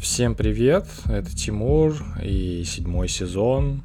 Всем 0.00 0.36
привет, 0.36 0.86
это 1.06 1.34
Тимур 1.34 1.92
и 2.22 2.62
седьмой 2.64 3.08
сезон 3.08 3.82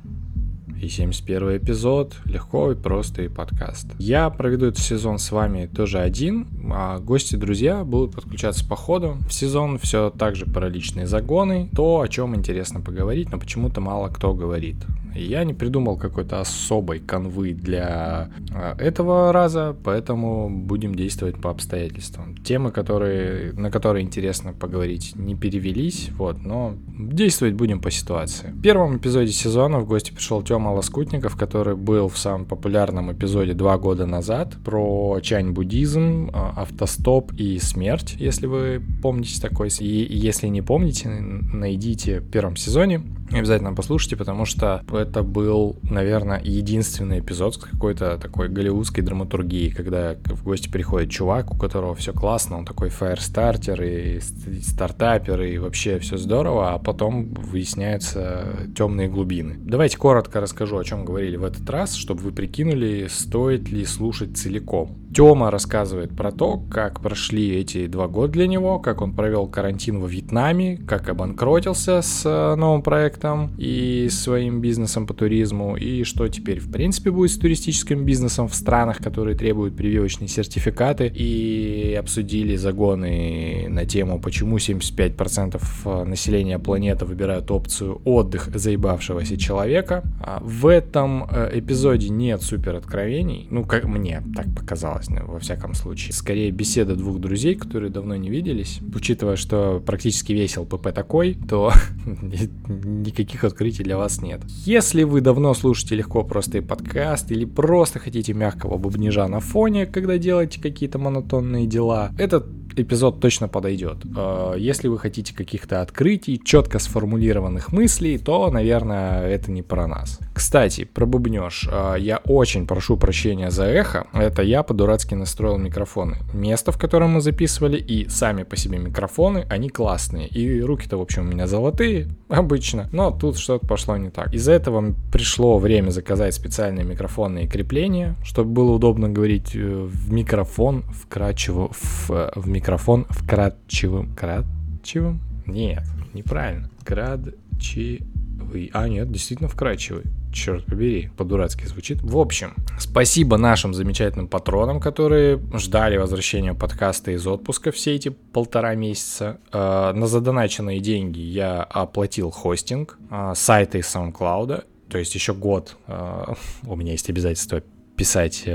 и 0.80 0.88
71 0.88 1.58
эпизод 1.58 2.16
«Легко 2.26 2.72
и 2.72 2.76
просто 2.76 3.24
и 3.24 3.30
подкаст». 3.30 3.88
Я 3.98 4.30
проведу 4.30 4.68
этот 4.68 4.80
сезон 4.80 5.18
с 5.18 5.32
вами 5.32 5.66
тоже 5.66 5.98
один, 5.98 6.48
а 6.72 7.00
гости 7.00 7.36
друзья 7.36 7.84
будут 7.84 8.14
подключаться 8.14 8.64
по 8.68 8.76
ходу. 8.76 9.18
В 9.28 9.34
сезон 9.34 9.80
все 9.80 10.12
так 10.12 10.36
же 10.36 10.46
про 10.46 10.70
личные 10.70 11.08
загоны, 11.08 11.70
то, 11.76 12.02
о 12.02 12.08
чем 12.08 12.36
интересно 12.36 12.80
поговорить, 12.80 13.32
но 13.32 13.40
почему-то 13.40 13.82
мало 13.82 14.10
кто 14.10 14.36
говорит. 14.36 14.78
Я 15.16 15.44
не 15.44 15.54
придумал 15.54 15.98
какой-то 15.98 16.40
особой 16.40 17.00
конвы 17.00 17.54
для 17.54 18.30
а, 18.54 18.76
этого 18.78 19.32
раза, 19.32 19.76
поэтому 19.84 20.50
будем 20.50 20.96
действовать 20.96 21.42
по 21.42 21.50
обстоятельствам. 21.50 22.36
Темы, 22.38 22.72
которые, 22.72 23.54
на 23.54 23.72
которые 23.72 24.04
интересно 24.04 24.54
поговорить, 24.54 25.14
не 25.16 25.36
перевелись, 25.36 26.10
вот, 26.18 26.42
но 26.44 26.76
действовать 26.88 27.56
будем 27.56 27.80
по 27.80 27.92
ситуации. 27.92 28.48
В 28.48 28.62
первом 28.62 28.98
эпизоде 28.98 29.32
сезона 29.32 29.80
в 29.80 29.88
гости 29.88 30.12
пришел 30.12 30.42
Тёма 30.42 30.70
Лоскутников, 30.70 31.36
который 31.36 31.76
был 31.76 32.08
в 32.08 32.18
самом 32.18 32.46
популярном 32.46 33.12
эпизоде 33.12 33.54
два 33.54 33.78
года 33.78 34.06
назад 34.06 34.56
про 34.64 35.20
чань-буддизм, 35.22 36.32
а, 36.34 36.54
автостоп 36.58 37.32
и 37.34 37.60
смерть, 37.60 38.16
если 38.20 38.48
вы 38.48 38.82
помните 39.02 39.42
такой. 39.42 39.70
И 39.80 40.18
если 40.18 40.48
не 40.48 40.62
помните, 40.62 41.10
найдите 41.10 42.20
в 42.20 42.30
первом 42.30 42.56
сезоне 42.56 43.02
Обязательно 43.34 43.74
послушайте, 43.74 44.16
потому 44.16 44.46
что 44.46 44.84
это 44.92 45.24
был, 45.24 45.78
наверное, 45.82 46.40
единственный 46.44 47.20
эпизод 47.20 47.56
с 47.56 47.58
какой-то 47.58 48.18
такой 48.18 48.48
голливудской 48.48 49.04
драматургии, 49.04 49.70
когда 49.70 50.16
в 50.26 50.44
гости 50.44 50.70
приходит 50.70 51.10
чувак, 51.10 51.52
у 51.52 51.58
которого 51.58 51.96
все 51.96 52.14
классно, 52.14 52.60
он 52.60 52.66
такой 52.66 52.90
фаерстартер 52.90 53.82
и 53.82 54.20
стартапер, 54.62 55.42
и 55.42 55.58
вообще 55.58 55.98
все 56.00 56.18
здорово, 56.18 56.74
а 56.74 56.78
потом 56.78 57.34
выясняются 57.34 58.70
темные 58.78 59.08
глубины. 59.08 59.56
Давайте 59.58 59.98
коротко 59.98 60.40
расскажу, 60.40 60.78
о 60.78 60.84
чем 60.84 61.04
говорили 61.04 61.36
в 61.36 61.44
этот 61.44 61.68
раз, 61.70 61.96
чтобы 61.96 62.22
вы 62.22 62.32
прикинули, 62.32 63.08
стоит 63.10 63.70
ли 63.70 63.84
слушать 63.86 64.38
целиком. 64.38 64.98
Тёма 65.14 65.52
рассказывает 65.52 66.16
про 66.16 66.32
то, 66.32 66.58
как 66.72 67.00
прошли 67.02 67.56
эти 67.56 67.88
два 67.88 68.08
года 68.08 68.34
для 68.34 68.48
него, 68.48 68.80
как 68.80 69.02
он 69.02 69.14
провел 69.14 69.48
карантин 69.48 70.00
во 70.00 70.08
Вьетнаме, 70.08 70.78
как 70.78 71.10
обанкротился 71.10 72.02
с 72.02 72.24
э, 72.26 72.56
новым 72.56 72.82
проектом 72.82 73.23
и 73.58 74.10
своим 74.10 74.62
бизнесом 74.62 75.06
по 75.06 75.14
туризму, 75.14 75.76
и 75.76 76.04
что 76.04 76.28
теперь 76.28 76.60
в 76.60 76.72
принципе 76.72 77.12
будет 77.12 77.32
с 77.32 77.38
туристическим 77.38 78.06
бизнесом 78.06 78.48
в 78.48 78.56
странах, 78.56 78.98
которые 78.98 79.38
требуют 79.38 79.76
прививочные 79.76 80.28
сертификаты, 80.28 81.08
и 81.08 81.96
обсудили 82.00 82.56
загоны 82.56 83.68
на 83.70 83.86
тему, 83.86 84.20
почему 84.20 84.58
75% 84.58 85.62
э, 85.86 86.04
населения 86.06 86.60
планеты 86.60 87.06
выбирают 87.06 87.52
опцию 87.52 88.02
отдых 88.04 88.50
заебавшегося 88.54 89.38
человека. 89.38 90.04
А 90.20 90.42
в 90.44 90.68
этом 90.68 91.26
э, 91.30 91.52
эпизоде 91.60 92.10
нет 92.10 92.42
супер 92.42 92.76
откровений, 92.76 93.48
ну 93.52 93.64
как 93.64 93.86
мне 93.86 94.24
так 94.36 94.48
показалось 94.56 95.04
классная, 95.04 95.24
во 95.24 95.40
всяком 95.40 95.74
случае. 95.74 96.14
Скорее, 96.14 96.52
беседа 96.52 96.96
двух 96.96 97.20
друзей, 97.20 97.56
которые 97.56 97.90
давно 97.92 98.16
не 98.16 98.30
виделись. 98.30 98.80
Учитывая, 98.94 99.36
что 99.36 99.82
практически 99.86 100.34
весь 100.34 100.58
ЛПП 100.58 100.94
такой, 100.94 101.38
то 101.48 101.72
никаких 103.14 103.44
открытий 103.44 103.84
для 103.84 103.98
вас 103.98 104.22
нет. 104.22 104.42
Если 104.66 105.04
вы 105.04 105.22
давно 105.22 105.54
слушаете 105.54 105.96
легко 105.96 106.24
просто 106.24 106.58
и 106.58 106.62
подкаст, 106.62 107.32
или 107.32 107.46
просто 107.46 108.00
хотите 108.00 108.34
мягкого 108.34 108.78
бубнижа 108.78 109.28
на 109.28 109.40
фоне, 109.40 109.86
когда 109.86 110.18
делаете 110.18 110.62
какие-то 110.62 110.98
монотонные 110.98 111.68
дела, 111.68 112.12
этот 112.18 112.63
эпизод 112.76 113.20
точно 113.20 113.48
подойдет. 113.48 113.98
Э, 114.16 114.56
если 114.58 114.88
вы 114.88 115.00
хотите 115.00 115.36
каких-то 115.36 115.82
открытий, 115.82 116.42
четко 116.44 116.80
сформулированных 116.80 117.72
мыслей, 117.72 118.18
то, 118.18 118.50
наверное, 118.52 119.28
это 119.28 119.52
не 119.52 119.62
про 119.62 119.88
нас. 119.88 120.20
Кстати, 120.34 120.86
про 120.86 121.06
бубнеж. 121.06 121.68
Э, 121.72 121.96
я 121.98 122.18
очень 122.26 122.68
прошу 122.68 122.98
прощения 122.98 123.52
за 123.52 123.66
эхо. 123.66 124.08
Это 124.14 124.42
я 124.42 124.64
по-дурацки 124.64 125.14
настроил 125.14 125.58
микрофоны. 125.58 126.18
Место, 126.34 126.72
в 126.72 126.78
котором 126.78 127.12
мы 127.12 127.22
записывали, 127.22 127.78
и 127.78 128.10
сами 128.10 128.44
по 128.44 128.58
себе 128.58 128.78
микрофоны, 128.78 129.46
они 129.50 129.70
классные. 129.70 130.28
И 130.28 130.62
руки-то, 130.62 130.98
в 130.98 131.02
общем, 131.02 131.24
у 131.24 131.32
меня 131.32 131.48
золотые, 131.48 132.08
обычно. 132.30 132.90
Но 132.92 133.12
тут 133.12 133.38
что-то 133.38 133.68
пошло 133.68 133.98
не 133.98 134.10
так. 134.10 134.34
Из-за 134.34 134.54
этого 134.54 134.94
пришло 135.12 135.58
время 135.58 135.92
заказать 135.92 136.34
специальные 136.34 136.86
микрофонные 136.86 137.48
крепления, 137.48 138.16
чтобы 138.24 138.52
было 138.52 138.72
удобно 138.72 139.10
говорить 139.10 139.56
э, 139.56 139.60
в 139.60 140.12
микрофон 140.12 140.84
вкрадчиво 140.84 141.70
в, 141.72 142.32
в 142.36 142.48
микрофон 142.48 142.63
микрофон 142.64 143.06
вкрадчивым... 143.10 144.16
Кратчивым? 144.16 145.20
Нет, 145.46 145.84
неправильно. 146.14 146.70
Кратчивый. 146.86 148.72
А, 148.72 148.88
нет, 148.88 149.12
действительно 149.12 149.50
вкрадчивый. 149.50 150.04
Черт 150.32 150.66
побери, 150.66 151.12
по-дурацки 151.18 151.66
звучит. 151.66 152.02
В 152.02 152.18
общем, 152.18 152.56
спасибо 152.80 153.36
нашим 153.38 153.74
замечательным 153.74 154.30
патронам, 154.30 154.80
которые 154.80 155.42
ждали 155.56 155.98
возвращения 155.98 156.54
подкаста 156.54 157.12
из 157.12 157.28
отпуска 157.28 157.74
все 157.74 157.96
эти 157.96 158.10
полтора 158.10 158.76
месяца. 158.76 159.42
Э, 159.52 159.92
на 159.94 160.08
задоначенные 160.08 160.80
деньги 160.80 161.20
я 161.20 161.64
оплатил 161.64 162.32
хостинг 162.32 162.98
э, 163.12 163.34
сайта 163.36 163.78
из 163.78 163.94
SoundCloud. 163.94 164.64
То 164.88 164.98
есть 164.98 165.14
еще 165.16 165.34
год 165.34 165.76
э, 165.88 166.34
у 166.66 166.78
меня 166.78 166.94
есть 166.94 167.10
обязательство 167.10 167.62
писать 167.98 168.48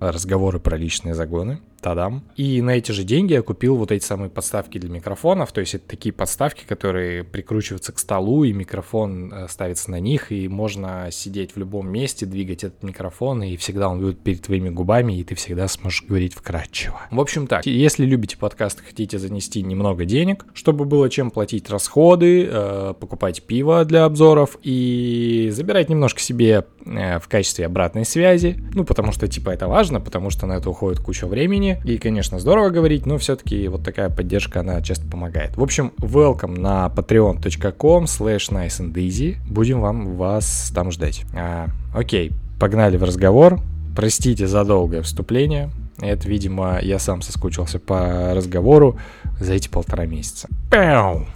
разговоры 0.00 0.58
про 0.58 0.76
личные 0.76 1.14
загоны. 1.14 1.60
Тадам. 1.82 2.24
И 2.36 2.62
на 2.62 2.70
эти 2.70 2.92
же 2.92 3.04
деньги 3.04 3.32
я 3.32 3.42
купил 3.42 3.76
вот 3.76 3.92
эти 3.92 4.04
самые 4.04 4.30
подставки 4.30 4.78
для 4.78 4.88
микрофонов. 4.88 5.52
То 5.52 5.60
есть 5.60 5.74
это 5.74 5.86
такие 5.88 6.12
подставки, 6.12 6.64
которые 6.66 7.24
прикручиваются 7.24 7.92
к 7.92 7.98
столу, 7.98 8.44
и 8.44 8.52
микрофон 8.52 9.32
э, 9.32 9.48
ставится 9.48 9.90
на 9.90 10.00
них, 10.00 10.32
и 10.32 10.48
можно 10.48 11.08
сидеть 11.10 11.54
в 11.54 11.58
любом 11.58 11.90
месте, 11.90 12.24
двигать 12.24 12.64
этот 12.64 12.82
микрофон, 12.82 13.42
и 13.42 13.56
всегда 13.56 13.88
он 13.88 14.00
будет 14.00 14.20
перед 14.20 14.42
твоими 14.42 14.70
губами, 14.70 15.18
и 15.18 15.24
ты 15.24 15.34
всегда 15.34 15.68
сможешь 15.68 16.04
говорить 16.04 16.34
вкрадчиво. 16.34 17.00
В 17.10 17.20
общем 17.20 17.46
так, 17.46 17.66
если 17.66 18.06
любите 18.06 18.38
подкаст, 18.38 18.80
хотите 18.80 19.18
занести 19.18 19.62
немного 19.62 20.04
денег, 20.04 20.46
чтобы 20.54 20.84
было 20.84 21.10
чем 21.10 21.30
платить 21.30 21.68
расходы, 21.68 22.48
э, 22.50 22.94
покупать 22.98 23.42
пиво 23.42 23.84
для 23.84 24.04
обзоров 24.04 24.56
и 24.62 25.50
забирать 25.52 25.88
немножко 25.88 26.20
себе 26.20 26.64
э, 26.84 27.18
в 27.18 27.28
качестве 27.28 27.66
обратной 27.66 28.04
связи. 28.04 28.56
Ну, 28.72 28.84
потому 28.84 29.12
что, 29.12 29.26
типа, 29.26 29.50
это 29.50 29.66
важно, 29.66 30.00
потому 30.00 30.30
что 30.30 30.46
на 30.46 30.54
это 30.54 30.70
уходит 30.70 31.00
куча 31.00 31.26
времени, 31.26 31.71
и, 31.84 31.98
конечно, 31.98 32.38
здорово 32.38 32.70
говорить, 32.70 33.06
но 33.06 33.18
все-таки 33.18 33.68
вот 33.68 33.82
такая 33.82 34.10
поддержка, 34.10 34.60
она 34.60 34.80
часто 34.82 35.06
помогает. 35.06 35.56
В 35.56 35.62
общем, 35.62 35.92
welcome 35.98 36.58
на 36.58 36.86
patreon.com 36.94 38.04
slash 38.04 38.50
nice 38.50 38.80
and 38.80 38.92
easy. 38.94 39.36
Будем 39.48 39.80
вам 39.80 40.16
вас 40.16 40.70
там 40.74 40.90
ждать. 40.90 41.24
А, 41.34 41.68
окей, 41.94 42.32
погнали 42.58 42.96
в 42.96 43.04
разговор. 43.04 43.60
Простите 43.94 44.46
за 44.46 44.64
долгое 44.64 45.02
вступление. 45.02 45.70
Это, 46.00 46.28
видимо, 46.28 46.78
я 46.80 46.98
сам 46.98 47.22
соскучился 47.22 47.78
по 47.78 48.34
разговору 48.34 48.98
за 49.38 49.54
эти 49.54 49.68
полтора 49.68 50.06
месяца. 50.06 50.48
Пяу! 50.70 51.26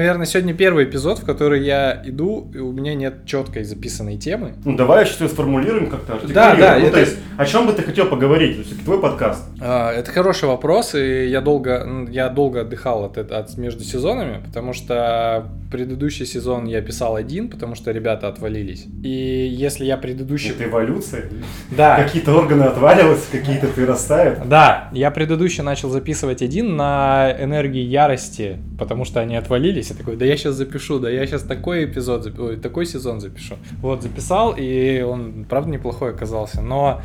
Наверное, 0.00 0.26
сегодня 0.26 0.54
первый 0.54 0.84
эпизод, 0.84 1.18
в 1.18 1.24
который 1.24 1.62
я 1.62 2.02
иду, 2.04 2.50
и 2.54 2.58
у 2.58 2.72
меня 2.72 2.94
нет 2.94 3.26
четкой 3.26 3.64
записанной 3.64 4.16
темы. 4.16 4.54
Ну, 4.64 4.76
давай 4.76 5.04
ее 5.04 5.28
сформулируем 5.28 5.90
как-то. 5.90 6.18
Да, 6.28 6.54
да. 6.56 6.78
Ну, 6.78 6.86
это... 6.86 6.92
то 6.92 7.00
есть, 7.00 7.16
о 7.36 7.46
чем 7.46 7.66
бы 7.66 7.72
ты 7.72 7.82
хотел 7.82 8.06
поговорить? 8.06 8.56
То 8.56 8.62
есть, 8.62 8.84
твой 8.84 9.00
подкаст. 9.00 9.44
А, 9.60 9.92
это 9.92 10.10
хороший 10.10 10.48
вопрос, 10.48 10.94
и 10.94 11.26
я 11.26 11.40
долго, 11.40 12.06
я 12.10 12.28
долго 12.28 12.62
отдыхал 12.62 13.04
от, 13.04 13.18
от 13.18 13.56
между 13.58 13.84
сезонами, 13.84 14.42
потому 14.44 14.72
что 14.72 15.46
предыдущий 15.70 16.26
сезон 16.26 16.66
я 16.66 16.80
писал 16.82 17.16
один, 17.16 17.48
потому 17.48 17.74
что 17.74 17.90
ребята 17.92 18.28
отвалились. 18.28 18.86
И 19.02 19.08
если 19.08 19.84
я 19.84 19.96
предыдущий... 19.96 20.50
Это 20.50 20.64
эволюция? 20.64 21.24
Да. 21.70 21.96
Какие-то 22.02 22.34
органы 22.34 22.64
отваливаются, 22.64 23.30
какие-то 23.30 23.68
расставят? 23.86 24.48
Да, 24.48 24.88
я 24.92 25.10
предыдущий 25.10 25.62
начал 25.62 25.90
записывать 25.90 26.42
один 26.42 26.76
на 26.76 27.34
энергии 27.38 27.82
ярости, 27.82 28.58
потому 28.78 29.04
что 29.04 29.20
они 29.20 29.36
отвалились. 29.36 29.90
Я 29.90 29.96
такой, 29.96 30.16
да 30.16 30.24
я 30.24 30.36
сейчас 30.36 30.54
запишу, 30.54 30.98
да 30.98 31.08
я 31.08 31.24
сейчас 31.26 31.42
такой 31.42 31.84
эпизод, 31.84 32.24
запишу, 32.24 32.56
такой 32.56 32.86
сезон 32.86 33.20
запишу. 33.20 33.54
Вот, 33.80 34.02
записал, 34.02 34.54
и 34.58 35.00
он, 35.02 35.46
правда, 35.48 35.70
неплохой 35.70 36.10
оказался. 36.10 36.60
Но 36.60 37.00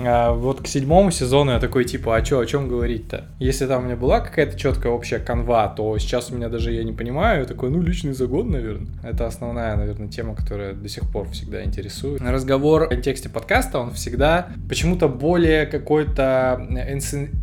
А 0.00 0.32
вот 0.32 0.62
к 0.62 0.66
седьмому 0.66 1.10
сезону 1.10 1.52
я 1.52 1.58
такой, 1.58 1.84
типа, 1.84 2.16
а 2.16 2.22
чё, 2.22 2.38
о 2.38 2.46
чем 2.46 2.68
говорить-то? 2.68 3.26
Если 3.38 3.66
там 3.66 3.82
у 3.82 3.86
меня 3.86 3.96
была 3.96 4.20
какая-то 4.20 4.58
четкая 4.58 4.92
общая 4.92 5.18
канва, 5.18 5.68
то 5.68 5.98
сейчас 5.98 6.30
у 6.30 6.36
меня 6.36 6.48
даже 6.48 6.72
я 6.72 6.84
не 6.84 6.92
понимаю, 6.92 7.40
я 7.40 7.46
такой, 7.46 7.70
ну, 7.70 7.82
личный 7.82 8.12
загон, 8.12 8.50
наверное. 8.50 8.88
Это 9.02 9.26
основная, 9.26 9.76
наверное, 9.76 10.08
тема, 10.08 10.34
которая 10.36 10.72
до 10.72 10.88
сих 10.88 11.10
пор 11.10 11.28
всегда 11.30 11.64
интересует. 11.64 12.20
Разговор 12.20 12.86
в 12.86 12.88
контексте 12.88 13.28
подкаста, 13.28 13.80
он 13.80 13.92
всегда 13.92 14.48
почему-то 14.68 15.08
более 15.08 15.66
какой-то 15.66 16.66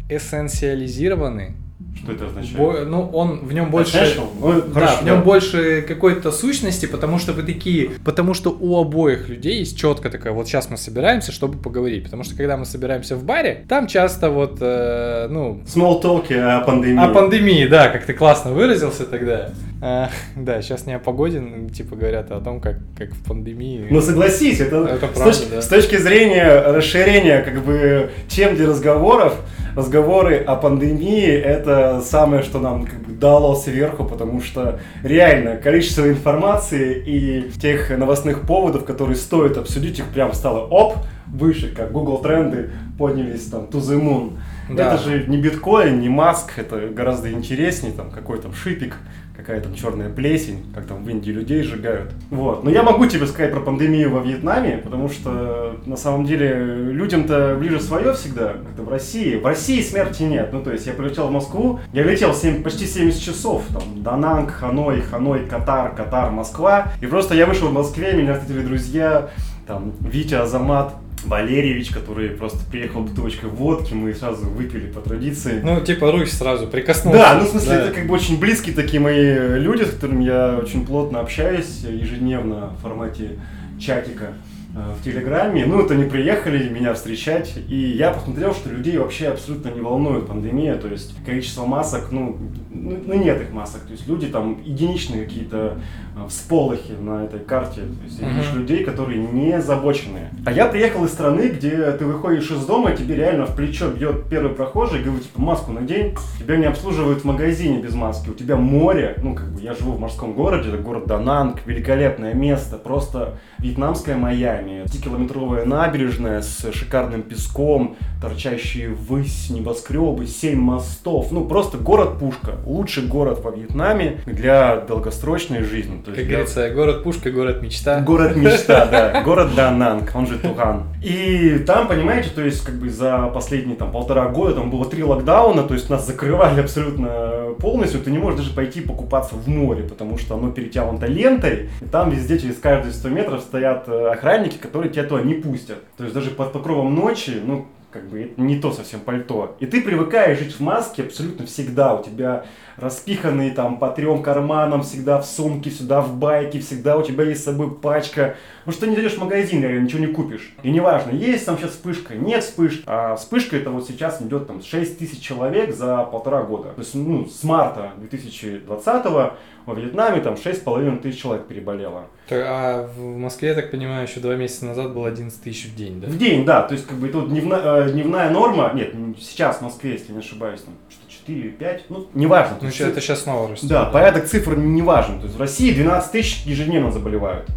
эссенциализированный, 0.09 1.55
что 1.95 2.11
это 2.11 2.25
означает? 2.27 2.57
Бо, 2.57 2.73
ну, 2.85 3.09
он 3.09 3.39
в 3.39 3.53
нем 3.53 3.71
больше. 3.71 3.97
Essential? 3.97 4.27
Ну, 4.39 4.61
да, 4.61 4.73
хорошо, 4.73 5.01
в 5.01 5.05
нем 5.05 5.17
да. 5.17 5.21
больше 5.23 5.81
какой-то 5.81 6.31
сущности, 6.31 6.85
потому 6.85 7.19
что 7.19 7.33
вы 7.33 7.43
такие. 7.43 7.91
Потому 8.03 8.33
что 8.33 8.55
у 8.59 8.79
обоих 8.79 9.29
людей 9.29 9.59
есть 9.59 9.77
четко 9.77 10.09
такая, 10.09 10.33
вот 10.33 10.47
сейчас 10.47 10.69
мы 10.69 10.77
собираемся, 10.77 11.31
чтобы 11.31 11.57
поговорить. 11.57 12.03
Потому 12.03 12.23
что 12.23 12.35
когда 12.35 12.57
мы 12.57 12.65
собираемся 12.65 13.15
в 13.15 13.23
баре, 13.23 13.65
там 13.67 13.87
часто 13.87 14.29
вот, 14.29 14.57
э, 14.59 15.27
ну. 15.29 15.61
Small 15.65 16.01
talk 16.01 16.33
о 16.33 16.61
пандемии. 16.61 17.03
О 17.03 17.07
пандемии, 17.09 17.67
да, 17.67 17.89
как 17.89 18.05
ты 18.05 18.13
классно 18.13 18.51
выразился 18.51 19.05
тогда. 19.05 19.49
А, 19.81 20.09
да, 20.35 20.61
сейчас 20.61 20.85
не 20.85 20.93
о 20.93 20.99
погоде, 20.99 21.39
ну, 21.39 21.69
типа 21.69 21.95
говорят 21.95 22.31
а 22.31 22.37
о 22.37 22.41
том, 22.41 22.59
как, 22.59 22.77
как 22.97 23.11
в 23.11 23.23
пандемии. 23.23 23.87
Ну 23.89 24.01
согласись, 24.01 24.59
это, 24.59 24.77
Это 24.77 25.07
с, 25.07 25.09
правда, 25.11 25.31
точ- 25.31 25.49
да. 25.51 25.61
с 25.61 25.67
точки 25.67 25.97
зрения 25.97 26.61
расширения 26.71 27.41
как 27.41 27.63
бы 27.63 28.09
тем 28.27 28.55
для 28.55 28.67
разговоров, 28.67 29.35
разговоры 29.75 30.37
о 30.37 30.55
пандемии 30.55 31.29
это 31.29 31.84
самое, 32.01 32.43
что 32.43 32.59
нам 32.59 32.85
как 32.85 32.99
бы 33.01 33.13
дало 33.13 33.55
сверху, 33.55 34.05
потому 34.05 34.41
что 34.41 34.79
реально 35.03 35.57
количество 35.57 36.07
информации 36.07 37.01
и 37.05 37.51
тех 37.59 37.89
новостных 37.97 38.41
поводов, 38.41 38.85
которые 38.85 39.15
стоит 39.15 39.57
обсудить, 39.57 39.99
их 39.99 40.05
прям 40.05 40.33
стало 40.33 40.65
оп, 40.67 40.97
выше, 41.27 41.73
как 41.75 41.91
Google 41.91 42.19
тренды 42.19 42.71
поднялись 42.97 43.45
там 43.45 43.65
to 43.65 43.79
the 43.79 43.99
moon. 43.99 44.37
Да. 44.69 44.93
Это 44.93 45.03
же 45.03 45.25
не 45.27 45.37
биткоин, 45.37 45.99
не 45.99 46.09
маск, 46.09 46.57
это 46.57 46.87
гораздо 46.87 47.31
интереснее, 47.31 47.93
там 47.93 48.09
какой 48.09 48.39
там 48.39 48.53
шипик, 48.53 48.95
какая 49.35 49.61
там 49.61 49.73
черная 49.75 50.09
плесень, 50.09 50.63
как 50.73 50.85
там 50.85 51.03
в 51.03 51.09
Индии 51.09 51.31
людей 51.31 51.63
сжигают. 51.63 52.11
Вот. 52.29 52.63
Но 52.63 52.69
я 52.69 52.83
могу 52.83 53.05
тебе 53.05 53.27
сказать 53.27 53.51
про 53.51 53.59
пандемию 53.59 54.11
во 54.11 54.21
Вьетнаме, 54.21 54.77
потому 54.77 55.09
что 55.09 55.77
на 55.85 55.97
самом 55.97 56.25
деле 56.25 56.53
людям-то 56.91 57.55
ближе 57.59 57.79
свое 57.79 58.13
всегда, 58.13 58.53
как-то 58.53 58.83
в 58.83 58.89
России. 58.89 59.35
В 59.35 59.45
России 59.45 59.81
смерти 59.81 60.23
нет. 60.23 60.49
Ну, 60.53 60.61
то 60.61 60.71
есть 60.71 60.87
я 60.87 60.93
прилетел 60.93 61.27
в 61.27 61.31
Москву, 61.31 61.79
я 61.93 62.03
летел 62.03 62.33
7, 62.33 62.63
почти 62.63 62.85
70 62.85 63.21
часов, 63.21 63.63
там, 63.73 64.03
Дананг, 64.03 64.51
Ханой, 64.51 65.01
Ханой, 65.01 65.45
Катар, 65.45 65.95
Катар, 65.95 66.31
Москва. 66.31 66.91
И 67.01 67.05
просто 67.05 67.35
я 67.35 67.45
вышел 67.45 67.69
в 67.69 67.73
Москве, 67.73 68.13
меня 68.13 68.33
встретили 68.33 68.65
друзья, 68.65 69.29
там, 69.67 69.93
Витя, 70.01 70.35
Азамат, 70.35 70.93
Валерьевич, 71.27 71.89
который 71.89 72.29
просто 72.29 72.59
приехал 72.69 73.01
бутылочкой 73.01 73.49
водки, 73.49 73.93
мы 73.93 74.13
сразу 74.13 74.45
выпили 74.47 74.87
по 74.91 75.01
традиции. 75.01 75.59
Ну, 75.63 75.81
типа, 75.81 76.11
руки 76.11 76.29
сразу 76.29 76.67
прикоснулся. 76.67 77.19
Да, 77.19 77.35
ну 77.39 77.45
в 77.45 77.49
смысле, 77.49 77.69
Да. 77.69 77.81
это 77.83 77.91
как 77.93 78.07
бы 78.07 78.13
очень 78.13 78.39
близкие 78.39 78.75
такие 78.75 78.99
мои 78.99 79.57
люди, 79.59 79.83
с 79.83 79.91
которыми 79.91 80.23
я 80.23 80.59
очень 80.61 80.85
плотно 80.85 81.19
общаюсь 81.19 81.81
ежедневно 81.89 82.73
в 82.77 82.81
формате 82.81 83.31
чатика 83.79 84.25
э, 84.25 84.54
в 84.75 85.03
Телеграме. 85.03 85.65
Ну, 85.65 85.81
это 85.81 85.93
они 85.93 86.03
приехали 86.03 86.67
меня 86.67 86.93
встречать, 86.93 87.53
и 87.69 87.75
я 87.75 88.11
посмотрел, 88.11 88.53
что 88.53 88.69
людей 88.69 88.97
вообще 88.97 89.29
абсолютно 89.29 89.69
не 89.69 89.79
волнует 89.79 90.27
пандемия, 90.27 90.75
то 90.75 90.89
есть 90.89 91.15
количество 91.25 91.65
масок, 91.65 92.11
ну, 92.11 92.37
ну 92.73 92.97
ну, 93.05 93.13
нет 93.13 93.41
их 93.41 93.53
масок, 93.53 93.83
то 93.83 93.93
есть 93.93 94.05
люди 94.07 94.27
там 94.27 94.61
единичные 94.63 95.23
какие-то 95.23 95.77
э, 96.17 96.27
всполохи 96.27 96.91
на 96.91 97.23
этой 97.23 97.39
карте, 97.39 97.81
то 97.81 98.03
есть 98.03 98.21
Мгм. 98.21 98.31
видишь 98.31 98.53
людей, 98.53 98.83
которые 98.83 99.19
не 99.19 99.53
озабоченные. 99.53 100.29
А 100.45 100.51
я 100.51 100.65
приехал 100.65 101.05
из 101.05 101.11
страны, 101.11 101.47
где 101.47 101.91
ты 101.91 102.05
выходишь 102.05 102.51
из 102.51 102.65
дома, 102.65 102.91
тебе 102.91 103.15
реально 103.15 103.45
в 103.45 103.55
плечо 103.55 103.89
бьет 103.89 104.25
первый 104.29 104.53
прохожий 104.53 105.01
говорит, 105.01 105.23
типа, 105.23 105.41
маску 105.41 105.71
надень, 105.71 106.15
тебя 106.37 106.57
не 106.57 106.65
обслуживают 106.65 107.21
в 107.21 107.23
магазине 107.23 107.79
без 107.81 107.93
маски, 107.95 108.29
у 108.29 108.33
тебя 108.33 108.57
море, 108.57 109.15
ну, 109.23 109.35
как 109.35 109.53
бы, 109.53 109.61
я 109.61 109.73
живу 109.73 109.93
в 109.93 109.99
морском 110.01 110.33
городе, 110.33 110.67
это 110.69 110.79
город 110.79 111.05
Дананг, 111.07 111.65
великолепное 111.65 112.33
место, 112.33 112.77
просто 112.77 113.37
вьетнамское 113.59 114.17
Майами, 114.17 114.64
10-километровая 114.73 115.65
набережная 115.65 116.41
с 116.41 116.71
шикарным 116.73 117.21
песком, 117.21 117.95
торчащие 118.21 118.89
ввысь 118.89 119.49
небоскребы, 119.49 120.25
7 120.25 120.59
мостов, 120.59 121.31
ну, 121.31 121.45
просто 121.45 121.77
город-пушка, 121.77 122.55
лучший 122.65 123.05
город 123.05 123.39
во 123.43 123.51
Вьетнаме 123.51 124.19
для 124.25 124.77
долгосрочной 124.77 125.63
жизни. 125.63 125.99
То 126.03 126.11
Как 126.11 126.17
есть 126.17 126.29
я- 126.29 126.35
говорится, 126.35 126.69
город 126.71 127.03
пушка, 127.03 127.31
город 127.31 127.61
мечта. 127.61 127.99
Город 128.01 128.35
мечта, 128.35 128.85
да. 128.85 129.21
Город 129.25 129.55
Дананг, 129.55 130.11
он 130.15 130.27
же 130.27 130.37
Туган. 130.37 130.83
И 131.03 131.63
там, 131.65 131.87
понимаете, 131.87 132.29
то 132.33 132.41
есть 132.43 132.63
как 132.65 132.75
бы 132.75 132.89
за 132.89 133.27
последние 133.33 133.75
там 133.77 133.91
полтора 133.91 134.27
года 134.29 134.55
там 134.55 134.69
было 134.71 134.85
три 134.85 135.03
локдауна, 135.03 135.63
то 135.63 135.73
есть 135.73 135.89
нас 135.89 136.05
закрывали 136.05 136.59
абсолютно 136.99 137.53
полностью. 137.59 138.01
Ты 138.01 138.11
не 138.11 138.17
можешь 138.17 138.39
даже 138.39 138.53
пойти 138.53 138.81
покупаться 138.81 139.35
в 139.35 139.47
море, 139.47 139.83
потому 139.83 140.17
что 140.17 140.35
оно 140.35 140.51
перетянуто 140.51 141.05
лентой. 141.05 141.69
И 141.81 141.85
там 141.85 142.09
везде 142.09 142.37
через 142.39 142.57
каждые 142.57 142.91
100 142.93 143.09
метров 143.09 143.41
стоят 143.41 143.85
э, 143.87 144.09
охранники, 144.55 144.61
которые 144.61 144.91
тебя 144.91 145.03
туда 145.03 145.21
не 145.21 145.35
пустят. 145.35 145.83
То 145.97 146.03
есть 146.03 146.15
даже 146.15 146.31
под 146.31 146.53
покровом 146.53 146.95
ночи, 146.95 147.41
ну, 147.43 147.65
как 147.91 148.09
бы 148.09 148.33
не 148.35 148.59
то 148.59 148.73
совсем 148.73 148.99
пальто. 148.99 149.55
И 149.61 149.65
ты 149.65 149.81
привыкаешь 149.81 150.39
жить 150.39 150.55
в 150.55 150.59
маске 150.59 151.03
абсолютно 151.03 151.45
всегда. 151.45 151.95
У 151.95 152.03
тебя 152.03 152.45
распиханные 152.75 153.51
там 153.51 153.77
по 153.77 153.89
трем 153.89 154.21
карманам, 154.21 154.83
всегда 154.83 155.21
в 155.21 155.25
сумке, 155.25 155.69
всегда 155.69 156.01
в 156.01 156.17
байке, 156.17 156.59
всегда 156.59 156.97
у 156.97 157.03
тебя 157.03 157.23
есть 157.23 157.41
с 157.41 157.45
собой 157.45 157.71
пачка. 157.71 158.35
Потому 158.65 158.77
что 158.77 158.87
не 158.87 158.95
зайдешь 158.95 159.13
в 159.13 159.21
магазин, 159.21 159.61
реально 159.61 159.85
ничего 159.85 159.99
не 160.01 160.11
купишь. 160.11 160.53
И 160.61 160.71
неважно, 160.71 161.11
есть 161.11 161.45
там 161.45 161.57
сейчас 161.57 161.71
вспышка, 161.71 162.15
нет 162.15 162.43
вспышки. 162.43 162.83
А 162.85 163.15
вспышка 163.15 163.55
это 163.55 163.69
вот 163.69 163.87
сейчас 163.87 164.21
идет 164.21 164.47
там 164.47 164.61
6 164.61 164.99
тысяч 164.99 165.21
человек 165.21 165.73
за 165.73 166.03
полтора 166.03 166.43
года. 166.43 166.71
То 166.71 166.81
есть, 166.81 166.95
ну, 166.95 167.27
с 167.27 167.43
марта 167.45 167.91
2020 167.97 169.31
во 169.65 169.73
Вьетнаме 169.73 170.21
там 170.21 170.35
6,5 170.35 171.01
тысяч 171.01 171.21
человек 171.21 171.47
переболело. 171.47 172.05
А 172.31 172.87
в 172.95 173.01
Москве, 173.17 173.49
я 173.49 173.55
так 173.55 173.71
понимаю, 173.71 174.07
еще 174.07 174.19
два 174.19 174.35
месяца 174.35 174.65
назад 174.65 174.93
было 174.93 175.07
11 175.07 175.41
тысяч 175.41 175.65
в 175.67 175.75
день, 175.75 175.99
да? 176.01 176.07
В 176.07 176.17
день, 176.17 176.45
да, 176.45 176.61
то 176.61 176.73
есть 176.73 176.85
как 176.87 176.97
бы 176.97 177.07
это 177.07 177.19
вот 177.19 177.29
дневна- 177.29 177.61
э, 177.85 177.91
дневная 177.91 178.29
норма, 178.29 178.71
нет, 178.73 178.93
сейчас 179.19 179.57
в 179.57 179.61
Москве, 179.61 179.93
если 179.93 180.11
не 180.13 180.19
ошибаюсь, 180.19 180.61
там 180.61 180.73
что 180.89 180.99
4 181.11 181.39
или 181.39 181.49
5, 181.49 181.85
ну, 181.89 182.07
неважно. 182.13 182.57
Ну, 182.61 182.69
циф- 182.69 182.87
это 182.87 183.01
сейчас 183.01 183.21
снова 183.23 183.49
растет. 183.51 183.69
Да, 183.69 183.85
порядок 183.85 184.25
цифр 184.25 184.55
не 184.55 184.81
важен. 184.81 185.19
То 185.19 185.25
есть 185.25 185.37
в 185.37 185.39
России 185.39 185.71
12 185.73 186.11
тысяч 186.11 186.43
ежедневно 186.45 186.91
заболевают. 186.91 187.47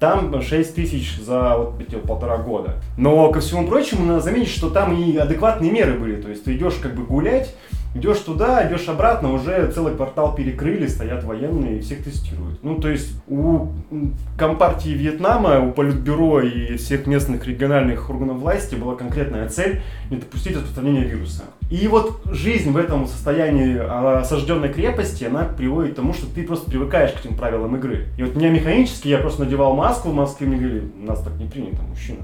Там 0.00 0.40
6 0.40 0.76
тысяч 0.76 1.18
за 1.20 1.56
вот 1.58 1.80
эти 1.80 1.96
полтора 1.96 2.36
года. 2.36 2.76
Но, 2.96 3.32
ко 3.32 3.40
всему 3.40 3.66
прочему, 3.66 4.04
надо 4.06 4.20
заметить, 4.20 4.48
что 4.52 4.70
там 4.70 4.96
и 4.96 5.16
адекватные 5.16 5.72
меры 5.72 5.94
были. 5.98 6.22
То 6.22 6.28
есть 6.28 6.44
ты 6.44 6.54
идешь 6.54 6.74
как 6.80 6.94
бы 6.94 7.02
гулять, 7.04 7.52
идешь 7.94 8.18
туда, 8.18 8.66
идешь 8.68 8.88
обратно, 8.88 9.32
уже 9.32 9.70
целый 9.72 9.94
квартал 9.94 10.34
перекрыли, 10.34 10.86
стоят 10.86 11.24
военные 11.24 11.78
и 11.78 11.80
всех 11.80 12.04
тестируют. 12.04 12.62
Ну, 12.62 12.76
то 12.76 12.88
есть 12.88 13.14
у 13.28 13.68
Компартии 14.36 14.90
Вьетнама, 14.90 15.60
у 15.60 15.72
Политбюро 15.72 16.40
и 16.40 16.76
всех 16.76 17.06
местных 17.06 17.46
региональных 17.46 18.08
органов 18.10 18.38
власти 18.38 18.74
была 18.74 18.94
конкретная 18.94 19.48
цель 19.48 19.82
не 20.10 20.16
допустить 20.16 20.56
распространения 20.56 21.04
вируса. 21.04 21.44
И 21.70 21.86
вот 21.88 22.22
жизнь 22.26 22.70
в 22.70 22.76
этом 22.76 23.06
состоянии 23.06 23.76
а, 23.78 24.20
осажденной 24.20 24.72
крепости, 24.72 25.24
она 25.24 25.44
приводит 25.44 25.92
к 25.92 25.96
тому, 25.96 26.14
что 26.14 26.26
ты 26.26 26.44
просто 26.44 26.70
привыкаешь 26.70 27.12
к 27.12 27.24
этим 27.24 27.36
правилам 27.36 27.76
игры. 27.76 28.06
И 28.16 28.22
вот 28.22 28.36
меня 28.36 28.50
механически, 28.50 29.08
я 29.08 29.18
просто 29.18 29.44
надевал 29.44 29.74
маску 29.74 30.08
в 30.08 30.14
Москве, 30.14 30.46
мне 30.46 30.56
говорили, 30.56 30.90
нас 30.96 31.22
так 31.22 31.34
не 31.36 31.46
принято, 31.46 31.82
мужчина. 31.82 32.20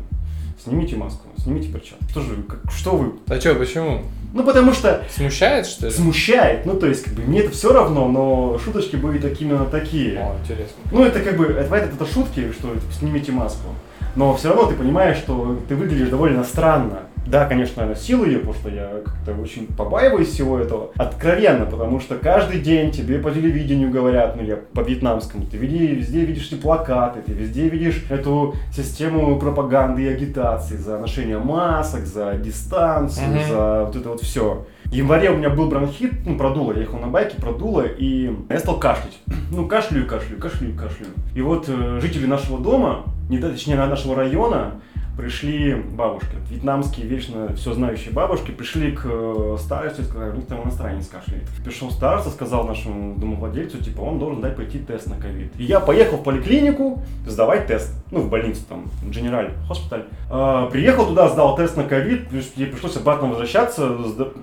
Снимите 0.64 0.96
маску, 0.96 1.28
снимите 1.36 1.68
перчатки. 1.68 2.04
Что 2.08 2.20
же 2.22 2.42
как- 2.48 2.72
что 2.72 2.96
вы? 2.96 3.12
А 3.28 3.38
что, 3.38 3.54
почему? 3.54 4.00
Ну, 4.32 4.42
потому 4.44 4.72
что 4.72 5.04
Смущает, 5.10 5.66
что 5.66 5.86
ли? 5.86 5.92
смущает. 5.92 6.64
Ну, 6.64 6.74
то 6.74 6.86
есть, 6.86 7.04
как 7.04 7.12
бы, 7.12 7.22
мне 7.22 7.40
это 7.40 7.50
все 7.50 7.70
равно, 7.72 8.08
но 8.08 8.58
шуточки 8.64 8.96
были 8.96 9.18
такими 9.18 9.50
именно 9.50 9.66
такие. 9.66 10.18
О, 10.18 10.36
интересно. 10.42 10.76
Ну, 10.90 11.04
это 11.04 11.20
как 11.20 11.36
бы, 11.36 11.44
это, 11.44 11.74
это, 11.76 11.94
это 11.94 12.06
шутки, 12.06 12.50
что 12.52 12.68
типа, 12.72 12.92
снимите 12.98 13.30
маску. 13.30 13.68
Но 14.16 14.34
все 14.36 14.48
равно 14.48 14.66
ты 14.66 14.74
понимаешь, 14.74 15.18
что 15.18 15.60
ты 15.68 15.76
выглядишь 15.76 16.08
довольно 16.08 16.44
странно. 16.44 17.00
Да, 17.26 17.46
конечно, 17.46 17.86
носил 17.86 18.24
ее, 18.24 18.38
потому 18.40 18.54
что 18.54 18.68
я 18.68 19.00
как-то 19.04 19.40
очень 19.40 19.66
побаиваюсь 19.66 20.28
всего 20.28 20.58
этого. 20.58 20.90
Откровенно, 20.96 21.64
потому 21.64 21.98
что 22.00 22.16
каждый 22.16 22.60
день 22.60 22.90
тебе 22.90 23.18
по 23.18 23.30
телевидению 23.30 23.90
говорят, 23.90 24.36
ну 24.36 24.42
я 24.42 24.56
по 24.56 24.80
вьетнамскому, 24.80 25.46
ты 25.46 25.56
везде, 25.56 25.86
везде 25.94 26.24
видишь 26.24 26.46
эти 26.52 26.56
плакаты, 26.60 27.20
ты 27.22 27.32
везде 27.32 27.68
видишь 27.68 28.04
эту 28.10 28.54
систему 28.74 29.38
пропаганды 29.38 30.02
и 30.02 30.08
агитации 30.08 30.76
за 30.76 30.98
ношение 30.98 31.38
масок, 31.38 32.04
за 32.06 32.34
дистанцию, 32.34 33.28
Мгм. 33.28 33.48
за 33.48 33.84
вот 33.84 33.96
это 33.96 34.08
вот 34.10 34.20
все. 34.20 34.66
В 34.84 34.92
январе 34.92 35.30
у 35.30 35.36
меня 35.36 35.48
был 35.50 35.68
бронхит, 35.68 36.12
ну, 36.26 36.36
продуло, 36.36 36.72
я 36.72 36.80
ехал 36.82 36.98
на 36.98 37.08
байке, 37.08 37.40
продуло, 37.40 37.82
и 37.82 38.30
я 38.50 38.58
стал 38.58 38.78
кашлять. 38.78 39.18
Ну, 39.50 39.66
кашляю, 39.66 40.06
кашляю, 40.06 40.38
кашляю, 40.38 40.74
кашляю. 40.74 41.10
И 41.34 41.40
вот 41.40 41.64
э, 41.68 41.98
жители 42.00 42.26
нашего 42.26 42.58
дома, 42.60 43.04
не, 43.30 43.38
точнее, 43.38 43.76
нашего 43.76 44.14
района, 44.14 44.74
пришли 45.16 45.74
бабушки, 45.74 46.36
вьетнамские 46.50 47.06
вечно 47.06 47.54
все 47.56 47.72
знающие 47.72 48.12
бабушки, 48.12 48.50
пришли 48.50 48.92
к 48.92 49.02
э, 49.04 49.56
старосту 49.60 50.02
и 50.02 50.04
сказали, 50.04 50.30
у 50.32 50.36
них 50.36 50.46
там 50.46 50.62
иностранец 50.62 51.08
кашляет. 51.08 51.44
Пришел 51.64 51.90
староста, 51.90 52.30
сказал 52.30 52.64
нашему 52.64 53.14
домовладельцу, 53.16 53.82
типа, 53.82 54.00
он 54.00 54.18
должен 54.18 54.40
дать 54.40 54.56
пойти 54.56 54.78
тест 54.78 55.06
на 55.06 55.16
ковид. 55.16 55.52
И 55.58 55.64
я 55.64 55.80
поехал 55.80 56.18
в 56.18 56.22
поликлинику 56.22 57.02
сдавать 57.26 57.66
тест, 57.66 57.94
ну, 58.10 58.20
в 58.20 58.30
больницу 58.30 58.62
там, 58.68 58.86
General 59.04 59.52
Hospital. 59.68 60.04
А, 60.30 60.66
приехал 60.66 61.06
туда, 61.06 61.28
сдал 61.28 61.56
тест 61.56 61.76
на 61.76 61.84
ковид, 61.84 62.30
мне 62.32 62.66
пришлось 62.66 62.96
обратно 62.96 63.28
возвращаться, 63.28 63.96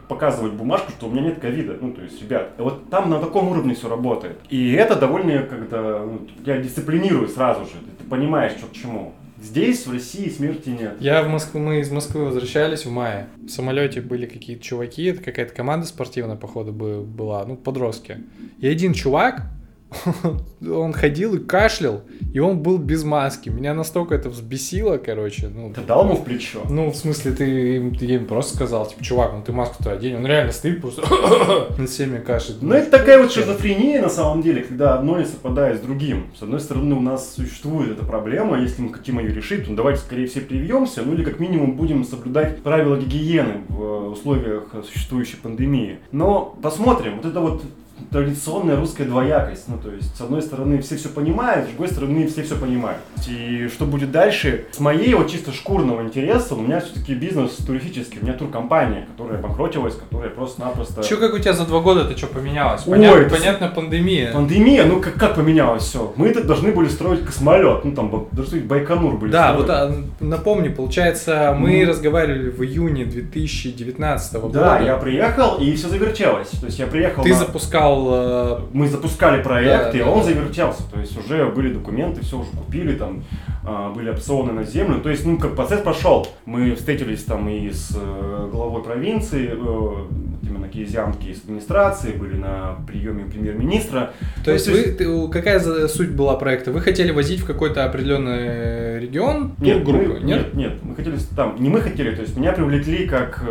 показывать 0.07 0.53
бумажку, 0.53 0.91
что 0.91 1.07
у 1.07 1.11
меня 1.11 1.23
нет 1.23 1.39
ковида. 1.39 1.77
Ну, 1.81 1.93
то 1.93 2.01
есть, 2.01 2.21
ребят, 2.21 2.51
вот 2.57 2.89
там 2.89 3.09
на 3.09 3.19
таком 3.19 3.49
уровне 3.49 3.73
все 3.73 3.89
работает. 3.89 4.37
И 4.49 4.73
это 4.73 4.95
довольно, 4.95 5.43
когда 5.43 5.99
ну, 5.99 6.27
я 6.45 6.57
дисциплинирую 6.57 7.27
сразу 7.27 7.61
же, 7.65 7.71
ты 7.97 8.03
понимаешь, 8.09 8.53
что 8.53 8.67
к 8.67 8.73
чему. 8.73 9.13
Здесь, 9.41 9.87
в 9.87 9.91
России, 9.91 10.29
смерти 10.29 10.69
нет. 10.69 10.97
Я 10.99 11.23
в 11.23 11.27
Москву, 11.27 11.59
мы 11.59 11.79
из 11.79 11.89
Москвы 11.89 12.25
возвращались 12.25 12.85
в 12.85 12.91
мае. 12.91 13.27
В 13.41 13.49
самолете 13.49 13.99
были 13.99 14.27
какие-то 14.27 14.63
чуваки, 14.63 15.05
это 15.05 15.21
какая-то 15.21 15.53
команда 15.53 15.87
спортивная, 15.87 16.35
походу, 16.35 16.71
была, 16.71 17.43
ну, 17.45 17.55
подростки. 17.57 18.19
И 18.59 18.67
один 18.67 18.93
чувак, 18.93 19.43
он 20.61 20.93
ходил 20.93 21.35
и 21.35 21.39
кашлял, 21.39 22.01
и 22.33 22.39
он 22.39 22.59
был 22.59 22.77
без 22.77 23.03
маски. 23.03 23.49
Меня 23.49 23.73
настолько 23.73 24.15
это 24.15 24.29
взбесило, 24.29 24.97
короче. 24.97 25.49
Ну, 25.49 25.73
ты 25.73 25.81
дал 25.81 26.05
ему 26.05 26.15
в 26.15 26.23
плечо? 26.23 26.61
Ну, 26.69 26.91
в 26.91 26.95
смысле, 26.95 27.31
ты 27.33 27.91
ты 27.91 28.05
им 28.05 28.25
просто 28.25 28.55
сказал, 28.55 28.87
типа, 28.87 29.03
чувак, 29.03 29.31
ну 29.33 29.43
ты 29.43 29.51
маску-то 29.51 29.91
одень. 29.91 30.15
Он 30.15 30.25
реально 30.25 30.51
стоит 30.51 30.81
просто 30.81 31.01
над 31.77 31.89
всеми 31.89 32.19
кашляет. 32.19 32.61
Ну, 32.61 32.73
это 32.73 32.89
такая 32.89 33.21
вот 33.21 33.31
шизофрения, 33.31 34.01
на 34.01 34.09
самом 34.09 34.41
деле, 34.41 34.63
когда 34.63 34.95
одно 34.95 35.17
не 35.17 35.25
совпадает 35.25 35.79
с 35.79 35.81
другим. 35.81 36.31
С 36.37 36.41
одной 36.41 36.59
стороны, 36.59 36.95
у 36.95 37.01
нас 37.01 37.33
существует 37.35 37.91
эта 37.91 38.03
проблема, 38.05 38.59
если 38.59 38.81
мы 38.81 38.93
хотим 38.93 39.19
ее 39.19 39.33
решить, 39.33 39.65
то 39.65 39.75
давайте 39.75 40.01
скорее 40.01 40.27
все 40.27 40.41
привьемся, 40.41 41.01
ну 41.03 41.13
или 41.13 41.23
как 41.23 41.39
минимум 41.39 41.75
будем 41.75 42.05
соблюдать 42.05 42.61
правила 42.63 42.97
гигиены 42.97 43.61
в 43.67 44.11
условиях 44.11 44.73
существующей 44.89 45.37
пандемии. 45.37 45.99
Но 46.11 46.57
посмотрим, 46.61 47.17
вот 47.17 47.25
это 47.25 47.39
вот 47.39 47.63
традиционная 48.09 48.75
русская 48.75 49.05
двоякость. 49.05 49.67
Ну, 49.67 49.77
то 49.77 49.91
есть, 49.91 50.15
с 50.15 50.21
одной 50.21 50.41
стороны, 50.41 50.81
все 50.81 50.97
все 50.97 51.09
понимают, 51.09 51.65
с 51.65 51.69
другой 51.69 51.87
стороны, 51.89 52.27
все 52.27 52.43
все 52.43 52.55
понимают. 52.55 52.99
И 53.27 53.69
что 53.73 53.85
будет 53.85 54.11
дальше? 54.11 54.65
С 54.71 54.79
моей 54.79 55.13
вот 55.13 55.29
чисто 55.29 55.51
шкурного 55.51 56.01
интереса, 56.01 56.55
у 56.55 56.61
меня 56.61 56.79
все-таки 56.79 57.13
бизнес 57.13 57.55
туристический, 57.57 58.19
у 58.21 58.23
меня 58.23 58.33
туркомпания, 58.33 59.05
которая 59.05 59.39
обанкротилась, 59.39 59.95
которая 59.95 60.29
просто-напросто... 60.29 61.03
Че, 61.03 61.17
как 61.17 61.33
у 61.33 61.39
тебя 61.39 61.53
за 61.53 61.65
два 61.65 61.79
года 61.79 62.01
это 62.01 62.17
что 62.17 62.27
поменялось? 62.27 62.83
Понятно, 62.83 63.19
Ой, 63.19 63.29
понятно, 63.29 63.67
пандемия. 63.67 64.31
Пандемия, 64.33 64.85
ну 64.85 64.99
как, 64.99 65.15
как 65.15 65.35
поменялось 65.35 65.83
все? 65.83 66.13
Мы 66.15 66.27
это 66.27 66.43
должны 66.43 66.71
были 66.71 66.87
строить 66.87 67.25
космолет, 67.25 67.83
ну 67.85 67.93
там, 67.93 68.27
должны 68.31 68.59
Байконур 68.61 69.17
были 69.17 69.31
Да, 69.31 69.49
строить. 69.49 69.67
вот 69.67 69.69
а, 69.69 70.03
напомню, 70.19 70.73
получается, 70.73 71.55
мы 71.57 71.81
mm. 71.81 71.85
разговаривали 71.87 72.49
в 72.49 72.63
июне 72.63 73.05
2019 73.05 74.33
года. 74.35 74.59
Да, 74.59 74.79
я 74.79 74.97
приехал, 74.97 75.57
и 75.57 75.73
все 75.73 75.89
завертелось. 75.89 76.49
То 76.49 76.65
есть 76.65 76.79
я 76.79 76.87
приехал 76.87 77.23
Ты 77.23 77.29
на... 77.29 77.35
запускал 77.35 77.90
запускал... 77.91 78.07
Э, 78.11 78.59
Мы 78.73 78.87
запускали 78.87 79.43
проект, 79.43 79.91
да, 79.91 79.97
и 79.97 79.99
да, 79.99 80.09
он 80.09 80.19
да. 80.19 80.25
завертелся. 80.25 80.83
То 80.91 80.99
есть 80.99 81.17
уже 81.17 81.45
были 81.47 81.73
документы, 81.73 82.21
все 82.21 82.39
уже 82.39 82.49
купили, 82.51 82.95
там 82.95 83.23
а, 83.63 83.93
были 83.93 84.09
опционы 84.09 84.53
на 84.53 84.63
землю. 84.63 85.01
То 85.01 85.09
есть, 85.09 85.25
ну, 85.25 85.37
как 85.37 85.55
процесс 85.55 85.81
пошел. 85.81 86.27
Мы 86.45 86.75
встретились 86.75 87.23
там 87.23 87.47
и 87.47 87.69
с 87.69 87.95
э, 87.95 88.49
главой 88.51 88.83
провинции, 88.83 89.51
э, 89.51 90.47
именно 90.47 90.67
киезианки 90.67 91.27
из 91.27 91.43
администрации, 91.43 92.11
были 92.11 92.35
на 92.35 92.77
приеме 92.87 93.25
премьер-министра. 93.25 94.13
То 94.43 94.47
ну, 94.47 94.53
есть, 94.53 94.65
то 94.65 94.71
есть... 94.71 94.99
Вы, 94.99 95.29
какая 95.29 95.59
суть 95.87 96.11
была 96.11 96.35
проекта? 96.35 96.71
Вы 96.71 96.81
хотели 96.81 97.11
возить 97.11 97.41
в 97.41 97.45
какой-то 97.45 97.85
определенный 97.85 98.99
регион 98.99 99.53
нет, 99.59 99.83
группы? 99.83 100.19
Мы, 100.19 100.19
нет? 100.21 100.23
нет, 100.23 100.53
нет, 100.53 100.73
мы 100.83 100.95
хотели 100.95 101.17
там, 101.35 101.55
не 101.61 101.69
мы 101.69 101.81
хотели, 101.81 102.15
то 102.15 102.21
есть 102.21 102.35
меня 102.37 102.53
привлекли 102.53 103.07
как, 103.07 103.43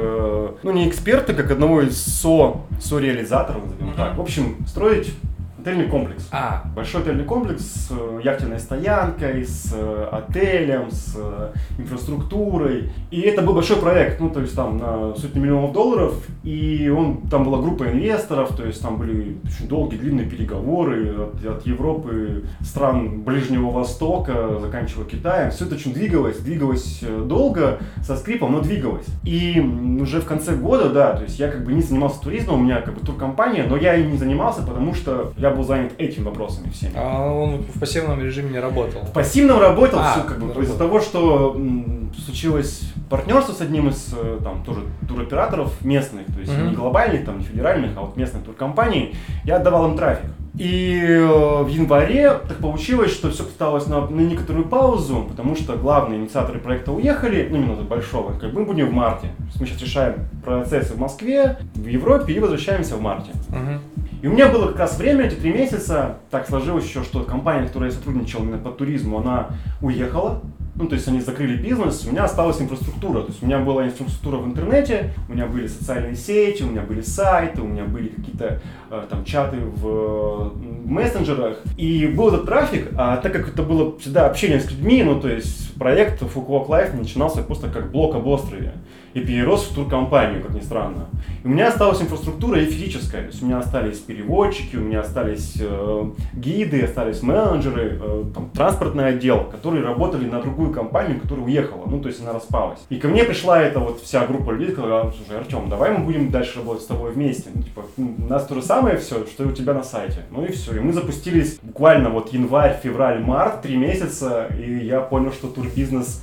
ну 0.63 0.73
не 0.73 0.89
эксперты, 0.89 1.35
как 1.35 1.51
одного 1.51 1.83
из 1.83 1.97
со, 2.01 2.63
со-реализаторов, 2.81 3.65
назовем 3.65 3.91
uh-huh. 3.91 3.97
так. 3.97 4.17
В 4.17 4.21
общем, 4.21 4.30
строить 4.67 5.13
Отельный 5.61 5.89
комплекс. 5.89 6.27
А. 6.33 6.65
Большой 6.75 7.03
отельный 7.03 7.25
комплекс 7.25 7.63
с 7.63 7.89
э, 7.91 8.21
яхтенной 8.25 8.59
стоянкой, 8.59 9.45
с 9.45 9.71
э, 9.75 10.09
отелем, 10.11 10.91
с 10.91 11.15
э, 11.19 11.53
инфраструктурой. 11.77 12.91
И 13.11 13.21
это 13.21 13.43
был 13.43 13.53
большой 13.53 13.77
проект, 13.77 14.21
ну, 14.21 14.31
то 14.31 14.41
есть 14.41 14.57
там 14.57 14.79
на 14.79 15.15
сотни 15.17 15.39
миллионов 15.39 15.75
долларов. 15.75 16.15
И 16.45 16.89
он, 16.89 17.29
там 17.29 17.45
была 17.45 17.61
группа 17.61 17.85
инвесторов, 17.85 18.57
то 18.57 18.65
есть 18.65 18.81
там 18.81 18.97
были 18.97 19.37
очень 19.45 19.69
долгие, 19.69 19.99
длинные 19.99 20.27
переговоры 20.27 21.15
от, 21.27 21.45
от 21.45 21.67
Европы, 21.67 22.45
стран 22.63 23.21
Ближнего 23.21 23.71
Востока, 23.71 24.59
заканчивая 24.61 25.05
Китаем. 25.05 25.51
Все 25.51 25.67
это 25.67 25.75
очень 25.75 25.93
двигалось, 25.93 26.39
двигалось 26.39 27.05
долго, 27.27 27.81
со 28.03 28.17
скрипом, 28.17 28.53
но 28.53 28.61
двигалось. 28.61 29.07
И 29.25 29.61
уже 30.01 30.23
в 30.23 30.25
конце 30.25 30.55
года, 30.55 30.89
да, 30.89 31.13
то 31.17 31.25
есть 31.25 31.39
я 31.39 31.49
как 31.49 31.67
бы 31.67 31.75
не 31.75 31.83
занимался 31.83 32.23
туризмом, 32.23 32.61
у 32.61 32.65
меня 32.65 32.81
как 32.81 32.95
бы 32.95 33.05
туркомпания, 33.05 33.67
но 33.69 33.77
я 33.77 33.95
и 33.95 34.07
не 34.07 34.17
занимался, 34.17 34.63
потому 34.63 34.95
что 34.95 35.35
я 35.37 35.50
был 35.55 35.65
занят 35.65 35.93
этими 35.99 36.25
вопросами 36.25 36.71
всеми. 36.71 36.93
А 36.97 37.33
он 37.33 37.63
в 37.63 37.79
пассивном 37.79 38.21
режиме 38.21 38.51
не 38.51 38.59
работал? 38.59 39.03
В 39.03 39.13
пассивном 39.13 39.61
работал, 39.61 40.01
а, 40.01 40.13
все, 40.13 40.25
как 40.25 40.39
бы, 40.39 40.63
из-за 40.63 40.77
того, 40.77 41.01
что 41.01 41.55
м, 41.55 42.13
случилось 42.25 42.83
партнерство 43.09 43.53
с 43.53 43.61
одним 43.61 43.89
из 43.89 44.15
э, 44.17 44.39
там 44.43 44.63
тоже 44.65 44.83
туроператоров 45.09 45.85
местных, 45.85 46.27
то 46.27 46.39
есть 46.39 46.53
mm-hmm. 46.53 46.71
не 46.71 46.77
глобальных, 46.77 47.25
там, 47.25 47.39
не 47.39 47.45
федеральных, 47.45 47.97
а 47.97 48.03
вот 48.03 48.17
местных 48.17 48.45
туркомпаний, 48.45 49.17
я 49.45 49.57
отдавал 49.57 49.91
им 49.91 49.97
трафик. 49.97 50.31
И 50.55 51.01
э, 51.01 51.63
в 51.63 51.69
январе 51.69 52.31
так 52.49 52.59
получилось, 52.59 53.13
что 53.13 53.31
все 53.31 53.45
осталось 53.45 53.87
на, 53.87 54.07
на 54.09 54.21
некоторую 54.21 54.67
паузу, 54.67 55.27
потому 55.29 55.55
что 55.57 55.77
главные 55.77 56.21
инициаторы 56.21 56.59
проекта 56.59 56.93
уехали, 56.93 57.49
ну 57.51 57.57
именно 57.57 57.83
большого, 57.83 58.33
как 58.33 58.53
мы 58.53 58.65
будем 58.65 58.89
в 58.89 58.93
марте. 58.93 59.29
Мы 59.59 59.67
сейчас 59.67 59.81
решаем 59.83 60.15
процессы 60.45 60.95
в 60.95 60.99
Москве, 60.99 61.59
в 61.75 61.87
Европе 61.87 62.33
и 62.33 62.41
возвращаемся 62.41 62.97
в 62.97 63.01
марте. 63.01 63.31
Uh-huh. 63.49 63.79
И 64.23 64.27
у 64.27 64.33
меня 64.33 64.49
было 64.49 64.69
как 64.69 64.81
раз 64.81 64.99
время, 64.99 65.27
эти 65.27 65.35
три 65.35 65.53
месяца, 65.53 66.19
так 66.31 66.47
сложилось 66.47 66.87
еще, 66.87 67.03
что 67.03 67.23
компания, 67.23 67.65
с 67.65 67.69
которой 67.69 67.87
я 67.87 67.91
сотрудничал 67.93 68.43
именно 68.43 68.59
по 68.59 68.71
туризму, 68.71 69.19
она 69.19 69.49
уехала, 69.81 70.43
ну, 70.81 70.87
то 70.87 70.95
есть 70.95 71.07
они 71.09 71.21
закрыли 71.21 71.57
бизнес, 71.57 72.07
у 72.07 72.11
меня 72.11 72.25
осталась 72.25 72.61
инфраструктура. 72.61 73.21
То 73.21 73.29
есть 73.29 73.43
у 73.43 73.47
меня 73.47 73.59
была 73.59 73.87
инфраструктура 73.87 74.39
в 74.39 74.47
интернете, 74.47 75.13
у 75.29 75.33
меня 75.33 75.47
были 75.47 75.67
социальные 75.67 76.17
сети, 76.17 76.63
у 76.63 76.67
меня 76.67 76.81
были 76.81 77.03
сайты, 77.03 77.61
у 77.61 77.67
меня 77.67 77.85
были 77.85 78.09
какие-то 78.09 78.61
э, 78.91 79.07
там 79.11 79.25
чаты 79.25 79.59
в, 79.59 80.55
в 80.55 80.91
мессенджерах. 80.91 81.59
И 81.77 82.07
был 82.07 82.29
этот 82.29 82.47
трафик, 82.47 82.89
а 82.97 83.19
так 83.19 83.33
как 83.33 83.49
это 83.49 83.63
было 83.63 83.99
всегда 83.99 84.27
общение 84.27 84.61
с 84.61 84.71
людьми, 84.71 85.03
ну, 85.03 85.21
то 85.21 85.29
есть 85.29 85.70
проект 85.81 86.21
Fukuoka 86.21 86.69
Life 86.69 86.95
начинался 86.95 87.43
просто 87.43 87.69
как 87.69 87.91
блок 87.91 88.15
об 88.15 88.27
острове 88.27 88.75
и 89.15 89.21
перерос 89.21 89.65
в 89.65 89.75
туркомпанию, 89.75 90.43
как 90.43 90.55
ни 90.55 90.61
странно. 90.61 91.09
И 91.43 91.47
у 91.47 91.51
меня 91.51 91.69
осталась 91.69 92.01
инфраструктура 92.01 92.61
и 92.61 92.67
физическая. 92.67 93.23
То 93.23 93.29
есть 93.29 93.43
у 93.43 93.47
меня 93.47 93.59
остались 93.59 93.99
переводчики, 93.99 94.77
у 94.77 94.81
меня 94.81 95.01
остались 95.01 95.57
э, 95.59 96.05
гиды, 96.35 96.83
остались 96.83 97.23
менеджеры, 97.23 97.99
э, 98.01 98.25
там, 98.35 98.51
транспортный 98.51 99.09
отдел, 99.09 99.45
которые 99.45 99.83
работали 99.83 100.29
на 100.29 100.41
другую 100.41 100.71
компанию, 100.71 101.19
которая 101.19 101.47
уехала. 101.47 101.87
Ну, 101.87 102.01
то 102.01 102.09
есть 102.09 102.21
она 102.21 102.33
распалась. 102.33 102.81
И 102.89 102.97
ко 102.97 103.09
мне 103.09 103.25
пришла 103.25 103.61
эта 103.61 103.81
вот 103.81 104.01
вся 104.01 104.27
группа 104.27 104.51
людей, 104.51 104.73
сказала, 104.73 105.13
слушай, 105.17 105.41
Артем, 105.41 105.69
давай 105.69 105.97
мы 105.97 106.05
будем 106.05 106.31
дальше 106.31 106.59
работать 106.59 106.83
с 106.83 106.87
тобой 106.87 107.13
вместе. 107.13 107.51
Ну, 107.53 107.63
типа, 107.63 107.83
у 107.97 108.29
нас 108.29 108.47
то 108.47 108.55
же 108.55 108.63
самое 108.63 108.99
все, 108.99 109.27
что 109.27 109.45
и 109.45 109.47
у 109.47 109.53
тебя 109.53 109.75
на 109.75 109.83
сайте. 109.83 110.27
Ну 110.31 110.45
и 110.45 110.53
все. 110.53 110.77
И 110.77 110.81
мы 110.81 110.93
запустились 110.93 111.59
буквально 111.63 112.11
вот 112.11 112.33
январь, 112.33 112.79
февраль, 112.81 113.21
март, 113.21 113.63
три 113.63 113.77
месяца, 113.77 114.47
и 114.57 114.85
я 114.85 115.01
понял, 115.01 115.33
что 115.33 115.49
турбизнес 115.71 116.23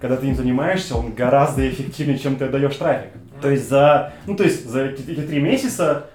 когда 0.00 0.16
ты 0.16 0.28
им 0.28 0.36
занимаешься, 0.36 0.96
он 0.96 1.12
гораздо 1.12 1.68
эффективнее, 1.68 2.18
чем 2.18 2.36
ты 2.36 2.44
отдаешь 2.44 2.76
трафик. 2.76 3.10
То 3.40 3.50
есть 3.50 3.68
за, 3.68 4.12
ну, 4.26 4.36
то 4.36 4.44
есть 4.44 4.68
за 4.68 4.86
эти, 4.86 5.02
три 5.02 5.40
месяца 5.40 6.06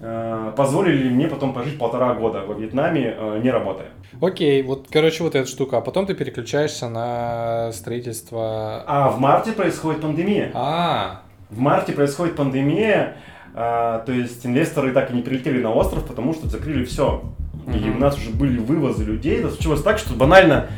э, 0.00 0.52
позволили 0.56 1.08
мне 1.08 1.28
потом 1.28 1.52
пожить 1.52 1.78
полтора 1.78 2.14
года 2.14 2.42
во 2.46 2.54
Вьетнаме, 2.54 3.14
э, 3.16 3.40
не 3.42 3.50
работая. 3.50 3.88
Окей, 4.20 4.62
вот, 4.62 4.88
короче, 4.90 5.22
вот 5.22 5.34
эта 5.34 5.48
штука. 5.48 5.78
А 5.78 5.80
потом 5.80 6.06
ты 6.06 6.14
переключаешься 6.14 6.88
на 6.88 7.70
строительство... 7.72 8.82
А 8.86 9.08
в 9.08 9.20
марте 9.20 9.52
происходит 9.52 10.00
пандемия. 10.00 10.50
А. 10.54 11.22
В 11.50 11.58
марте 11.58 11.92
происходит 11.92 12.36
пандемия, 12.36 13.16
э, 13.54 14.00
то 14.04 14.12
есть 14.12 14.44
инвесторы 14.44 14.92
так 14.92 15.10
и 15.10 15.14
не 15.14 15.22
прилетели 15.22 15.62
на 15.62 15.72
остров, 15.72 16.04
потому 16.06 16.32
что 16.34 16.48
закрыли 16.48 16.84
все. 16.84 17.22
И 17.68 17.90
у 17.90 17.98
нас 17.98 18.16
уже 18.16 18.30
были 18.30 18.58
вывозы 18.58 19.04
людей. 19.04 19.38
Это 19.38 19.50
случилось 19.50 19.82
так, 19.82 19.98
что 19.98 20.14
банально 20.14 20.68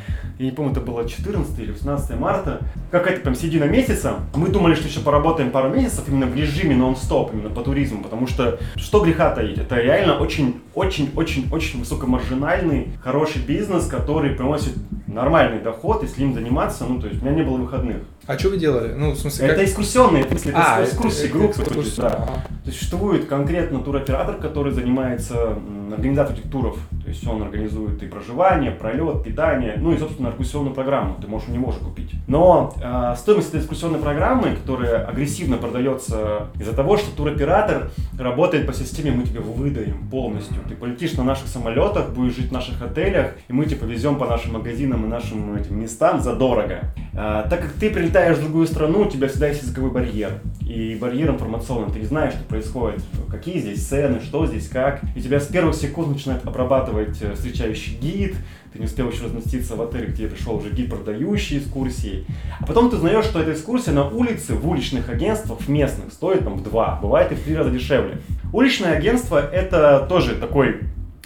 я 0.41 0.47
не 0.47 0.53
помню, 0.53 0.73
это 0.73 0.81
было 0.81 1.07
14 1.07 1.59
или 1.59 1.71
18 1.71 2.19
марта, 2.19 2.61
какая-то 2.91 3.21
там 3.21 3.35
середина 3.35 3.65
месяца. 3.65 4.21
Мы 4.35 4.49
думали, 4.49 4.75
что 4.75 4.89
еще 4.89 5.01
поработаем 5.01 5.51
пару 5.51 5.69
месяцев 5.69 6.09
именно 6.09 6.25
в 6.25 6.35
режиме 6.35 6.75
нон-стоп, 6.75 7.35
именно 7.35 7.51
по 7.51 7.61
туризму, 7.61 8.03
потому 8.03 8.27
что 8.27 8.59
что 8.77 9.05
греха 9.05 9.35
таить, 9.35 9.59
это 9.59 9.77
реально 9.77 10.17
очень-очень-очень-очень 10.17 11.81
высокомаржинальный, 11.81 12.89
хороший 13.03 13.43
бизнес, 13.43 13.87
который 13.87 14.31
приносит 14.31 14.77
нормальный 15.07 15.61
доход, 15.61 16.03
если 16.03 16.23
им 16.23 16.33
заниматься, 16.33 16.87
ну, 16.87 16.99
то 16.99 17.09
есть 17.09 17.21
у 17.21 17.25
меня 17.27 17.35
не 17.35 17.43
было 17.43 17.59
выходных. 17.59 17.99
А 18.31 18.39
что 18.39 18.51
вы 18.51 18.59
делали? 18.59 18.93
Ну, 18.93 19.11
в 19.11 19.19
смысле, 19.19 19.49
как... 19.49 19.57
Это 19.57 19.65
экскурсионные, 19.65 20.25
в 20.25 20.29
смысле, 20.29 20.53
это 20.53 20.77
а, 20.77 20.85
экскурсии, 20.85 21.27
группы. 21.27 21.65
Да. 21.97 22.11
То 22.11 22.67
есть 22.67 22.79
существует 22.79 23.27
конкретно 23.27 23.81
туроператор, 23.81 24.37
который 24.37 24.73
занимается 24.73 25.59
организацией 25.93 26.39
этих 26.39 26.51
туров. 26.51 26.79
То 27.03 27.09
есть 27.09 27.27
он 27.27 27.43
организует 27.43 28.03
и 28.03 28.07
проживание, 28.07 28.71
пролет, 28.71 29.25
питание, 29.25 29.75
ну 29.79 29.93
и, 29.93 29.99
собственно, 29.99 30.29
экскурсионную 30.29 30.75
программу. 30.75 31.17
Ты 31.21 31.27
можешь 31.27 31.49
у 31.49 31.53
него 31.53 31.73
же 31.73 31.79
купить. 31.79 32.13
Но 32.29 32.73
э, 32.81 33.15
стоимость 33.17 33.49
этой 33.49 33.61
экскурсионной 33.61 33.99
программы, 33.99 34.55
которая 34.55 35.05
агрессивно 35.05 35.57
продается 35.57 36.49
из-за 36.59 36.73
того, 36.73 36.97
что 36.97 37.15
туроператор 37.17 37.91
работает 38.19 38.67
по 38.67 38.73
системе 38.73 39.11
«мы 39.11 39.25
тебе 39.25 39.41
выдаем 39.41 40.09
полностью». 40.09 40.57
Ты 40.69 40.77
полетишь 40.77 41.15
на 41.15 41.25
наших 41.25 41.49
самолетах, 41.49 42.11
будешь 42.11 42.37
жить 42.37 42.51
в 42.51 42.53
наших 42.53 42.81
отелях, 42.83 43.33
и 43.49 43.53
мы 43.53 43.65
тебя 43.65 43.81
повезем 43.81 44.17
по 44.17 44.27
нашим 44.27 44.53
магазинам 44.53 45.05
и 45.05 45.09
нашим 45.09 45.57
этим 45.57 45.81
местам 45.81 46.21
задорого. 46.21 46.81
Э, 47.13 47.45
так 47.49 47.63
как 47.63 47.73
ты 47.73 47.91
прилетаешь 47.91 48.20
в 48.29 48.41
другую 48.41 48.67
страну, 48.67 49.03
у 49.03 49.09
тебя 49.09 49.29
всегда 49.29 49.49
есть 49.49 49.63
языковой 49.63 49.91
барьер. 49.91 50.41
И 50.61 50.97
барьер 51.01 51.31
информационный. 51.31 51.93
Ты 51.93 52.01
не 52.01 52.07
знаешь, 52.07 52.35
что 52.35 52.45
происходит, 52.45 53.01
какие 53.31 53.59
здесь 53.59 53.87
цены, 53.87 54.21
что 54.21 54.47
здесь, 54.47 54.69
как. 54.69 55.01
И 55.17 55.23
тебя 55.23 55.41
с 55.41 55.47
первых 55.47 55.75
секунд 55.75 56.09
начинает 56.09 56.47
обрабатывать 56.47 57.21
э, 57.23 57.35
встречающий 57.35 57.97
гид, 57.97 58.37
ты 58.73 58.79
не 58.79 58.85
успел 58.85 59.11
еще 59.11 59.25
разместиться 59.25 59.75
в 59.75 59.83
отеле, 59.83 60.07
где 60.07 60.29
пришел 60.29 60.57
уже 60.57 60.71
гид, 60.71 60.91
продающий 60.91 61.59
экскурсии. 61.59 62.25
А 62.61 62.67
потом 62.67 62.89
ты 62.89 62.97
узнаешь, 62.97 63.25
что 63.25 63.41
эта 63.41 63.53
экскурсия 63.53 63.93
на 63.93 64.09
улице, 64.09 64.55
в 64.55 64.69
уличных 64.69 65.09
агентствах, 65.09 65.67
местных, 65.67 66.13
стоит 66.13 66.45
там 66.45 66.55
в 66.55 66.63
два, 66.63 67.01
бывает 67.03 67.33
и 67.33 67.35
в 67.35 67.43
три 67.43 67.57
раза 67.57 67.71
дешевле. 67.71 68.19
Уличное 68.53 68.97
агентство 68.97 69.39
это 69.39 70.07
тоже 70.09 70.37
такой 70.37 70.81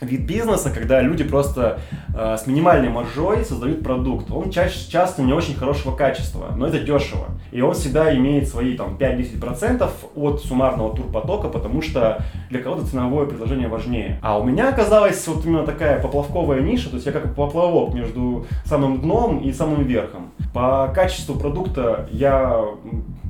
вид 0.05 0.23
бизнеса, 0.23 0.71
когда 0.71 1.01
люди 1.01 1.25
просто 1.25 1.81
э, 2.15 2.37
с 2.39 2.47
минимальной 2.47 2.89
маржой 2.89 3.45
создают 3.45 3.83
продукт. 3.83 4.31
Он 4.31 4.51
чаще, 4.51 4.91
часто 4.91 5.23
не 5.23 5.33
очень 5.33 5.55
хорошего 5.55 5.95
качества, 5.95 6.53
но 6.57 6.67
это 6.67 6.79
дешево. 6.79 7.27
И 7.53 7.61
он 7.61 7.75
всегда 7.75 8.15
имеет 8.17 8.49
свои 8.49 8.77
там 8.77 8.97
5-10% 8.97 9.89
от 10.17 10.43
суммарного 10.43 10.95
турпотока, 10.97 11.49
потому 11.49 11.83
что 11.83 12.23
для 12.51 12.61
кого-то 12.61 12.87
ценовое 12.87 13.27
предложение 13.27 13.69
важнее. 13.69 14.19
А 14.23 14.39
у 14.39 14.45
меня 14.45 14.69
оказалась 14.69 15.27
вот 15.27 15.45
именно 15.45 15.65
такая 15.65 16.01
поплавковая 16.01 16.61
ниша, 16.61 16.89
то 16.91 16.97
есть 16.97 17.07
я 17.07 17.13
как 17.13 17.35
поплавок 17.35 17.95
между 17.95 18.47
самым 18.65 19.01
дном 19.01 19.39
и 19.39 19.53
самым 19.53 19.85
верхом. 19.85 20.33
По 20.53 20.91
качеству 20.95 21.37
продукта 21.37 22.09
я 22.11 22.65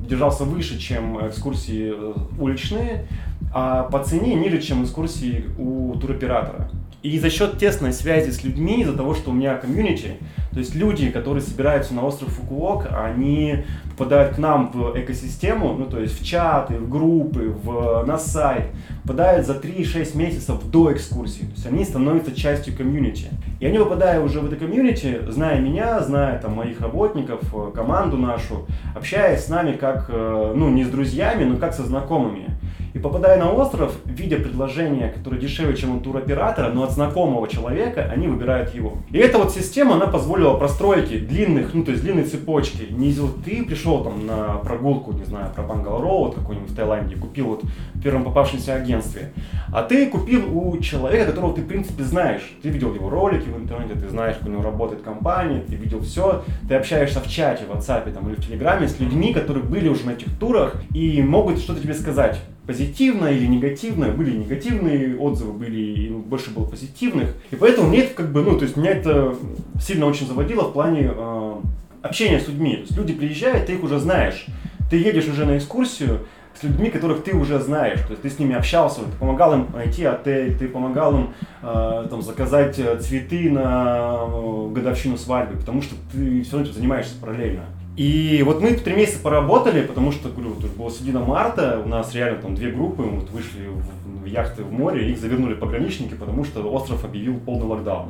держался 0.07 0.43
выше, 0.43 0.79
чем 0.79 1.27
экскурсии 1.27 1.93
э, 1.95 2.13
уличные, 2.39 3.07
а 3.57 3.83
по 3.83 4.03
цене 4.03 4.35
ниже, 4.35 4.61
чем 4.61 4.83
экскурсии 4.83 5.45
у 5.57 5.95
туроператора. 5.95 6.69
И 7.03 7.17
за 7.19 7.29
счет 7.29 7.57
тесной 7.57 7.93
связи 7.93 8.31
с 8.31 8.43
людьми, 8.43 8.81
из-за 8.81 8.97
того, 8.97 9.15
что 9.15 9.31
у 9.31 9.33
меня 9.33 9.55
комьюнити, 9.55 10.17
то 10.51 10.59
есть 10.59 10.75
люди, 10.75 11.09
которые 11.09 11.41
собираются 11.41 11.93
на 11.93 12.03
остров 12.05 12.33
Фукуок, 12.33 12.87
они 12.91 13.63
попадают 13.97 14.35
к 14.35 14.39
нам 14.39 14.71
в 14.73 14.99
экосистему, 14.99 15.73
ну 15.73 15.85
то 15.85 16.01
есть 16.01 16.19
в 16.19 16.25
чаты, 16.25 16.77
в 16.77 16.89
группы, 16.89 17.55
в, 17.63 18.03
на 18.05 18.17
сайт, 18.17 18.65
попадают 19.03 19.47
за 19.47 19.53
3-6 19.53 20.17
месяцев 20.17 20.61
до 20.69 20.91
экскурсии. 20.91 21.43
То 21.43 21.51
есть 21.51 21.65
они 21.65 21.85
становятся 21.85 22.35
частью 22.35 22.75
комьюнити. 22.75 23.27
И 23.61 23.65
они, 23.65 23.77
попадая 23.77 24.19
уже 24.19 24.41
в 24.41 24.47
это 24.47 24.57
комьюнити, 24.57 25.21
зная 25.29 25.61
меня, 25.61 26.01
зная 26.01 26.39
там 26.39 26.55
моих 26.55 26.81
работников, 26.81 27.39
команду 27.73 28.17
нашу, 28.17 28.65
общаясь 28.93 29.45
с 29.45 29.47
нами 29.47 29.77
как, 29.77 30.09
э, 30.09 30.53
ну 30.53 30.69
не 30.69 30.83
с 30.83 30.89
друзьями, 30.89 31.45
но 31.45 31.55
как 31.55 31.73
со 31.73 31.83
знакомыми. 31.83 32.49
И 32.95 32.99
попадая 32.99 33.37
на 33.37 33.51
остров, 33.51 33.93
видя 34.05 34.37
предложение, 34.37 35.09
которое 35.09 35.37
дешевле, 35.37 35.75
чем 35.75 35.97
у 35.97 35.99
туроператора, 35.99 36.69
но 36.69 36.83
от 36.83 36.91
знакомого 36.91 37.45
человека, 37.49 38.09
они 38.09 38.29
выбирают 38.29 38.73
его. 38.73 38.99
И 39.11 39.17
эта 39.17 39.37
вот 39.37 39.51
система, 39.51 39.95
она 39.95 40.07
позволила 40.07 40.55
простройки 40.55 41.17
длинных, 41.17 41.73
ну 41.73 41.83
то 41.83 41.91
есть 41.91 42.03
длинной 42.03 42.23
цепочки. 42.23 42.87
Не 42.89 43.09
из 43.09 43.19
ты 43.43 43.65
пришел 43.65 44.01
там 44.01 44.25
на 44.25 44.59
прогулку, 44.63 45.11
не 45.11 45.25
знаю, 45.25 45.51
про 45.53 45.63
Бангал 45.63 46.01
Роуд 46.01 46.35
какой-нибудь 46.35 46.69
в 46.69 46.75
Таиланде, 46.75 47.17
купил 47.17 47.47
вот 47.47 47.63
в 47.63 48.01
первом 48.01 48.23
попавшемся 48.23 48.75
агентстве. 48.75 49.33
А 49.73 49.83
ты 49.83 50.05
купил 50.07 50.57
у 50.57 50.77
человека, 50.77 51.25
которого 51.25 51.53
ты 51.53 51.63
в 51.63 51.67
принципе 51.67 52.01
знаешь. 52.03 52.55
Ты 52.63 52.69
видел 52.69 52.95
его 52.95 53.09
ролики 53.09 53.49
в 53.49 53.57
интернете, 53.57 53.99
ты 53.99 54.07
знаешь, 54.07 54.37
как 54.37 54.47
у 54.47 54.51
него 54.51 54.63
работает 54.63 55.01
компания, 55.01 55.59
ты 55.59 55.75
видел 55.75 55.99
все. 55.99 56.43
Ты 56.69 56.75
общаешься 56.75 57.19
в 57.19 57.27
чате, 57.27 57.65
в 57.65 57.75
WhatsApp 57.75 58.09
там, 58.13 58.29
или 58.29 58.35
в 58.35 58.47
Телеграме 58.47 58.87
с 58.87 58.97
людьми, 59.01 59.33
которые 59.33 59.65
были 59.65 59.89
уже 59.89 60.05
на 60.05 60.11
этих 60.11 60.33
турах 60.39 60.81
и 60.93 61.21
могут 61.21 61.59
что-то 61.59 61.81
тебе 61.81 61.93
сказать 61.93 62.39
позитивное 62.65 63.33
или 63.33 63.45
негативное. 63.45 64.11
Были 64.11 64.35
негативные 64.37 65.17
отзывы, 65.17 65.53
были 65.53 65.81
и 65.81 66.09
больше 66.09 66.51
было 66.51 66.65
позитивных. 66.65 67.35
И 67.51 67.55
поэтому 67.55 67.89
мне 67.89 67.99
это 67.99 68.13
как 68.15 68.31
бы, 68.31 68.41
ну, 68.41 68.57
то 68.57 68.63
есть 68.63 68.77
меня 68.77 68.91
это 68.91 69.35
сильно 69.81 70.05
очень 70.05 70.27
заводило 70.27 70.69
в 70.69 70.73
плане 70.73 71.11
э, 71.13 71.53
общения 72.01 72.39
с 72.39 72.47
людьми. 72.47 72.75
То 72.75 72.81
есть 72.81 72.97
люди 72.97 73.13
приезжают, 73.13 73.67
ты 73.67 73.73
их 73.73 73.83
уже 73.83 73.99
знаешь. 73.99 74.45
Ты 74.89 74.97
едешь 74.97 75.27
уже 75.27 75.45
на 75.45 75.57
экскурсию 75.57 76.21
с 76.59 76.63
людьми, 76.63 76.89
которых 76.89 77.23
ты 77.23 77.35
уже 77.35 77.59
знаешь. 77.59 77.99
То 78.01 78.11
есть 78.11 78.21
ты 78.21 78.29
с 78.29 78.39
ними 78.39 78.55
общался, 78.55 79.01
ты 79.01 79.17
помогал 79.19 79.53
им 79.53 79.67
найти 79.73 80.05
отель, 80.05 80.57
ты 80.57 80.67
помогал 80.67 81.15
им 81.15 81.33
э, 81.61 82.07
там, 82.09 82.21
заказать 82.21 82.75
цветы 82.75 83.51
на 83.51 84.19
э, 84.21 84.69
годовщину 84.73 85.17
свадьбы, 85.17 85.57
потому 85.59 85.81
что 85.81 85.95
ты 86.11 86.41
все 86.43 86.57
равно 86.57 86.71
занимаешься 86.71 87.15
параллельно. 87.19 87.65
И 87.95 88.43
вот 88.45 88.61
мы 88.61 88.73
три 88.73 88.93
месяца 88.93 89.19
поработали, 89.19 89.81
потому 89.81 90.11
что, 90.11 90.29
говорю, 90.29 90.49
вот 90.49 90.63
уже 90.63 90.73
было 90.73 90.91
середина 90.91 91.21
марта, 91.21 91.81
у 91.83 91.87
нас 91.87 92.13
реально 92.13 92.41
там 92.41 92.53
две 92.55 92.71
группы, 92.71 93.03
мы 93.03 93.19
вот 93.19 93.29
вышли 93.29 93.67
в, 93.67 94.23
в 94.23 94.25
яхты 94.25 94.63
в 94.63 94.71
море, 94.71 95.11
их 95.11 95.17
завернули 95.17 95.53
пограничники, 95.53 96.13
потому 96.13 96.43
что 96.43 96.61
остров 96.69 97.05
объявил 97.05 97.39
полный 97.39 97.65
локдаун. 97.65 98.09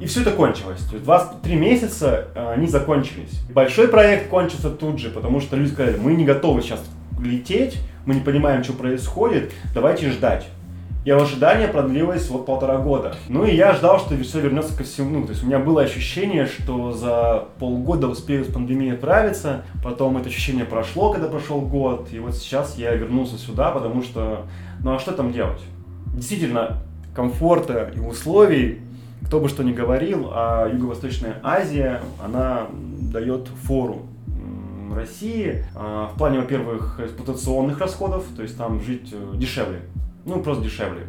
И 0.00 0.06
все 0.06 0.20
это 0.20 0.32
кончилось. 0.32 0.80
То 0.80 0.94
есть 0.94 1.04
23 1.04 1.54
месяца 1.56 2.28
э, 2.34 2.52
они 2.54 2.66
закончились. 2.66 3.40
Большой 3.54 3.88
проект 3.88 4.28
кончился 4.28 4.68
тут 4.68 4.98
же, 4.98 5.08
потому 5.10 5.40
что 5.40 5.56
люди 5.56 5.72
сказали, 5.72 5.96
мы 5.96 6.14
не 6.14 6.24
готовы 6.24 6.60
сейчас 6.60 6.82
лететь, 7.22 7.78
мы 8.04 8.14
не 8.14 8.20
понимаем, 8.20 8.64
что 8.64 8.72
происходит, 8.72 9.52
давайте 9.72 10.10
ждать. 10.10 10.46
И 11.04 11.10
ожидание 11.10 11.66
продлилось 11.66 12.28
вот 12.30 12.46
полтора 12.46 12.78
года. 12.78 13.16
Ну 13.28 13.44
и 13.44 13.56
я 13.56 13.72
ждал, 13.74 13.98
что 13.98 14.16
все 14.18 14.40
вернется 14.40 14.76
ко 14.76 14.84
всему. 14.84 15.18
Ну, 15.20 15.24
то 15.24 15.32
есть 15.32 15.42
у 15.42 15.46
меня 15.46 15.58
было 15.58 15.82
ощущение, 15.82 16.46
что 16.46 16.92
за 16.92 17.48
полгода 17.58 18.06
успею 18.06 18.44
с 18.44 18.48
пандемией 18.48 18.94
отправиться. 18.94 19.62
Потом 19.82 20.16
это 20.16 20.28
ощущение 20.28 20.64
прошло, 20.64 21.12
когда 21.12 21.26
прошел 21.26 21.60
год. 21.60 22.08
И 22.12 22.20
вот 22.20 22.36
сейчас 22.36 22.78
я 22.78 22.94
вернулся 22.94 23.36
сюда, 23.36 23.72
потому 23.72 24.02
что, 24.02 24.46
ну 24.84 24.94
а 24.94 25.00
что 25.00 25.10
там 25.10 25.32
делать? 25.32 25.60
Действительно, 26.14 26.84
комфорта 27.16 27.90
и 27.96 27.98
условий, 27.98 28.82
кто 29.26 29.40
бы 29.40 29.48
что 29.48 29.64
ни 29.64 29.72
говорил, 29.72 30.28
а 30.30 30.68
Юго-Восточная 30.68 31.40
Азия, 31.42 32.00
она 32.22 32.68
дает 33.00 33.48
фору 33.64 34.02
России 34.94 35.64
а, 35.74 36.10
в 36.14 36.18
плане, 36.18 36.40
во-первых, 36.40 37.00
эксплуатационных 37.02 37.78
расходов, 37.78 38.24
то 38.36 38.42
есть 38.42 38.58
там 38.58 38.80
жить 38.82 39.08
э, 39.12 39.36
дешевле 39.36 39.80
ну, 40.24 40.42
просто 40.42 40.64
дешевле. 40.64 41.06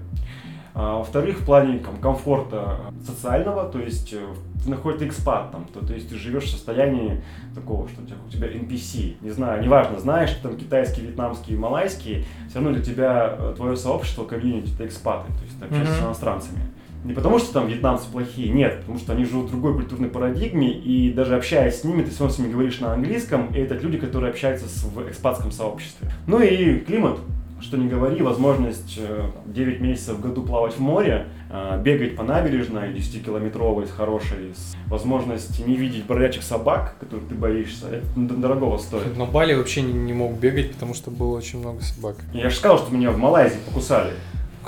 А, 0.75 0.97
во-вторых, 0.97 1.39
в 1.39 1.45
плане 1.45 1.79
там, 1.79 1.97
комфорта 1.97 2.79
социального, 3.05 3.69
то 3.69 3.79
есть 3.79 4.11
э, 4.11 4.25
ты 4.63 4.71
находишься 4.71 5.07
экспат, 5.07 5.51
там, 5.51 5.65
то, 5.65 5.85
то 5.85 5.93
есть 5.93 6.09
ты 6.09 6.15
живешь 6.15 6.45
в 6.45 6.49
состоянии 6.49 7.21
такого, 7.53 7.87
что 7.87 8.01
у 8.01 8.29
тебя 8.29 8.47
NPC, 8.47 9.17
не 9.21 9.29
знаю, 9.29 9.61
неважно, 9.61 9.99
знаешь, 9.99 10.31
что 10.31 10.49
там 10.49 10.57
китайский, 10.57 11.01
вьетнамский, 11.01 11.55
малайский, 11.55 12.25
все 12.49 12.55
равно 12.55 12.71
для 12.71 12.81
тебя 12.83 13.35
э, 13.37 13.53
твое 13.55 13.77
сообщество, 13.77 14.25
комьюнити, 14.25 14.73
это 14.73 14.87
экспаты, 14.87 15.31
то 15.33 15.43
есть 15.43 15.59
ты 15.59 15.65
общаешься 15.65 15.93
mm-hmm. 15.93 16.01
с 16.01 16.05
иностранцами. 16.05 16.59
Не 17.03 17.13
потому, 17.13 17.37
что 17.37 17.53
там 17.53 17.67
вьетнамцы 17.67 18.09
плохие, 18.09 18.49
нет, 18.49 18.79
потому 18.79 18.97
что 18.97 19.13
они 19.13 19.25
живут 19.25 19.47
в 19.47 19.51
другой 19.51 19.75
культурной 19.75 20.09
парадигме, 20.09 20.71
и 20.71 21.11
даже 21.11 21.35
общаясь 21.35 21.81
с 21.81 21.83
ними, 21.83 22.01
ты 22.01 22.09
все 22.09 22.21
равно 22.21 22.35
с 22.35 22.39
ними 22.39 22.51
говоришь 22.51 22.79
на 22.79 22.93
английском, 22.93 23.53
и 23.53 23.59
это 23.59 23.75
люди, 23.75 23.97
которые 23.97 24.31
общаются 24.31 24.65
в 24.87 25.07
экспатском 25.07 25.51
сообществе. 25.51 26.09
Ну 26.25 26.39
и 26.41 26.79
климат, 26.79 27.19
что 27.63 27.77
не 27.77 27.87
говори, 27.87 28.21
возможность 28.21 28.99
9 29.45 29.79
э, 29.79 29.81
месяцев 29.81 30.17
в 30.17 30.21
году 30.21 30.43
плавать 30.43 30.75
в 30.75 30.79
море, 30.79 31.27
э, 31.49 31.81
бегать 31.81 32.15
по 32.15 32.23
набережной 32.23 32.89
10-километровой, 32.89 33.87
с 33.87 33.91
хорошей, 33.91 34.53
с 34.53 34.75
возможность 34.87 35.65
не 35.65 35.75
видеть 35.75 36.05
бродячих 36.05 36.43
собак, 36.43 36.95
которых 36.99 37.27
ты 37.27 37.35
боишься, 37.35 37.87
это 37.87 38.03
дорогого 38.15 38.77
стоит. 38.77 39.17
Но 39.17 39.25
Бали 39.25 39.53
вообще 39.53 39.81
не, 39.81 39.93
не 39.93 40.13
мог 40.13 40.33
бегать, 40.33 40.73
потому 40.73 40.93
что 40.93 41.09
было 41.09 41.37
очень 41.37 41.59
много 41.59 41.81
собак. 41.81 42.17
Я 42.33 42.49
же 42.49 42.55
сказал, 42.55 42.77
что 42.79 42.93
меня 42.93 43.11
в 43.11 43.17
Малайзии 43.17 43.59
покусали. 43.65 44.11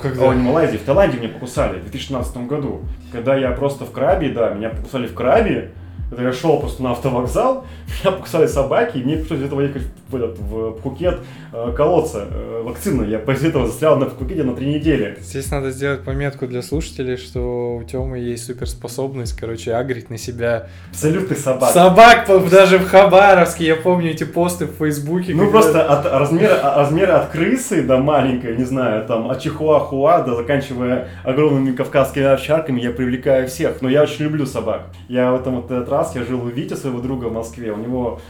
Когда? 0.00 0.30
О, 0.30 0.34
не 0.34 0.40
в 0.40 0.44
Малайзии, 0.44 0.78
в 0.78 0.82
Таиланде 0.82 1.18
меня 1.18 1.28
покусали 1.28 1.78
в 1.78 1.82
2016 1.82 2.36
году. 2.48 2.80
Когда 3.12 3.36
я 3.36 3.50
просто 3.52 3.84
в 3.84 3.92
Крабе, 3.92 4.30
да, 4.30 4.50
меня 4.50 4.70
покусали 4.70 5.06
в 5.06 5.14
Крабе, 5.14 5.72
это 6.10 6.22
я 6.22 6.32
шел 6.32 6.60
просто 6.60 6.82
на 6.82 6.92
автовокзал, 6.92 7.66
меня 8.02 8.12
покусали 8.12 8.46
собаки, 8.46 8.98
и 8.98 9.02
мне 9.02 9.16
пришлось 9.16 9.40
из 9.40 9.44
этого 9.44 9.60
ехать 9.60 9.82
в, 10.05 10.05
этот, 10.14 10.38
в 10.38 10.72
Пхукет 10.72 11.18
э, 11.52 11.72
колоться 11.76 12.26
э, 12.30 12.62
вакцину. 12.64 13.04
Я 13.04 13.18
после 13.18 13.48
этого 13.48 13.66
застрял 13.66 13.98
на 13.98 14.06
Пхукете 14.06 14.42
на 14.42 14.54
три 14.54 14.74
недели. 14.74 15.18
Здесь 15.20 15.50
надо 15.50 15.70
сделать 15.70 16.02
пометку 16.02 16.46
для 16.46 16.62
слушателей, 16.62 17.16
что 17.16 17.76
у 17.76 17.82
Тёмы 17.84 18.18
есть 18.18 18.44
суперспособность, 18.44 19.38
короче, 19.38 19.74
агрить 19.74 20.10
на 20.10 20.18
себя... 20.18 20.68
Абсолютный 20.90 21.36
собак. 21.36 21.72
Собак 21.72 22.28
даже 22.50 22.78
в 22.78 22.88
Хабаровске, 22.88 23.66
я 23.66 23.76
помню 23.76 24.10
эти 24.10 24.24
посты 24.24 24.66
в 24.66 24.76
Фейсбуке. 24.78 25.34
Ну 25.34 25.50
просто 25.50 25.82
от 25.82 26.06
размера, 26.06 26.60
размера 26.76 27.20
от 27.20 27.30
крысы 27.30 27.82
до 27.82 27.98
маленькой, 27.98 28.56
не 28.56 28.64
знаю, 28.64 29.06
там 29.06 29.30
от 29.30 29.40
чихуахуа 29.40 30.22
до 30.22 30.36
заканчивая 30.36 31.08
огромными 31.24 31.74
кавказскими 31.74 32.24
овчарками, 32.26 32.80
я 32.80 32.90
привлекаю 32.90 33.48
всех. 33.48 33.82
Но 33.82 33.88
я 33.88 34.02
очень 34.02 34.24
люблю 34.24 34.46
собак. 34.46 34.86
Я 35.08 35.32
в 35.32 35.36
этом 35.36 35.56
вот 35.56 35.70
этот 35.70 35.88
раз, 35.88 36.14
я 36.14 36.24
жил 36.24 36.42
у 36.42 36.48
Вити, 36.48 36.74
своего 36.74 37.00
друга 37.00 37.26
в 37.26 37.32
Москве, 37.32 37.72
у 37.72 37.76
него 37.76 38.20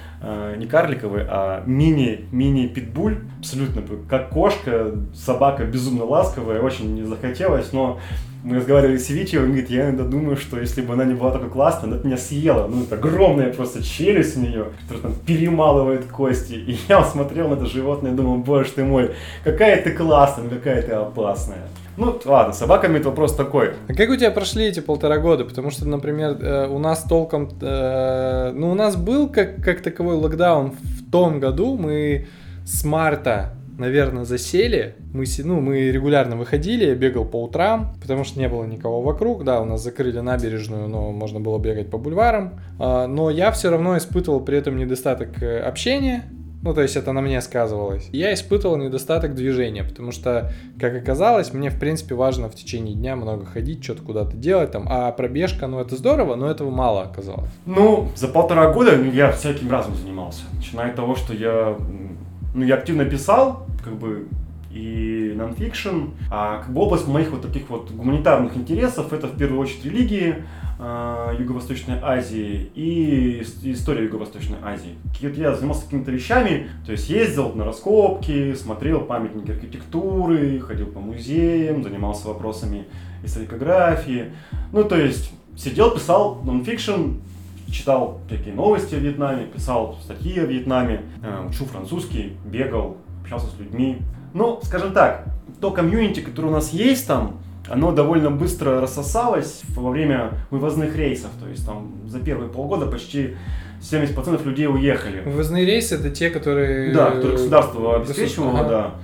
не 0.57 0.67
карликовый, 0.67 1.25
а 1.29 1.63
мини, 1.67 2.27
мини-питбуль, 2.33 3.19
абсолютно 3.39 3.83
как 4.09 4.31
кошка, 4.31 4.93
собака 5.15 5.65
безумно 5.65 6.05
ласковая, 6.05 6.61
очень 6.61 6.95
не 6.95 7.03
захотелось, 7.03 7.73
но 7.73 8.01
мы 8.47 8.59
разговаривали 8.59 8.97
с 8.97 9.11
Вичи, 9.11 9.35
он 9.37 9.47
говорит, 9.47 9.71
я 9.71 9.87
иногда 9.87 10.05
думаю, 10.05 10.37
что 10.37 10.61
если 10.61 10.81
бы 10.81 10.93
она 10.93 11.05
не 11.05 11.15
была 11.15 11.33
такой 11.33 11.51
классной, 11.51 11.89
она 11.89 11.99
бы 11.99 12.07
меня 12.07 12.17
съела. 12.17 12.69
Ну, 12.69 12.85
это 12.85 12.95
огромная 12.95 13.53
просто 13.53 13.83
челюсть 13.83 14.37
у 14.37 14.41
нее, 14.41 14.67
которая 14.83 15.03
там 15.03 15.15
перемалывает 15.27 16.05
кости. 16.05 16.53
И 16.53 16.79
я 16.89 17.03
смотрел 17.11 17.49
на 17.49 17.55
это 17.55 17.67
животное 17.67 18.13
и 18.13 18.15
думал, 18.15 18.37
боже 18.37 18.71
ты 18.71 18.85
мой, 18.85 19.11
какая 19.43 19.83
ты 19.83 19.91
классная, 19.91 20.49
какая 20.49 20.81
ты 20.83 20.93
опасная. 20.93 21.67
Ну, 21.97 22.19
ладно, 22.25 22.53
с 22.53 22.59
собаками 22.59 22.99
это 22.99 23.09
вопрос 23.09 23.35
такой. 23.35 23.75
А 23.89 23.95
как 23.95 24.11
у 24.11 24.17
тебя 24.17 24.31
прошли 24.31 24.67
эти 24.67 24.81
полтора 24.81 25.19
года? 25.19 25.45
Потому 25.45 25.71
что, 25.71 25.87
например, 25.87 26.37
э, 26.41 26.69
у 26.69 26.79
нас 26.79 27.03
толком... 27.05 27.51
Э, 27.61 28.53
ну, 28.55 28.71
у 28.71 28.75
нас 28.75 28.97
был 28.97 29.29
как, 29.29 29.63
как 29.63 29.83
таковой 29.83 30.17
локдаун 30.17 30.73
в 30.73 31.11
том 31.11 31.41
году. 31.41 31.77
Мы 31.77 32.27
с 32.65 32.85
марта 32.85 33.57
наверное, 33.79 34.25
засели. 34.25 34.97
Мы, 35.13 35.25
ну, 35.45 35.61
мы 35.61 35.91
регулярно 35.91 36.37
выходили, 36.37 36.87
я 36.87 36.95
бегал 36.95 37.25
по 37.25 37.43
утрам, 37.43 37.95
потому 38.01 38.25
что 38.25 38.39
не 38.39 38.49
было 38.49 38.65
никого 38.65 39.03
вокруг. 39.03 39.45
Да, 39.45 39.61
у 39.61 39.65
нас 39.65 39.83
закрыли 39.83 40.19
набережную, 40.21 40.89
но 40.89 41.13
можно 41.13 41.41
было 41.41 41.59
бегать 41.59 41.91
по 41.91 41.99
бульварам. 41.99 42.61
А, 42.79 43.07
но 43.07 43.31
я 43.31 43.51
все 43.53 43.71
равно 43.71 43.97
испытывал 43.97 44.41
при 44.41 44.59
этом 44.59 44.77
недостаток 44.77 45.43
э, 45.43 45.61
общения, 45.61 46.25
ну, 46.67 46.75
то 46.75 46.83
есть 46.83 46.97
это 46.97 47.13
на 47.13 47.21
мне 47.21 47.41
сказывалось. 47.41 48.09
Я 48.11 48.35
испытывал 48.35 48.77
недостаток 48.77 49.37
движения, 49.37 49.85
потому 49.85 50.11
что, 50.11 50.53
как 50.81 50.97
оказалось, 50.97 51.53
мне, 51.53 51.71
в 51.71 51.79
принципе, 51.79 52.17
важно 52.17 52.49
в 52.49 52.57
течение 52.57 52.97
дня 52.97 53.15
много 53.15 53.47
ходить, 53.47 53.85
что-то 53.85 54.03
куда-то 54.03 54.37
делать 54.37 54.73
там. 54.73 54.87
А 54.89 55.13
пробежка, 55.13 55.69
ну, 55.69 55.79
это 55.79 55.95
здорово, 55.95 56.35
но 56.35 56.51
этого 56.51 56.71
мало 56.71 57.03
оказалось. 57.03 57.51
Ну, 57.67 58.09
за 58.17 58.27
полтора 58.27 58.73
года 58.73 59.01
я 59.01 59.31
всяким 59.31 59.71
разом 59.71 59.95
занимался. 59.95 60.43
Начиная 60.55 60.91
от 60.91 60.97
того, 60.97 61.15
что 61.15 61.33
я 61.33 61.77
ну, 62.53 62.65
я 62.65 62.75
активно 62.75 63.05
писал, 63.05 63.67
как 63.85 63.95
бы, 63.95 64.27
и 64.73 65.33
нонфикшн. 65.37 66.09
А 66.31 66.63
как 66.63 66.73
бы 66.73 66.81
область 66.81 67.07
моих 67.07 67.31
вот 67.31 67.43
таких 67.43 67.71
вот 67.71 67.93
гуманитарных 67.93 68.57
интересов 68.57 69.13
это 69.13 69.29
в 69.29 69.37
первую 69.37 69.61
очередь 69.61 69.85
религии 69.85 70.45
Юго-Восточной 70.79 71.99
Азии 72.03 72.71
и 72.75 73.43
история 73.63 74.05
Юго-Восточной 74.05 74.59
Азии. 74.63 74.97
Я 75.21 75.55
занимался 75.55 75.85
какими-то 75.85 76.11
вещами, 76.11 76.69
то 76.85 76.93
есть 76.93 77.09
ездил 77.09 77.53
на 77.55 77.65
раскопки, 77.65 78.55
смотрел 78.55 79.01
памятники 79.01 79.53
архитектуры, 79.53 80.61
ходил 80.61 80.89
по 80.89 81.01
музеям, 81.01 81.83
занимался 81.83 82.29
вопросами 82.29 82.85
историкографии. 83.25 84.33
Ну, 84.73 84.85
то 84.85 84.97
есть 84.97 85.33
сидел, 85.57 85.93
писал 85.93 86.43
нонфикшн, 86.45 87.21
читал 87.71 88.21
всякие 88.29 88.55
новости 88.55 88.95
о 88.95 88.99
Вьетнаме, 88.99 89.47
писал 89.47 89.97
статьи 90.03 90.39
о 90.39 90.45
Вьетнаме, 90.45 91.03
э, 91.23 91.47
учу 91.49 91.65
французский, 91.65 92.37
бегал, 92.45 92.99
общался 93.23 93.47
с 93.47 93.59
людьми. 93.59 93.99
Ну, 94.35 94.61
скажем 94.63 94.93
так, 94.93 95.27
то 95.61 95.71
комьюнити, 95.71 96.21
которое 96.21 96.49
у 96.49 96.53
нас 96.53 96.73
есть 96.73 97.07
там, 97.07 97.39
оно 97.69 97.93
довольно 97.93 98.31
быстро 98.31 98.81
рассосалось 98.81 99.63
во 99.75 99.91
время 99.91 100.33
вывозных 100.51 100.97
рейсов. 100.97 101.31
То 101.41 101.49
есть 101.49 101.67
там 101.67 101.93
за 102.07 102.21
первые 102.21 102.51
полгода 102.51 102.87
почти 102.87 103.37
70% 103.81 104.45
людей 104.45 104.67
уехали. 104.67 105.23
Вывозные 105.25 105.65
рейсы 105.65 105.97
это 105.97 106.11
те, 106.11 106.31
которые... 106.31 106.93
Да, 106.93 107.11
которые 107.11 107.33
государство 107.33 107.97
обеспечивало, 107.97 108.61
ага. 108.61 108.69
да. 108.69 108.95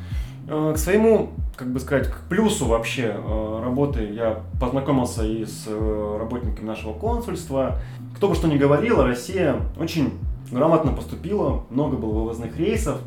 Э, 0.48 0.72
к 0.74 0.78
своему, 0.78 1.30
как 1.56 1.72
бы 1.72 1.80
сказать, 1.80 2.08
к 2.08 2.28
плюсу 2.28 2.66
вообще 2.66 3.14
э, 3.16 3.60
работы 3.62 4.08
я 4.12 4.40
познакомился 4.60 5.24
и 5.24 5.44
с 5.44 5.66
работниками 5.68 6.66
нашего 6.66 6.92
консульства, 6.92 7.78
кто 8.16 8.28
бы 8.28 8.34
что 8.34 8.48
ни 8.48 8.56
говорил, 8.56 9.02
Россия 9.02 9.56
очень 9.78 10.12
грамотно 10.50 10.92
поступила, 10.92 11.64
много 11.70 11.96
было 11.96 12.12
вывозных 12.12 12.56
рейсов, 12.58 12.98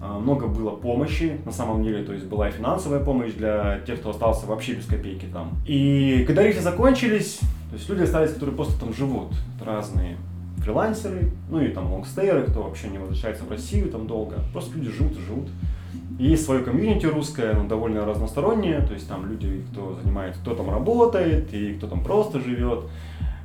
много 0.00 0.46
было 0.46 0.70
помощи, 0.70 1.40
на 1.44 1.52
самом 1.52 1.82
деле, 1.82 2.04
то 2.04 2.12
есть 2.12 2.26
была 2.26 2.48
и 2.48 2.52
финансовая 2.52 3.00
помощь 3.00 3.32
для 3.32 3.80
тех, 3.80 4.00
кто 4.00 4.10
остался 4.10 4.46
вообще 4.46 4.74
без 4.74 4.86
копейки 4.86 5.26
там. 5.32 5.56
И 5.66 6.24
когда 6.26 6.42
рейсы 6.42 6.60
закончились, 6.60 7.40
то 7.70 7.76
есть 7.76 7.88
люди 7.88 8.02
остались, 8.02 8.32
которые 8.32 8.54
просто 8.54 8.78
там 8.78 8.94
живут, 8.94 9.32
разные 9.64 10.16
фрилансеры, 10.58 11.30
ну 11.50 11.60
и 11.60 11.68
там 11.68 11.92
лонгстейеры, 11.92 12.42
кто 12.42 12.62
вообще 12.62 12.88
не 12.88 12.98
возвращается 12.98 13.44
в 13.44 13.50
Россию 13.50 13.90
там 13.90 14.06
долго, 14.06 14.36
просто 14.52 14.76
люди 14.76 14.90
живут 14.90 15.16
и 15.18 15.20
живут. 15.20 15.48
И 16.18 16.26
есть 16.26 16.44
свое 16.44 16.62
комьюнити 16.62 17.06
русское, 17.06 17.52
оно 17.52 17.68
довольно 17.68 18.04
разностороннее, 18.04 18.80
то 18.80 18.92
есть 18.92 19.08
там 19.08 19.28
люди, 19.28 19.64
кто 19.70 19.98
занимается, 20.02 20.40
кто 20.40 20.54
там 20.54 20.68
работает, 20.70 21.52
и 21.54 21.74
кто 21.74 21.86
там 21.86 22.02
просто 22.02 22.40
живет 22.40 22.84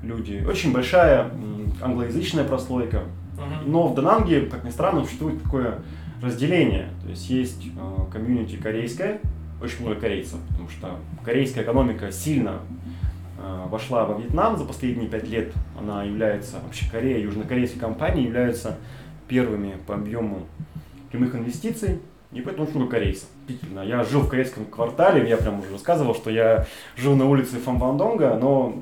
люди. 0.02 0.44
Очень 0.48 0.74
большая 0.74 1.32
англоязычная 1.82 2.44
прослойка. 2.44 3.04
Но 3.66 3.88
в 3.88 3.96
Дананге, 3.96 4.42
как 4.42 4.64
ни 4.64 4.70
странно, 4.70 5.04
существует 5.04 5.42
такое 5.44 5.80
разделение. 6.24 6.90
То 7.04 7.10
есть 7.10 7.30
есть 7.30 7.66
э, 7.66 8.12
комьюнити 8.12 8.56
корейское, 8.56 9.20
очень 9.62 9.82
много 9.86 10.00
корейцев, 10.00 10.40
потому 10.50 10.70
что 10.70 11.00
корейская 11.24 11.64
экономика 11.64 12.12
сильно 12.12 12.60
э, 13.38 13.66
вошла 13.68 14.06
во 14.06 14.20
Вьетнам 14.20 14.58
за 14.58 14.66
последние 14.66 15.10
пять 15.10 15.28
лет. 15.28 15.54
Она 15.80 16.04
является, 16.04 16.60
вообще 16.64 16.90
Корея, 16.90 17.20
южнокорейские 17.20 17.80
компании 17.80 18.26
являются 18.26 18.78
первыми 19.28 19.76
по 19.86 19.96
объему 19.96 20.48
прямых 21.12 21.36
инвестиций, 21.36 22.00
и 22.32 22.42
поэтому 22.42 22.66
очень 22.66 22.78
много 22.78 22.92
корейцев. 22.92 23.28
Я 23.86 24.04
жил 24.04 24.22
в 24.22 24.30
корейском 24.30 24.66
квартале, 24.66 25.30
я 25.30 25.38
прям 25.38 25.60
уже 25.60 25.72
рассказывал, 25.72 26.16
что 26.16 26.30
я 26.32 26.66
жил 26.98 27.16
на 27.16 27.30
улице 27.30 27.58
Фамвандонга, 27.58 28.38
но 28.42 28.76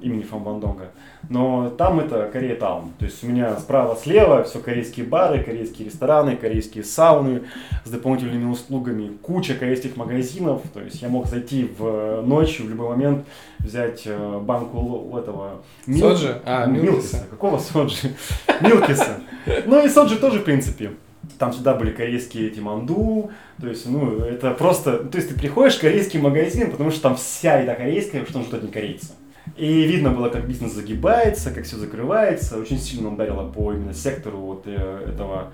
имени 0.00 0.22
Фамбандонга. 0.22 0.90
Но 1.28 1.68
там 1.70 2.00
это 2.00 2.30
Корея 2.32 2.56
Таун. 2.56 2.92
То 2.98 3.04
есть 3.04 3.22
у 3.24 3.26
меня 3.26 3.56
справа-слева 3.58 4.44
все 4.44 4.60
корейские 4.60 5.04
бары, 5.04 5.42
корейские 5.42 5.88
рестораны, 5.88 6.36
корейские 6.36 6.84
сауны 6.84 7.42
с 7.84 7.90
дополнительными 7.90 8.50
услугами, 8.50 9.16
куча 9.22 9.54
корейских 9.54 9.96
магазинов. 9.96 10.62
То 10.72 10.80
есть 10.80 11.02
я 11.02 11.08
мог 11.08 11.26
зайти 11.26 11.70
в 11.78 12.22
ночь 12.22 12.60
в 12.60 12.68
любой 12.68 12.90
момент 12.90 13.26
взять 13.58 14.02
э, 14.06 14.38
банку 14.40 15.16
этого... 15.18 15.62
Мил... 15.86 16.10
Соджи? 16.10 16.40
А, 16.44 16.66
Милкиса. 16.66 16.92
Милкиса. 16.92 17.26
Какого 17.30 17.58
Соджи? 17.58 18.14
Милкиса. 18.60 19.20
Ну 19.66 19.84
и 19.84 19.88
Соджи 19.88 20.16
тоже, 20.16 20.40
в 20.40 20.44
принципе. 20.44 20.92
Там 21.38 21.52
всегда 21.52 21.74
были 21.74 21.90
корейские 21.90 22.48
эти 22.48 22.58
манду, 22.58 23.30
то 23.60 23.68
есть, 23.68 23.86
ну, 23.86 24.20
это 24.20 24.52
просто, 24.52 24.98
то 24.98 25.18
есть 25.18 25.28
ты 25.28 25.34
приходишь 25.34 25.76
в 25.76 25.80
корейский 25.80 26.20
магазин, 26.20 26.70
потому 26.70 26.90
что 26.90 27.02
там 27.02 27.16
вся 27.16 27.60
еда 27.60 27.74
корейская, 27.74 28.24
что 28.24 28.34
там 28.34 28.44
ждут 28.44 28.62
не 28.62 28.70
корейцы. 28.70 29.08
И 29.56 29.84
видно 29.84 30.10
было, 30.10 30.28
как 30.28 30.46
бизнес 30.46 30.72
загибается, 30.72 31.50
как 31.50 31.64
все 31.64 31.76
закрывается. 31.76 32.58
Очень 32.58 32.78
сильно 32.78 33.12
ударило 33.12 33.48
по 33.50 33.72
именно 33.72 33.94
сектору 33.94 34.38
вот 34.38 34.62
э, 34.66 35.06
этого 35.08 35.52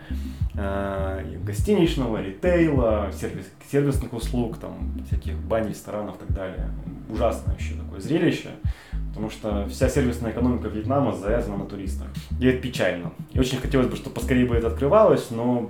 э, 0.54 1.37
гостиничного, 1.44 2.22
ритейла, 2.22 3.11
сервис, 3.18 3.46
сервисных 3.70 4.12
услуг, 4.12 4.59
там, 4.59 4.92
всяких 5.07 5.37
бань, 5.38 5.68
ресторанов 5.68 6.16
и 6.16 6.18
так 6.20 6.33
далее. 6.35 6.70
Ужасное 7.09 7.52
вообще 7.52 7.74
такое 7.74 8.00
зрелище, 8.00 8.50
потому 9.09 9.30
что 9.30 9.66
вся 9.68 9.88
сервисная 9.88 10.33
экономика 10.33 10.68
Вьетнама 10.68 11.14
завязана 11.14 11.59
на 11.59 11.66
туристах. 11.66 12.09
И 12.40 12.46
это 12.46 12.61
печально. 12.61 13.12
И 13.33 13.40
очень 13.40 13.59
хотелось 13.59 13.88
бы, 13.88 13.96
чтобы 13.96 14.14
поскорее 14.16 14.46
бы 14.46 14.54
это 14.54 14.68
открывалось, 14.68 15.30
но 15.30 15.68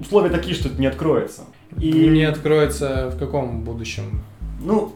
условия 0.00 0.30
такие, 0.30 0.54
что 0.54 0.68
это 0.68 0.80
не 0.80 0.86
откроется. 0.86 1.42
И 1.80 1.90
не 2.08 2.24
откроется 2.24 3.10
в 3.10 3.18
каком 3.18 3.62
будущем? 3.62 4.22
Ну, 4.60 4.92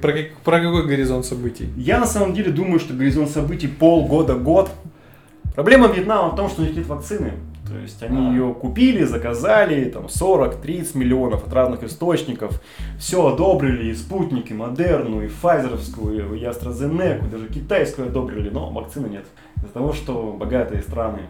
про, 0.00 0.12
про 0.44 0.60
какой 0.60 0.86
горизонт 0.86 1.24
событий? 1.24 1.68
Я 1.76 1.98
на 1.98 2.06
самом 2.06 2.34
деле 2.34 2.50
думаю, 2.50 2.80
что 2.80 2.94
горизонт 2.94 3.30
событий 3.30 3.68
полгода-год. 3.68 4.70
Проблема 5.54 5.88
Вьетнама 5.88 6.30
в 6.30 6.36
том, 6.36 6.48
что 6.48 6.62
у 6.62 6.64
них 6.64 6.74
нет 6.74 6.86
вакцины. 6.86 7.32
То 7.68 7.78
есть 7.78 8.02
они 8.02 8.18
а. 8.18 8.30
ее 8.30 8.54
купили, 8.54 9.04
заказали, 9.04 9.84
там 9.84 10.06
40-30 10.06 10.98
миллионов 10.98 11.46
от 11.46 11.52
разных 11.52 11.84
источников. 11.84 12.60
Все 12.98 13.26
одобрили, 13.26 13.90
и 13.90 13.94
спутник, 13.94 14.50
и 14.50 14.54
Модерну, 14.54 15.22
и 15.22 15.28
Файзеровскую, 15.28 16.34
и 16.34 16.44
AstraZeneca, 16.44 17.30
даже 17.30 17.48
китайскую 17.48 18.08
одобрили, 18.08 18.50
но 18.50 18.70
вакцины 18.70 19.06
нет. 19.06 19.24
Из-за 19.56 19.68
того, 19.68 19.92
что 19.92 20.36
богатые 20.38 20.82
страны, 20.82 21.20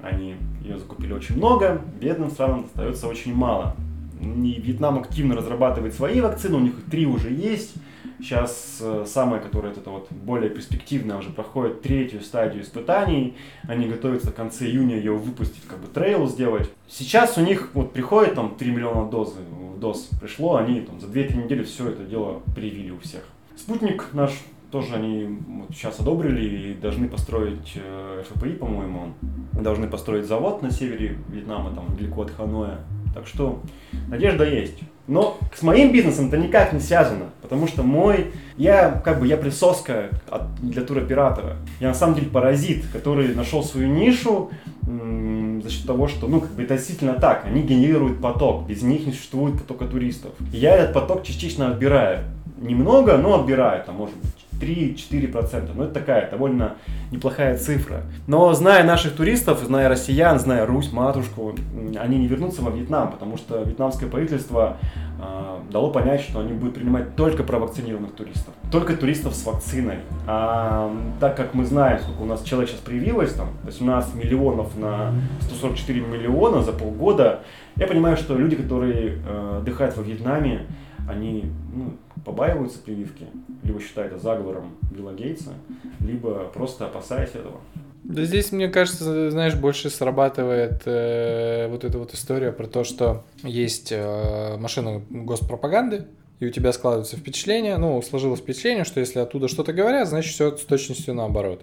они 0.00 0.36
ее 0.62 0.78
закупили 0.78 1.12
очень 1.12 1.36
много, 1.36 1.80
бедным 2.00 2.30
странам 2.30 2.66
остается 2.66 3.06
очень 3.08 3.34
мало. 3.34 3.76
И 4.22 4.60
Вьетнам 4.60 4.98
активно 4.98 5.34
разрабатывает 5.34 5.94
свои 5.94 6.20
вакцины, 6.20 6.56
у 6.56 6.60
них 6.60 6.74
три 6.90 7.06
уже 7.06 7.30
есть. 7.30 7.74
Сейчас 8.20 8.78
э, 8.80 9.04
самая, 9.04 9.40
которая 9.40 9.72
это 9.72 9.90
вот 9.90 10.12
более 10.12 10.48
перспективная, 10.48 11.16
уже 11.18 11.30
проходит 11.30 11.82
третью 11.82 12.20
стадию 12.20 12.62
испытаний. 12.62 13.36
Они 13.66 13.88
готовятся 13.88 14.30
в 14.30 14.34
конце 14.34 14.66
июня 14.66 14.96
ее 14.96 15.12
выпустить, 15.12 15.64
как 15.66 15.80
бы 15.80 15.88
трейл 15.88 16.28
сделать. 16.28 16.70
Сейчас 16.86 17.36
у 17.36 17.40
них 17.40 17.70
вот 17.74 17.92
приходит 17.92 18.36
там 18.36 18.54
3 18.56 18.70
миллиона 18.70 19.10
доз, 19.10 19.34
доз 19.78 20.08
пришло, 20.20 20.54
они 20.54 20.82
там 20.82 21.00
за 21.00 21.08
2-3 21.08 21.44
недели 21.44 21.64
все 21.64 21.88
это 21.88 22.04
дело 22.04 22.42
привили 22.54 22.90
у 22.90 23.00
всех. 23.00 23.22
Спутник 23.56 24.06
наш 24.12 24.30
тоже 24.70 24.94
они 24.94 25.38
вот 25.48 25.70
сейчас 25.70 25.98
одобрили 25.98 26.70
и 26.70 26.74
должны 26.74 27.08
построить 27.08 27.72
э, 27.74 28.22
ФПИ, 28.30 28.50
по-моему, 28.50 29.14
должны 29.52 29.88
построить 29.88 30.26
завод 30.26 30.62
на 30.62 30.70
севере 30.70 31.18
Вьетнама, 31.28 31.74
там 31.74 31.92
недалеко 31.92 32.22
от 32.22 32.30
Ханоя 32.30 32.78
Так 33.14 33.26
что 33.26 33.60
надежда 34.08 34.44
есть. 34.44 34.78
Но 35.08 35.38
с 35.54 35.62
моим 35.62 35.92
бизнесом 35.92 36.28
это 36.28 36.38
никак 36.38 36.72
не 36.72 36.80
связано, 36.80 37.26
потому 37.42 37.66
что 37.66 37.82
мой, 37.82 38.32
я 38.56 39.02
как 39.04 39.18
бы, 39.18 39.26
я 39.26 39.36
присоска 39.36 40.10
от, 40.30 40.54
для 40.62 40.82
туроператора. 40.82 41.56
Я 41.80 41.88
на 41.88 41.94
самом 41.94 42.14
деле 42.14 42.28
паразит, 42.28 42.84
который 42.92 43.34
нашел 43.34 43.64
свою 43.64 43.88
нишу 43.88 44.50
за 44.86 45.70
счет 45.70 45.86
того, 45.86 46.06
что, 46.08 46.28
ну, 46.28 46.40
как 46.40 46.50
бы 46.52 46.62
это 46.62 46.76
действительно 46.76 47.14
так, 47.14 47.44
они 47.44 47.62
генерируют 47.62 48.20
поток, 48.20 48.66
без 48.66 48.82
них 48.82 49.06
не 49.06 49.12
существует 49.12 49.58
потока 49.58 49.86
туристов. 49.86 50.32
я 50.52 50.76
этот 50.76 50.94
поток 50.94 51.24
частично 51.24 51.68
отбираю. 51.68 52.24
Немного, 52.60 53.16
но 53.16 53.40
отбираю, 53.40 53.84
там, 53.84 53.96
может 53.96 54.16
быть, 54.16 54.41
3-4%. 54.62 55.70
Ну, 55.74 55.84
это 55.84 55.94
такая 55.94 56.30
довольно 56.30 56.76
неплохая 57.10 57.58
цифра. 57.58 58.02
Но 58.26 58.52
зная 58.54 58.84
наших 58.84 59.14
туристов, 59.14 59.60
зная 59.60 59.88
россиян, 59.88 60.38
зная 60.38 60.64
Русь, 60.64 60.92
матушку, 60.92 61.54
они 61.98 62.18
не 62.18 62.28
вернутся 62.28 62.62
во 62.62 62.70
Вьетнам, 62.70 63.10
потому 63.10 63.36
что 63.36 63.62
вьетнамское 63.62 64.08
правительство 64.08 64.76
э, 65.20 65.58
дало 65.70 65.90
понять, 65.90 66.20
что 66.20 66.40
они 66.40 66.52
будут 66.52 66.74
принимать 66.74 67.16
только 67.16 67.42
провакцинированных 67.42 68.12
туристов. 68.12 68.54
Только 68.70 68.96
туристов 68.96 69.34
с 69.34 69.44
вакциной. 69.44 69.98
А 70.26 70.94
так 71.20 71.36
как 71.36 71.54
мы 71.54 71.64
знаем, 71.64 71.98
сколько 72.00 72.22
у 72.22 72.26
нас 72.26 72.42
человек 72.42 72.70
сейчас 72.70 72.80
привилось, 72.80 73.34
там 73.34 73.48
18 73.64 74.14
миллионов 74.14 74.76
на 74.76 75.12
144 75.40 76.00
миллиона 76.00 76.62
за 76.62 76.72
полгода, 76.72 77.40
я 77.76 77.86
понимаю, 77.86 78.16
что 78.16 78.36
люди, 78.36 78.56
которые 78.56 79.18
э, 79.26 79.58
отдыхают 79.60 79.96
во 79.96 80.02
Вьетнаме, 80.02 80.66
они 81.08 81.50
ну, 81.74 81.96
побаиваются 82.24 82.78
прививки, 82.78 83.26
либо 83.62 83.80
считают 83.80 84.12
это 84.12 84.22
заговором 84.22 84.76
Билла 84.90 85.12
Гейтса, 85.12 85.52
либо 86.00 86.50
просто 86.52 86.86
опасаясь 86.86 87.30
этого. 87.30 87.60
Да 88.04 88.24
здесь, 88.24 88.50
мне 88.50 88.68
кажется, 88.68 89.30
знаешь, 89.30 89.54
больше 89.54 89.88
срабатывает 89.88 90.82
э, 90.86 91.68
вот 91.68 91.84
эта 91.84 91.98
вот 91.98 92.12
история 92.14 92.50
про 92.50 92.66
то, 92.66 92.82
что 92.82 93.24
есть 93.44 93.92
э, 93.92 94.56
машина 94.58 95.02
госпропаганды, 95.08 96.06
и 96.40 96.46
у 96.46 96.50
тебя 96.50 96.72
складывается 96.72 97.16
впечатление, 97.16 97.76
ну, 97.78 98.02
сложилось 98.02 98.40
впечатление, 98.40 98.82
что 98.82 98.98
если 98.98 99.20
оттуда 99.20 99.46
что-то 99.46 99.72
говорят, 99.72 100.08
значит, 100.08 100.32
все 100.32 100.56
с 100.56 100.62
точностью 100.62 101.14
наоборот. 101.14 101.62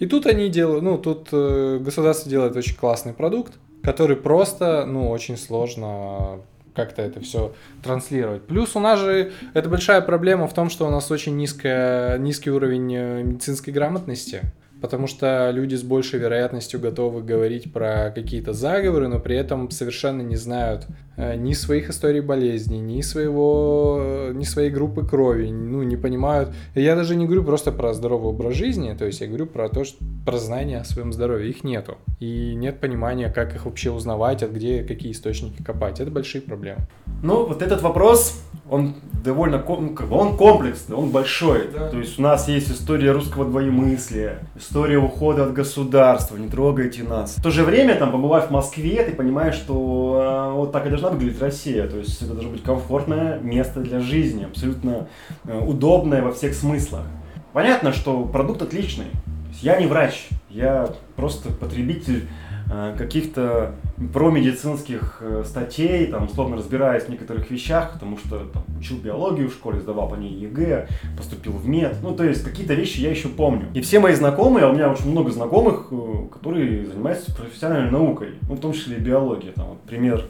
И 0.00 0.06
тут 0.06 0.26
они 0.26 0.48
делают, 0.48 0.82
ну, 0.82 0.98
тут 0.98 1.28
э, 1.30 1.78
государство 1.80 2.28
делает 2.28 2.56
очень 2.56 2.74
классный 2.74 3.12
продукт, 3.12 3.54
который 3.84 4.16
просто, 4.16 4.84
ну, 4.84 5.08
очень 5.08 5.36
сложно 5.36 6.40
как-то 6.76 7.02
это 7.02 7.20
все 7.20 7.54
транслировать. 7.82 8.46
Плюс 8.46 8.76
у 8.76 8.80
нас 8.80 9.00
же 9.00 9.32
это 9.54 9.68
большая 9.68 10.02
проблема 10.02 10.46
в 10.46 10.54
том, 10.54 10.70
что 10.70 10.86
у 10.86 10.90
нас 10.90 11.10
очень 11.10 11.36
низкая, 11.36 12.18
низкий 12.18 12.50
уровень 12.50 12.94
э, 12.94 13.22
медицинской 13.22 13.72
грамотности. 13.72 14.42
Потому 14.80 15.06
что 15.06 15.50
люди 15.52 15.74
с 15.74 15.82
большей 15.82 16.18
вероятностью 16.20 16.78
готовы 16.78 17.22
говорить 17.22 17.72
про 17.72 18.12
какие-то 18.14 18.52
заговоры, 18.52 19.08
но 19.08 19.18
при 19.18 19.36
этом 19.36 19.70
совершенно 19.70 20.20
не 20.22 20.36
знают 20.36 20.86
э, 21.16 21.36
ни 21.36 21.54
своих 21.54 21.88
историй 21.88 22.20
болезни, 22.20 22.76
ни 22.76 23.00
своего, 23.00 23.98
э, 24.00 24.32
ни 24.34 24.44
своей 24.44 24.70
группы 24.70 25.06
крови, 25.06 25.50
ну, 25.50 25.82
не 25.82 25.96
понимают. 25.96 26.50
Я 26.74 26.94
даже 26.94 27.16
не 27.16 27.24
говорю 27.24 27.42
просто 27.44 27.72
про 27.72 27.94
здоровый 27.94 28.28
образ 28.28 28.54
жизни, 28.54 28.94
то 28.98 29.06
есть 29.06 29.20
я 29.20 29.26
говорю 29.26 29.46
про 29.46 29.68
то, 29.68 29.84
что 29.84 30.04
про 30.26 30.38
знания 30.38 30.80
о 30.80 30.84
своем 30.84 31.12
здоровье. 31.12 31.48
Их 31.48 31.64
нету. 31.64 31.96
И 32.20 32.54
нет 32.54 32.80
понимания, 32.80 33.30
как 33.30 33.54
их 33.54 33.64
вообще 33.64 33.90
узнавать, 33.90 34.42
от 34.42 34.50
где 34.52 34.82
какие 34.82 35.12
источники 35.12 35.62
копать. 35.62 36.00
Это 36.00 36.10
большие 36.10 36.42
проблемы. 36.42 36.80
Ну, 37.22 37.46
вот 37.46 37.62
этот 37.62 37.80
вопрос, 37.82 38.42
он 38.68 38.94
довольно 39.24 39.64
ну, 39.66 39.90
как 39.94 40.08
бы 40.08 40.16
он 40.16 40.36
комплексный, 40.36 40.96
он 40.96 41.10
большой. 41.10 41.68
Да. 41.72 41.88
То 41.88 41.98
есть 41.98 42.18
у 42.18 42.22
нас 42.22 42.48
есть 42.48 42.70
история 42.70 43.12
русского 43.12 43.44
двоемыслия, 43.44 44.40
история 44.66 44.98
ухода 44.98 45.44
от 45.44 45.52
государства, 45.52 46.36
не 46.36 46.48
трогайте 46.48 47.04
нас. 47.04 47.36
В 47.36 47.42
то 47.42 47.50
же 47.50 47.62
время, 47.62 47.94
там, 47.94 48.10
побывав 48.10 48.48
в 48.48 48.50
Москве, 48.50 49.04
ты 49.04 49.12
понимаешь, 49.12 49.54
что 49.54 50.50
э, 50.50 50.56
вот 50.56 50.72
так 50.72 50.86
и 50.86 50.88
должна 50.88 51.10
выглядеть 51.10 51.40
Россия. 51.40 51.86
То 51.86 51.98
есть 51.98 52.20
это 52.20 52.32
должно 52.32 52.50
быть 52.50 52.64
комфортное 52.64 53.38
место 53.38 53.80
для 53.80 54.00
жизни, 54.00 54.44
абсолютно 54.44 55.06
э, 55.44 55.58
удобное 55.58 56.20
во 56.20 56.32
всех 56.32 56.54
смыслах. 56.54 57.02
Понятно, 57.52 57.92
что 57.92 58.24
продукт 58.24 58.60
отличный. 58.60 59.06
Я 59.62 59.80
не 59.80 59.86
врач, 59.86 60.28
я 60.50 60.90
просто 61.14 61.50
потребитель 61.50 62.28
каких-то 62.96 63.74
промедицинских 64.12 65.18
э, 65.20 65.44
статей, 65.46 66.06
там, 66.06 66.26
условно 66.26 66.56
разбираясь 66.56 67.04
в 67.04 67.08
некоторых 67.08 67.50
вещах, 67.50 67.94
потому 67.94 68.18
что 68.18 68.40
там, 68.52 68.64
учил 68.78 68.98
биологию 68.98 69.48
в 69.48 69.52
школе, 69.52 69.80
сдавал 69.80 70.08
по 70.08 70.16
ней 70.16 70.32
ЕГЭ, 70.32 70.88
поступил 71.16 71.52
в 71.52 71.66
мед. 71.66 71.96
Ну, 72.02 72.14
то 72.14 72.24
есть 72.24 72.44
какие-то 72.44 72.74
вещи 72.74 73.00
я 73.00 73.10
еще 73.10 73.28
помню. 73.28 73.68
И 73.72 73.80
все 73.80 74.00
мои 74.00 74.14
знакомые, 74.14 74.66
а 74.66 74.68
у 74.68 74.74
меня 74.74 74.90
очень 74.90 75.10
много 75.10 75.30
знакомых, 75.30 75.88
э, 75.90 76.28
которые 76.32 76.86
занимаются 76.86 77.34
профессиональной 77.34 77.90
наукой, 77.90 78.34
ну, 78.48 78.54
в 78.54 78.60
том 78.60 78.72
числе 78.72 78.96
и 78.96 79.00
биологией. 79.00 79.52
Там, 79.52 79.68
вот, 79.68 79.80
пример, 79.82 80.26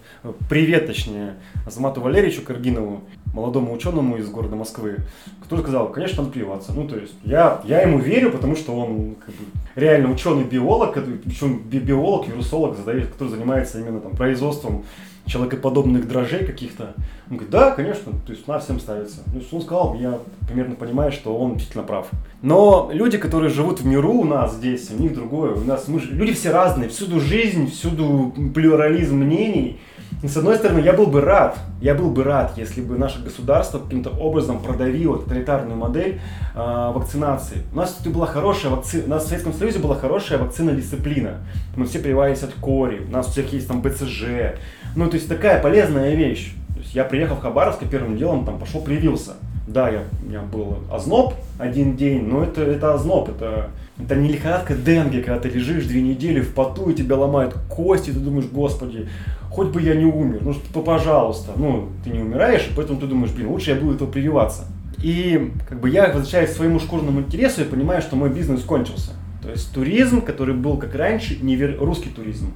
привет, 0.48 0.86
точнее, 0.86 1.34
Азамату 1.66 2.00
Валерьевичу 2.00 2.42
Каргинову, 2.42 3.02
молодому 3.36 3.74
ученому 3.74 4.16
из 4.16 4.28
города 4.30 4.56
Москвы, 4.56 4.96
который 5.42 5.60
сказал, 5.60 5.92
конечно, 5.92 6.22
надо 6.22 6.32
прививаться. 6.32 6.72
Ну, 6.72 6.88
то 6.88 6.96
есть, 6.96 7.12
я, 7.22 7.60
я 7.64 7.82
ему 7.82 7.98
верю, 7.98 8.30
потому 8.32 8.56
что 8.56 8.72
он 8.72 9.16
как 9.16 9.34
бы, 9.34 9.44
реально 9.74 10.10
ученый-биолог, 10.10 10.94
причем 11.22 11.58
биолог, 11.58 12.26
вирусолог, 12.26 12.76
который 12.76 13.28
занимается 13.28 13.78
именно 13.78 14.00
там, 14.00 14.12
производством 14.12 14.84
человекоподобных 15.26 16.08
дрожжей 16.08 16.46
каких-то. 16.46 16.94
Он 17.28 17.36
говорит, 17.36 17.50
да, 17.50 17.72
конечно, 17.72 18.12
то 18.24 18.32
есть 18.32 18.46
на 18.46 18.58
всем 18.58 18.80
ставится. 18.80 19.22
Есть 19.34 19.52
он 19.52 19.60
сказал, 19.60 19.94
я 19.96 20.20
примерно 20.46 20.76
понимаю, 20.76 21.12
что 21.12 21.36
он 21.36 21.54
действительно 21.54 21.84
прав. 21.84 22.08
Но 22.42 22.90
люди, 22.92 23.18
которые 23.18 23.50
живут 23.50 23.80
в 23.80 23.86
миру 23.86 24.12
у 24.12 24.24
нас 24.24 24.54
здесь, 24.54 24.90
у 24.90 25.02
них 25.02 25.14
другое. 25.14 25.54
У 25.54 25.64
нас 25.64 25.88
мы, 25.88 26.00
люди 26.00 26.32
все 26.32 26.52
разные, 26.52 26.88
всюду 26.88 27.20
жизнь, 27.20 27.70
всюду 27.70 28.32
плюрализм 28.54 29.16
мнений. 29.16 29.78
И 30.22 30.28
с 30.28 30.36
одной 30.36 30.56
стороны, 30.56 30.78
я 30.80 30.94
был 30.94 31.06
бы 31.06 31.20
рад, 31.20 31.58
я 31.80 31.94
был 31.94 32.10
бы 32.10 32.24
рад, 32.24 32.52
если 32.56 32.80
бы 32.80 32.96
наше 32.96 33.22
государство 33.22 33.78
каким-то 33.78 34.10
образом 34.10 34.60
продавило 34.60 35.18
тоталитарную 35.18 35.76
модель 35.76 36.20
э, 36.54 36.92
вакцинации. 36.94 37.58
У 37.72 37.76
нас 37.76 37.98
тут 38.02 38.14
была 38.14 38.26
хорошая 38.26 38.72
вакцина, 38.72 39.04
у 39.04 39.08
нас 39.10 39.24
в 39.24 39.28
Советском 39.28 39.52
Союзе 39.52 39.78
была 39.78 39.94
хорошая 39.94 40.38
вакцина 40.38 40.72
дисциплина. 40.72 41.40
Мы 41.76 41.84
все 41.84 41.98
прививались 41.98 42.42
от 42.42 42.54
кори, 42.54 43.02
у 43.06 43.10
нас 43.10 43.28
у 43.28 43.30
всех 43.30 43.52
есть 43.52 43.68
там 43.68 43.82
БЦЖ. 43.82 44.56
Ну, 44.96 45.08
то 45.10 45.16
есть 45.16 45.28
такая 45.28 45.60
полезная 45.60 46.14
вещь. 46.14 46.54
То 46.74 46.80
есть 46.80 46.94
я 46.94 47.04
приехал 47.04 47.36
в 47.36 47.40
Хабаровск 47.40 47.82
и 47.82 47.86
первым 47.86 48.16
делом 48.16 48.46
там 48.46 48.58
пошел 48.58 48.80
привился. 48.80 49.32
Да, 49.66 49.90
я, 49.90 50.02
у 50.22 50.28
меня 50.28 50.40
был 50.40 50.78
озноб 50.90 51.34
один 51.58 51.96
день, 51.96 52.22
но 52.22 52.42
это, 52.44 52.62
это 52.62 52.94
озноб, 52.94 53.28
это, 53.28 53.70
это 53.98 54.14
не 54.14 54.28
лихорадка 54.28 54.74
денге, 54.74 55.22
когда 55.22 55.40
ты 55.40 55.48
лежишь 55.48 55.86
две 55.86 56.02
недели 56.02 56.40
в 56.40 56.54
поту, 56.54 56.90
и 56.90 56.94
тебя 56.94 57.16
ломают 57.16 57.54
кости, 57.68 58.10
и 58.10 58.12
ты 58.12 58.18
думаешь, 58.18 58.46
господи, 58.50 59.08
хоть 59.50 59.68
бы 59.68 59.80
я 59.80 59.94
не 59.94 60.04
умер, 60.04 60.42
ну 60.42 60.82
пожалуйста, 60.82 61.52
ну, 61.56 61.88
ты 62.04 62.10
не 62.10 62.20
умираешь, 62.20 62.66
и 62.68 62.74
поэтому 62.76 63.00
ты 63.00 63.06
думаешь, 63.06 63.32
блин, 63.32 63.48
лучше 63.48 63.70
я 63.70 63.76
буду 63.76 63.94
этого 63.94 64.10
прививаться. 64.10 64.64
И 65.02 65.52
как 65.68 65.80
бы 65.80 65.90
я 65.90 66.08
возвращаюсь 66.08 66.50
к 66.50 66.54
своему 66.54 66.78
шкурному 66.78 67.20
интересу 67.20 67.62
и 67.62 67.64
понимаю, 67.64 68.02
что 68.02 68.16
мой 68.16 68.30
бизнес 68.30 68.62
кончился. 68.62 69.12
То 69.42 69.50
есть 69.50 69.72
туризм, 69.72 70.22
который 70.22 70.54
был 70.54 70.76
как 70.76 70.94
раньше, 70.94 71.38
не 71.40 71.54
вер... 71.56 71.78
русский 71.78 72.08
туризм, 72.08 72.52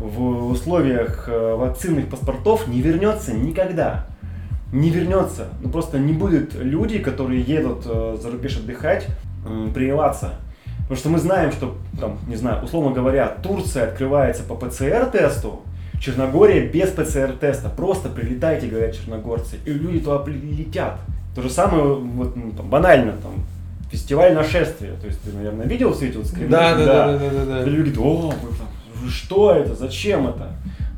в 0.00 0.50
условиях 0.50 1.28
э, 1.28 1.54
вакцинных 1.54 2.08
паспортов 2.08 2.66
не 2.66 2.80
вернется 2.80 3.32
никогда. 3.32 4.06
Не 4.72 4.90
вернется. 4.90 5.48
Ну 5.62 5.70
просто 5.70 5.98
не 5.98 6.12
будет 6.12 6.54
людей, 6.54 6.98
которые 6.98 7.42
едут 7.42 7.82
э, 7.84 8.16
за 8.20 8.30
рубеж 8.30 8.56
отдыхать, 8.56 9.06
прививаться. 9.74 10.34
Потому 10.92 11.00
что 11.00 11.08
мы 11.08 11.18
знаем, 11.20 11.52
что, 11.52 11.74
там, 11.98 12.18
не 12.28 12.36
знаю, 12.36 12.62
условно 12.62 12.90
говоря, 12.90 13.34
Турция 13.42 13.84
открывается 13.84 14.42
по 14.42 14.54
ПЦР-тесту, 14.54 15.62
Черногория 15.98 16.68
без 16.68 16.90
ПЦР-теста. 16.90 17.70
Просто 17.70 18.10
прилетайте, 18.10 18.66
говорят 18.66 18.94
черногорцы, 18.94 19.56
и 19.64 19.72
люди 19.72 20.00
туда 20.00 20.22
летят. 20.26 20.98
То 21.34 21.40
же 21.40 21.48
самое, 21.48 21.94
вот, 21.94 22.36
ну, 22.36 22.50
там, 22.50 22.68
банально, 22.68 23.12
там, 23.12 23.42
фестиваль 23.90 24.34
нашествия. 24.34 24.92
То 25.00 25.06
есть 25.06 25.22
ты, 25.22 25.32
наверное, 25.32 25.64
видел 25.64 25.94
все 25.94 26.08
эти 26.08 26.18
вот 26.18 26.26
скрины? 26.26 26.50
Да, 26.50 26.74
да, 26.76 26.84
да, 26.84 27.18
да, 27.18 27.30
да, 27.30 27.44
да. 27.46 27.64
Люди 27.64 27.88
говорят, 27.88 28.28
о, 28.28 28.34
что 29.08 29.52
это, 29.52 29.74
зачем 29.74 30.28
это? 30.28 30.50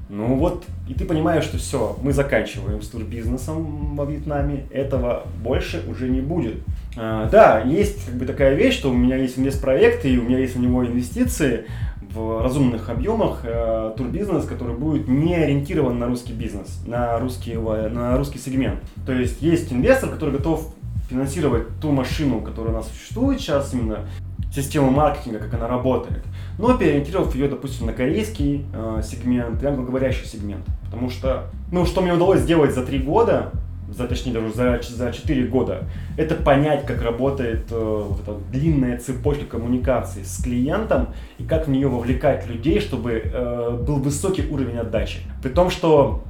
Ну 0.08 0.36
вот, 0.36 0.64
и 0.86 0.94
ты 0.94 1.04
понимаешь, 1.04 1.44
что 1.44 1.56
все, 1.56 1.96
мы 2.02 2.12
заканчиваем 2.12 2.82
с 2.82 2.88
турбизнесом 2.88 3.96
во 3.96 4.04
Вьетнаме, 4.04 4.66
этого 4.70 5.24
больше 5.42 5.82
уже 5.88 6.08
не 6.08 6.20
будет. 6.20 6.56
А, 6.96 7.28
да, 7.30 7.60
есть 7.60 8.06
как 8.06 8.14
бы 8.14 8.26
такая 8.26 8.54
вещь, 8.54 8.74
что 8.74 8.90
у 8.90 8.94
меня 8.94 9.16
есть 9.16 9.38
инвестпроект, 9.38 10.04
и 10.04 10.18
у 10.18 10.22
меня 10.22 10.38
есть 10.38 10.56
в 10.56 10.60
него 10.60 10.86
инвестиции, 10.86 11.64
в 12.14 12.42
разумных 12.42 12.88
объемах 12.90 13.40
э, 13.42 13.92
турбизнес, 13.96 14.44
который 14.44 14.76
будет 14.76 15.08
не 15.08 15.34
ориентирован 15.34 15.98
на 15.98 16.06
русский 16.06 16.32
бизнес, 16.32 16.80
на 16.86 17.18
русский, 17.18 17.54
на 17.54 18.16
русский 18.16 18.38
сегмент. 18.38 18.80
То 19.04 19.12
есть 19.12 19.42
есть 19.42 19.72
инвестор, 19.72 20.10
который 20.10 20.30
готов 20.30 20.72
финансировать 21.10 21.66
ту 21.80 21.90
машину, 21.90 22.40
которая 22.40 22.72
у 22.72 22.76
нас 22.76 22.88
существует 22.88 23.40
сейчас, 23.40 23.74
именно 23.74 24.00
систему 24.54 24.90
маркетинга, 24.90 25.38
как 25.38 25.54
она 25.54 25.66
работает, 25.68 26.22
но 26.58 26.76
переориентировав 26.76 27.34
ее, 27.34 27.48
допустим, 27.48 27.86
на 27.86 27.92
корейский 27.92 28.64
э, 28.72 29.02
сегмент, 29.04 29.64
англоговорящий 29.64 30.26
сегмент. 30.26 30.64
Потому 30.84 31.10
что, 31.10 31.50
ну, 31.72 31.84
что 31.86 32.00
мне 32.00 32.12
удалось 32.12 32.40
сделать 32.40 32.74
за 32.74 32.84
три 32.84 32.98
года, 32.98 33.50
за, 33.88 34.06
точнее 34.06 34.32
даже 34.32 34.52
за, 34.52 34.80
за 34.82 35.12
4 35.12 35.46
года, 35.46 35.84
это 36.16 36.34
понять, 36.34 36.86
как 36.86 37.02
работает 37.02 37.66
э, 37.70 38.04
вот 38.08 38.20
эта 38.20 38.34
длинная 38.50 38.98
цепочка 38.98 39.44
коммуникации 39.44 40.22
с 40.22 40.42
клиентом 40.42 41.08
и 41.38 41.44
как 41.44 41.66
в 41.66 41.70
нее 41.70 41.88
вовлекать 41.88 42.46
людей, 42.46 42.80
чтобы 42.80 43.22
э, 43.24 43.78
был 43.86 43.96
высокий 43.96 44.46
уровень 44.48 44.78
отдачи. 44.78 45.18
При 45.42 45.50
том, 45.50 45.70
что 45.70 46.22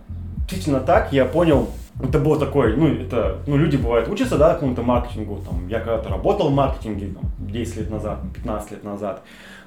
действительно 0.48 0.80
так, 0.80 1.12
я 1.12 1.24
понял, 1.24 1.68
это 2.02 2.18
было 2.18 2.38
такое, 2.38 2.76
ну, 2.76 2.88
это, 2.88 3.38
ну, 3.46 3.56
люди 3.56 3.76
бывают 3.76 4.08
учатся, 4.08 4.36
да, 4.36 4.54
какому-то 4.54 4.82
маркетингу, 4.82 5.40
там, 5.48 5.68
я 5.68 5.78
когда-то 5.78 6.08
работал 6.08 6.48
в 6.48 6.54
маркетинге, 6.54 7.14
там, 7.14 7.30
10 7.38 7.76
лет 7.76 7.90
назад, 7.90 8.18
15 8.34 8.70
лет 8.72 8.84
назад. 8.84 9.22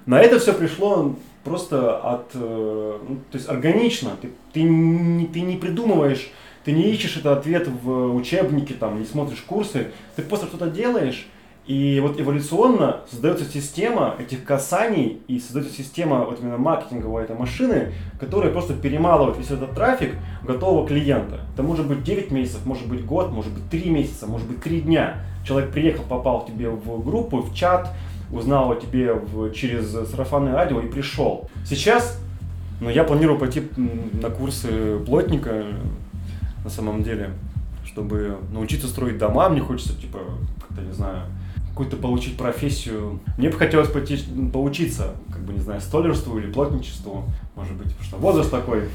На 0.05 0.19
это 0.21 0.39
все 0.39 0.53
пришло 0.53 1.15
просто 1.43 1.97
от, 1.97 2.31
э, 2.33 2.99
ну, 3.07 3.15
то 3.31 3.37
есть 3.37 3.49
органично, 3.49 4.11
ты, 4.21 4.31
ты, 4.53 4.61
не, 4.61 5.25
ты 5.27 5.41
не 5.41 5.55
придумываешь, 5.55 6.29
ты 6.65 6.73
не 6.73 6.83
ищешь 6.91 7.15
этот 7.15 7.37
ответ 7.39 7.67
в 7.67 8.13
учебнике, 8.13 8.73
там, 8.73 8.99
не 8.99 9.05
смотришь 9.05 9.43
курсы, 9.47 9.91
ты 10.17 10.21
просто 10.21 10.47
что-то 10.47 10.67
делаешь, 10.67 11.27
и 11.67 11.99
вот 11.99 12.19
эволюционно 12.19 13.01
создается 13.11 13.43
система 13.43 14.15
этих 14.19 14.45
касаний 14.45 15.21
и 15.27 15.37
создается 15.37 15.73
система 15.75 16.23
вот 16.23 16.39
именно 16.39 16.57
маркетинговой 16.57 17.23
этой 17.23 17.35
машины, 17.35 17.91
которая 18.21 18.53
просто 18.53 18.73
перемалывает 18.73 19.37
весь 19.37 19.51
этот 19.51 19.75
трафик 19.75 20.15
готового 20.43 20.87
клиента. 20.87 21.41
Это 21.53 21.63
может 21.63 21.85
быть 21.85 22.03
9 22.03 22.31
месяцев, 22.31 22.65
может 22.65 22.87
быть 22.87 23.05
год, 23.05 23.31
может 23.31 23.51
быть 23.51 23.69
3 23.69 23.89
месяца, 23.89 24.27
может 24.27 24.47
быть 24.47 24.63
3 24.63 24.81
дня. 24.81 25.25
Человек 25.45 25.71
приехал, 25.71 26.03
попал 26.03 26.45
к 26.45 26.47
тебе 26.47 26.69
в 26.69 27.03
группу, 27.03 27.41
в 27.41 27.53
чат, 27.53 27.93
узнал 28.31 28.71
о 28.71 28.75
тебе 28.77 29.13
в, 29.13 29.51
через 29.51 29.91
сарафанное 30.09 30.53
радио 30.53 30.79
и 30.79 30.87
пришел. 30.87 31.49
Сейчас 31.65 32.17
ну, 32.79 32.89
я 32.89 33.03
планирую 33.03 33.37
пойти 33.37 33.63
на 33.75 34.29
курсы 34.29 34.99
плотника 34.99 35.65
на 36.63 36.69
самом 36.69 37.03
деле, 37.03 37.31
чтобы 37.85 38.37
научиться 38.53 38.87
строить 38.87 39.17
дома. 39.17 39.49
Мне 39.49 39.59
хочется, 39.59 39.99
типа, 39.99 40.19
как-то, 40.61 40.81
не 40.81 40.93
знаю, 40.93 41.23
какую-то 41.77 41.97
получить 41.97 42.37
профессию. 42.37 43.19
Мне 43.37 43.49
бы 43.49 43.55
хотелось 43.55 43.89
пойти, 43.89 44.17
поучиться, 44.51 45.11
как 45.31 45.43
бы, 45.43 45.53
не 45.53 45.59
знаю, 45.59 45.79
столерству 45.79 46.39
или 46.39 46.51
плотничеству, 46.51 47.25
может 47.55 47.75
быть, 47.75 47.89
потому 47.89 48.03
что 48.03 48.17
возраст 48.17 48.49
такой. 48.49 48.85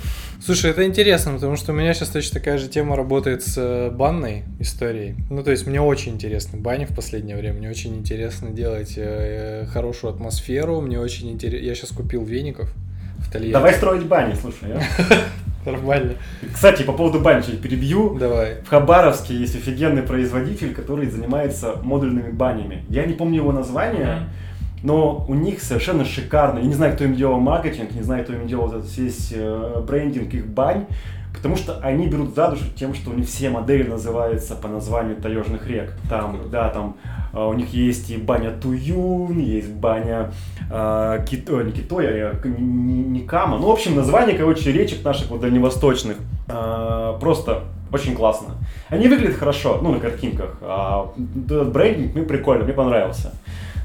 Слушай, 0.44 0.72
это 0.72 0.84
интересно, 0.84 1.34
потому 1.34 1.54
что 1.54 1.70
у 1.70 1.76
меня 1.76 1.94
сейчас 1.94 2.08
точно 2.08 2.40
такая 2.40 2.58
же 2.58 2.66
тема 2.66 2.96
работает 2.96 3.44
с 3.44 3.54
э, 3.56 3.90
банной 3.92 4.42
историей. 4.58 5.14
Ну, 5.30 5.44
то 5.44 5.52
есть 5.52 5.64
мне 5.68 5.80
очень 5.80 6.14
интересно 6.14 6.58
бани 6.58 6.84
в 6.84 6.92
последнее 6.92 7.36
время, 7.36 7.58
мне 7.58 7.70
очень 7.70 7.94
интересно 7.94 8.50
делать 8.50 8.94
э, 8.96 9.66
хорошую 9.72 10.12
атмосферу, 10.12 10.80
мне 10.80 10.98
очень 10.98 11.30
интересно... 11.30 11.64
Я 11.64 11.76
сейчас 11.76 11.90
купил 11.90 12.24
веников 12.24 12.74
Тольятти. 13.32 13.52
Давай 13.52 13.74
строить 13.74 14.04
бани, 14.06 14.34
слушай, 14.34 14.72
а? 14.74 15.30
Нормально. 15.70 16.14
Кстати, 16.52 16.82
по 16.82 16.92
поводу 16.92 17.20
бань 17.20 17.42
чуть 17.42 17.60
перебью. 17.60 18.16
Давай. 18.18 18.56
В 18.64 18.68
Хабаровске 18.68 19.34
есть 19.34 19.54
офигенный 19.54 20.02
производитель, 20.02 20.74
который 20.74 21.08
занимается 21.08 21.76
модульными 21.82 22.30
банями. 22.30 22.84
Я 22.88 23.06
не 23.06 23.14
помню 23.14 23.36
его 23.36 23.52
название, 23.52 24.28
но 24.82 25.24
у 25.28 25.34
них 25.34 25.62
совершенно 25.62 26.04
шикарно. 26.04 26.58
Я 26.58 26.66
не 26.66 26.74
знаю, 26.74 26.94
кто 26.94 27.04
им 27.04 27.14
делал 27.14 27.38
маркетинг, 27.38 27.92
не 27.92 28.02
знаю, 28.02 28.24
кто 28.24 28.32
им 28.32 28.48
делал 28.48 28.68
этот 28.68 28.96
весь 28.96 29.32
э, 29.32 29.82
брендинг 29.86 30.34
их 30.34 30.48
бань. 30.48 30.86
Потому 31.32 31.56
что 31.56 31.78
они 31.78 32.06
берут 32.06 32.34
за 32.34 32.48
душу 32.48 32.64
тем, 32.76 32.94
что 32.94 33.10
у 33.10 33.14
них 33.14 33.26
все 33.26 33.50
модели 33.50 33.88
называются 33.88 34.54
по 34.54 34.68
названию 34.68 35.16
таежных 35.16 35.66
рек. 35.66 35.94
Там, 36.08 36.38
да, 36.50 36.68
там 36.68 36.96
а, 37.32 37.48
у 37.48 37.54
них 37.54 37.72
есть 37.72 38.10
и 38.10 38.16
баня 38.16 38.50
Туюн, 38.50 39.38
есть 39.38 39.70
баня 39.70 40.30
э, 40.70 41.24
Кито, 41.28 41.62
не 41.62 41.72
Китоя, 41.72 42.38
а 42.42 42.46
не, 42.46 43.02
не 43.02 43.20
Кама. 43.20 43.58
Ну, 43.58 43.68
в 43.68 43.70
общем, 43.70 43.96
название, 43.96 44.36
короче, 44.36 44.70
речек 44.72 45.04
наших 45.04 45.30
вот 45.30 45.40
дальневосточных. 45.40 46.18
Э, 46.48 47.16
просто 47.20 47.64
очень 47.90 48.14
классно. 48.14 48.54
Они 48.88 49.08
выглядят 49.08 49.36
хорошо, 49.36 49.78
ну, 49.82 49.92
на 49.92 50.00
картинках. 50.00 50.58
А 50.60 51.12
этот 51.44 51.72
брендинг 51.72 52.14
мне 52.14 52.24
прикольно, 52.24 52.64
мне 52.64 52.72
понравился. 52.72 53.32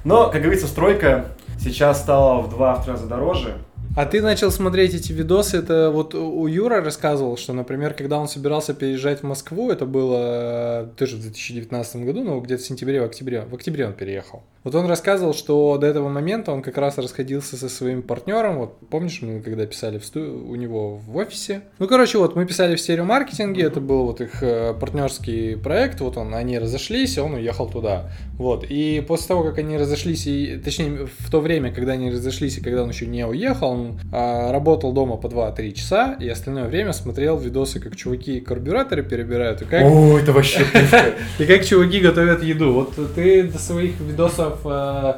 Но, 0.04 0.30
как 0.30 0.42
говорится, 0.42 0.68
стройка 0.68 1.26
сейчас 1.60 2.02
стала 2.02 2.42
в 2.42 2.50
два-в 2.50 2.88
раза 2.88 3.08
дороже. 3.08 3.56
А 3.98 4.06
ты 4.06 4.22
начал 4.22 4.52
смотреть 4.52 4.94
эти 4.94 5.12
видосы, 5.12 5.58
это 5.58 5.90
вот 5.90 6.14
у 6.14 6.46
Юра 6.46 6.84
рассказывал, 6.84 7.36
что, 7.36 7.54
например, 7.54 7.96
когда 7.96 8.20
он 8.20 8.28
собирался 8.28 8.76
переезжать 8.76 9.22
в 9.22 9.24
Москву, 9.24 9.72
это 9.72 9.88
было 9.88 10.84
э, 10.84 10.88
тоже 10.96 11.16
в 11.16 11.22
2019 11.22 12.06
году, 12.06 12.24
ну, 12.24 12.40
где-то 12.40 12.62
в 12.62 12.66
сентябре, 12.68 13.02
в 13.02 13.06
октябре, 13.06 13.42
в 13.42 13.56
октябре 13.56 13.88
он 13.88 13.94
переехал. 13.94 14.44
Вот 14.68 14.76
он 14.76 14.86
рассказывал, 14.86 15.34
что 15.34 15.78
до 15.78 15.88
этого 15.88 16.10
момента 16.10 16.52
он 16.52 16.62
как 16.62 16.78
раз 16.78 16.98
расходился 16.98 17.56
со 17.56 17.70
своим 17.70 18.02
партнером, 18.02 18.58
вот 18.58 18.78
помнишь, 18.90 19.22
мы 19.22 19.40
когда 19.40 19.66
писали 19.66 19.98
в 19.98 20.04
сту... 20.04 20.20
у 20.20 20.56
него 20.56 20.98
в 20.98 21.16
офисе? 21.16 21.62
Ну, 21.80 21.88
короче, 21.88 22.18
вот 22.18 22.36
мы 22.36 22.46
писали 22.46 22.76
в 22.76 22.82
стереомаркетинге, 22.82 23.64
это 23.64 23.80
был 23.80 24.04
вот 24.04 24.20
их 24.20 24.44
э, 24.44 24.74
партнерский 24.74 25.56
проект, 25.56 26.02
вот 26.02 26.18
он, 26.18 26.36
они 26.36 26.60
разошлись, 26.60 27.18
он 27.18 27.36
уехал 27.36 27.70
туда. 27.70 28.12
Вот, 28.34 28.66
и 28.68 29.02
после 29.08 29.28
того, 29.30 29.44
как 29.44 29.58
они 29.58 29.78
разошлись, 29.78 30.28
и, 30.28 30.58
точнее, 30.58 31.08
в 31.18 31.32
то 31.32 31.40
время, 31.40 31.72
когда 31.72 31.94
они 31.94 32.12
разошлись, 32.12 32.58
и 32.58 32.62
когда 32.62 32.84
он 32.84 32.90
еще 32.90 33.08
не 33.08 33.26
уехал, 33.26 33.70
он 33.70 34.00
а, 34.12 34.52
работал 34.52 34.92
дома 34.92 35.16
по 35.16 35.28
2-3 35.28 35.72
часа, 35.72 36.18
и 36.20 36.28
остальное 36.28 36.68
время 36.68 36.92
смотрел 36.92 37.38
видосы, 37.38 37.80
как 37.80 37.96
чуваки 37.96 38.42
карбюраторы 38.42 39.04
перебирают, 39.04 39.62
и 39.62 39.66
как... 39.66 39.84
О, 39.84 40.20
это 40.20 40.34
вообще 40.34 40.66
И 41.40 41.46
как 41.46 41.64
чуваки 41.64 42.02
готовят 42.02 42.44
еду. 42.44 42.74
Вот 42.74 43.16
ты 43.16 43.44
до 43.44 43.60
своих 43.60 43.98
видосов 44.02 44.57
э, 44.64 45.14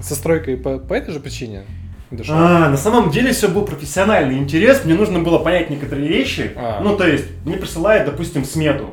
со 0.00 0.14
стройкой 0.14 0.56
по, 0.56 0.78
по 0.78 0.94
этой 0.94 1.12
же 1.12 1.20
причине 1.20 1.64
дошел? 2.10 2.34
А, 2.36 2.68
на 2.68 2.76
самом 2.76 3.10
деле 3.10 3.32
все 3.32 3.48
был 3.48 3.64
профессиональный 3.64 4.38
интерес, 4.38 4.84
мне 4.84 4.94
нужно 4.94 5.20
было 5.20 5.38
понять 5.38 5.70
некоторые 5.70 6.08
вещи. 6.08 6.52
А. 6.56 6.80
Ну, 6.82 6.96
то 6.96 7.06
есть, 7.06 7.24
мне 7.44 7.56
присылают, 7.56 8.06
допустим, 8.06 8.44
смету. 8.44 8.90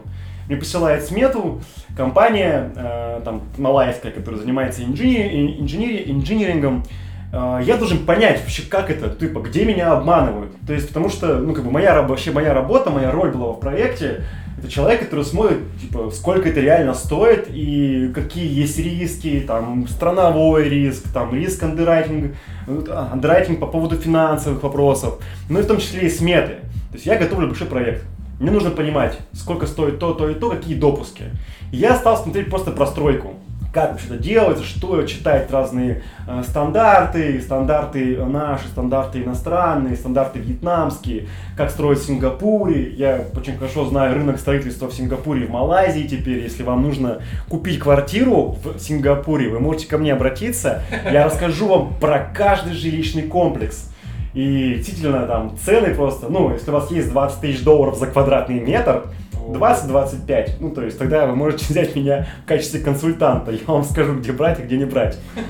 Мне 0.47 0.57
присылает 0.57 1.05
смету 1.05 1.61
компания, 1.95 2.71
э, 2.75 3.21
там, 3.23 3.43
малайская, 3.57 4.11
которая 4.11 4.39
занимается 4.41 4.81
инжини- 4.81 5.59
инжини- 5.59 6.03
инжинирингом, 6.11 6.83
я 7.31 7.77
должен 7.77 8.05
понять 8.05 8.41
вообще, 8.41 8.63
как 8.63 8.89
это, 8.89 9.09
типа, 9.09 9.39
где 9.39 9.63
меня 9.63 9.93
обманывают. 9.93 10.51
То 10.67 10.73
есть, 10.73 10.89
потому 10.89 11.09
что, 11.09 11.37
ну, 11.37 11.53
как 11.53 11.63
бы, 11.63 11.71
моя, 11.71 12.01
вообще 12.01 12.31
моя 12.31 12.53
работа, 12.53 12.89
моя 12.89 13.11
роль 13.11 13.31
была 13.31 13.53
в 13.53 13.59
проекте, 13.59 14.23
это 14.57 14.69
человек, 14.69 15.01
который 15.01 15.25
смотрит, 15.25 15.59
типа, 15.79 16.11
сколько 16.11 16.49
это 16.49 16.59
реально 16.59 16.93
стоит 16.93 17.47
и 17.49 18.11
какие 18.13 18.47
есть 18.47 18.77
риски, 18.77 19.43
там, 19.47 19.87
страновой 19.87 20.69
риск, 20.69 21.11
там, 21.13 21.33
риск 21.33 21.63
андеррайтинг, 21.63 22.35
андеррайтинг 22.67 23.59
по 23.59 23.67
поводу 23.67 23.95
финансовых 23.95 24.61
вопросов, 24.61 25.19
ну 25.49 25.59
и 25.59 25.63
в 25.63 25.67
том 25.67 25.77
числе 25.77 26.07
и 26.07 26.09
сметы. 26.09 26.57
То 26.91 26.95
есть 26.95 27.05
я 27.05 27.15
готовлю 27.17 27.47
большой 27.47 27.67
проект. 27.67 28.03
Мне 28.39 28.51
нужно 28.51 28.71
понимать, 28.71 29.17
сколько 29.33 29.65
стоит 29.67 29.99
то, 29.99 30.13
то 30.13 30.29
и 30.29 30.35
то, 30.35 30.49
какие 30.49 30.75
допуски. 30.75 31.23
Я 31.71 31.95
стал 31.95 32.17
смотреть 32.17 32.49
просто 32.49 32.71
простройку 32.71 33.35
как 33.73 33.99
что-то 33.99 34.21
делается, 34.21 34.63
что 34.63 35.01
читать 35.03 35.49
разные 35.49 36.03
э, 36.27 36.43
стандарты, 36.43 37.39
стандарты 37.41 38.17
наши, 38.25 38.67
стандарты 38.67 39.23
иностранные, 39.23 39.95
стандарты 39.95 40.39
вьетнамские, 40.39 41.27
как 41.55 41.71
строить 41.71 41.99
в 41.99 42.05
Сингапуре. 42.05 42.91
Я 42.91 43.23
очень 43.35 43.57
хорошо 43.57 43.85
знаю 43.85 44.15
рынок 44.15 44.39
строительства 44.39 44.87
в 44.87 44.93
Сингапуре 44.93 45.43
и 45.43 45.45
в 45.47 45.51
Малайзии 45.51 46.05
теперь. 46.05 46.39
Если 46.39 46.63
вам 46.63 46.81
нужно 46.81 47.21
купить 47.49 47.79
квартиру 47.79 48.57
в 48.63 48.79
Сингапуре, 48.79 49.49
вы 49.49 49.59
можете 49.59 49.87
ко 49.87 49.97
мне 49.97 50.13
обратиться. 50.13 50.83
Я 51.09 51.25
расскажу 51.27 51.67
вам 51.67 51.93
про 51.99 52.19
каждый 52.19 52.73
жилищный 52.73 53.23
комплекс. 53.23 53.89
И 54.33 54.75
действительно 54.75 55.25
там 55.27 55.57
цены 55.57 55.93
просто, 55.93 56.29
ну, 56.29 56.53
если 56.53 56.69
у 56.69 56.73
вас 56.73 56.89
есть 56.91 57.09
20 57.09 57.41
тысяч 57.41 57.63
долларов 57.63 57.97
за 57.97 58.07
квадратный 58.07 58.59
метр, 58.59 59.03
20-25. 59.49 60.51
Ну, 60.59 60.71
то 60.71 60.83
есть 60.83 60.97
тогда 60.97 61.25
вы 61.25 61.35
можете 61.35 61.65
взять 61.69 61.95
меня 61.95 62.27
в 62.43 62.47
качестве 62.47 62.79
консультанта. 62.79 63.51
Я 63.51 63.59
вам 63.67 63.83
скажу, 63.83 64.15
где 64.15 64.31
брать 64.31 64.59
и 64.59 64.63
где 64.63 64.77
не 64.77 64.85
брать. 64.85 65.17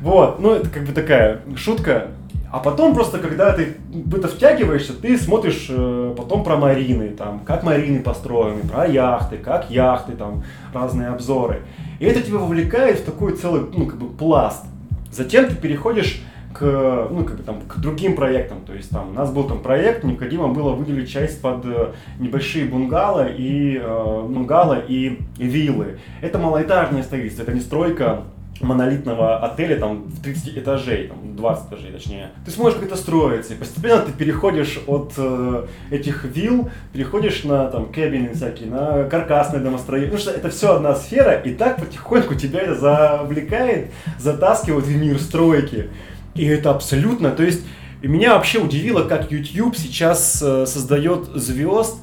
Вот, 0.00 0.38
ну 0.38 0.52
это 0.52 0.68
как 0.68 0.84
бы 0.84 0.92
такая 0.92 1.40
шутка. 1.56 2.06
А 2.50 2.60
потом 2.60 2.94
просто, 2.94 3.18
когда 3.18 3.52
ты 3.52 3.76
в 3.90 4.14
это 4.14 4.28
втягиваешься, 4.28 4.94
ты 4.94 5.18
смотришь 5.18 5.66
э, 5.68 6.14
потом 6.16 6.44
про 6.44 6.56
марины, 6.56 7.10
там, 7.10 7.40
как 7.40 7.62
марины 7.62 8.00
построены, 8.00 8.62
про 8.62 8.86
яхты, 8.86 9.36
как 9.36 9.70
яхты, 9.70 10.12
там, 10.12 10.44
разные 10.72 11.08
обзоры. 11.08 11.62
И 11.98 12.06
это 12.06 12.22
тебя 12.22 12.38
вовлекает 12.38 13.00
в 13.00 13.04
такой 13.04 13.36
целый, 13.36 13.62
ну, 13.74 13.86
как 13.86 13.98
бы 13.98 14.08
пласт. 14.08 14.64
Затем 15.12 15.46
ты 15.46 15.56
переходишь 15.56 16.22
к, 16.52 17.08
ну, 17.10 17.24
как 17.24 17.36
бы, 17.36 17.42
там, 17.42 17.60
к 17.62 17.78
другим 17.78 18.16
проектам. 18.16 18.62
То 18.66 18.74
есть 18.74 18.90
там 18.90 19.10
у 19.10 19.12
нас 19.12 19.30
был 19.30 19.44
там 19.44 19.60
проект, 19.60 20.04
необходимо 20.04 20.48
было 20.48 20.72
выделить 20.72 21.10
часть 21.10 21.40
под 21.40 21.64
э, 21.64 21.92
небольшие 22.18 22.64
бунгало 22.66 23.28
и, 23.28 23.76
э, 23.76 24.22
бунгало 24.28 24.78
и 24.78 25.18
виллы. 25.38 25.98
Это 26.20 26.38
малоэтажное 26.38 27.02
строительство, 27.02 27.42
это 27.42 27.52
не 27.52 27.60
стройка 27.60 28.24
монолитного 28.60 29.38
отеля 29.38 29.78
там 29.78 30.04
в 30.04 30.22
30 30.22 30.58
этажей, 30.58 31.08
там 31.08 31.36
20 31.36 31.68
этажей 31.68 31.92
точнее. 31.92 32.30
Ты 32.44 32.50
сможешь 32.50 32.78
как-то 32.78 32.96
строиться, 32.96 33.54
и 33.54 33.56
постепенно 33.56 34.00
ты 34.00 34.12
переходишь 34.12 34.80
от 34.86 35.12
э, 35.16 35.66
этих 35.90 36.24
вилл, 36.24 36.70
переходишь 36.92 37.44
на 37.44 37.68
там 37.68 37.92
кабины 37.92 38.34
всякие, 38.34 38.68
на 38.68 39.04
каркасное 39.04 39.60
домостроение, 39.60 40.10
потому 40.10 40.30
что 40.30 40.38
это 40.38 40.50
все 40.50 40.76
одна 40.76 40.94
сфера, 40.94 41.34
и 41.34 41.54
так 41.54 41.78
потихоньку 41.78 42.34
тебя 42.34 42.60
это 42.60 42.74
завлекает, 42.74 43.92
затаскивает 44.18 44.84
в 44.84 44.96
мир 44.96 45.18
стройки. 45.18 45.90
И 46.38 46.46
это 46.46 46.70
абсолютно, 46.70 47.32
то 47.32 47.42
есть 47.42 47.64
меня 48.00 48.34
вообще 48.34 48.60
удивило, 48.60 49.02
как 49.02 49.32
YouTube 49.32 49.76
сейчас 49.76 50.40
э, 50.40 50.66
создает 50.66 51.26
звезд, 51.34 51.96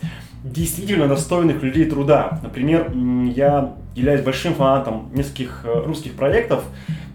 действительно 0.43 1.07
достойных 1.07 1.63
людей 1.63 1.85
труда. 1.85 2.39
Например, 2.43 2.91
я 3.33 3.73
являюсь 3.95 4.21
большим 4.21 4.53
фанатом 4.53 5.09
нескольких 5.13 5.61
э, 5.63 5.83
русских 5.85 6.15
проектов, 6.15 6.65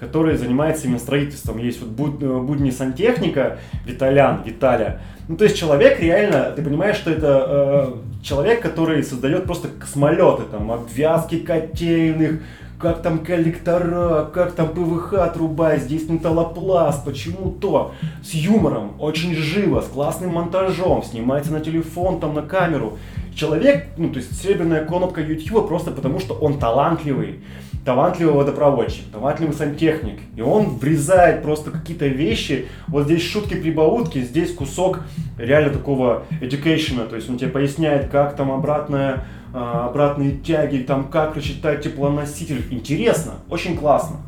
которые 0.00 0.38
занимаются 0.38 0.86
именно 0.86 0.98
строительством. 0.98 1.58
Есть 1.58 1.82
вот 1.82 2.22
э, 2.22 2.38
будни 2.40 2.70
сантехника, 2.70 3.58
Виталян, 3.84 4.42
Виталя, 4.44 5.02
Ну, 5.28 5.36
то 5.36 5.44
есть 5.44 5.58
человек 5.58 6.00
реально, 6.00 6.52
ты 6.56 6.62
понимаешь, 6.62 6.96
что 6.96 7.10
это 7.10 7.44
э, 7.46 8.22
человек, 8.22 8.62
который 8.62 9.04
создает 9.04 9.44
просто 9.44 9.68
космолеты, 9.68 10.44
там, 10.50 10.72
обвязки 10.72 11.38
котельных, 11.38 12.40
как 12.80 13.02
там 13.02 13.18
коллектора, 13.18 14.24
как 14.32 14.52
там 14.52 14.70
ПВХ 14.70 15.32
труба, 15.34 15.76
здесь 15.76 16.08
металлопласт, 16.08 17.04
почему 17.04 17.50
то. 17.50 17.92
С 18.24 18.32
юмором, 18.32 18.92
очень 18.98 19.34
живо, 19.34 19.82
с 19.82 19.86
классным 19.86 20.32
монтажом, 20.34 21.02
снимается 21.02 21.52
на 21.52 21.60
телефон, 21.60 22.20
там, 22.20 22.34
на 22.34 22.42
камеру. 22.42 22.98
Человек, 23.34 23.88
ну, 23.96 24.10
то 24.10 24.18
есть 24.18 24.40
серебряная 24.40 24.84
кнопка 24.84 25.20
YouTube 25.20 25.68
просто 25.68 25.90
потому, 25.90 26.20
что 26.20 26.34
он 26.34 26.58
талантливый 26.58 27.40
талантливый 27.84 28.34
водопроводчик, 28.34 29.04
талантливый 29.10 29.54
сантехник. 29.54 30.20
И 30.36 30.42
он 30.42 30.76
врезает 30.76 31.42
просто 31.42 31.70
какие-то 31.70 32.06
вещи. 32.06 32.66
Вот 32.88 33.04
здесь 33.04 33.22
шутки-прибаутки, 33.22 34.20
здесь 34.20 34.54
кусок 34.54 35.00
реально 35.38 35.70
такого 35.70 36.24
education. 36.42 37.08
То 37.08 37.16
есть 37.16 37.30
он 37.30 37.38
тебе 37.38 37.48
поясняет, 37.48 38.10
как 38.10 38.36
там 38.36 38.52
обратная, 38.52 39.24
обратные 39.52 40.32
тяги, 40.32 40.78
там 40.78 41.08
как 41.08 41.36
рассчитать 41.36 41.82
теплоноситель. 41.82 42.64
Интересно, 42.70 43.34
очень 43.48 43.76
классно. 43.76 44.18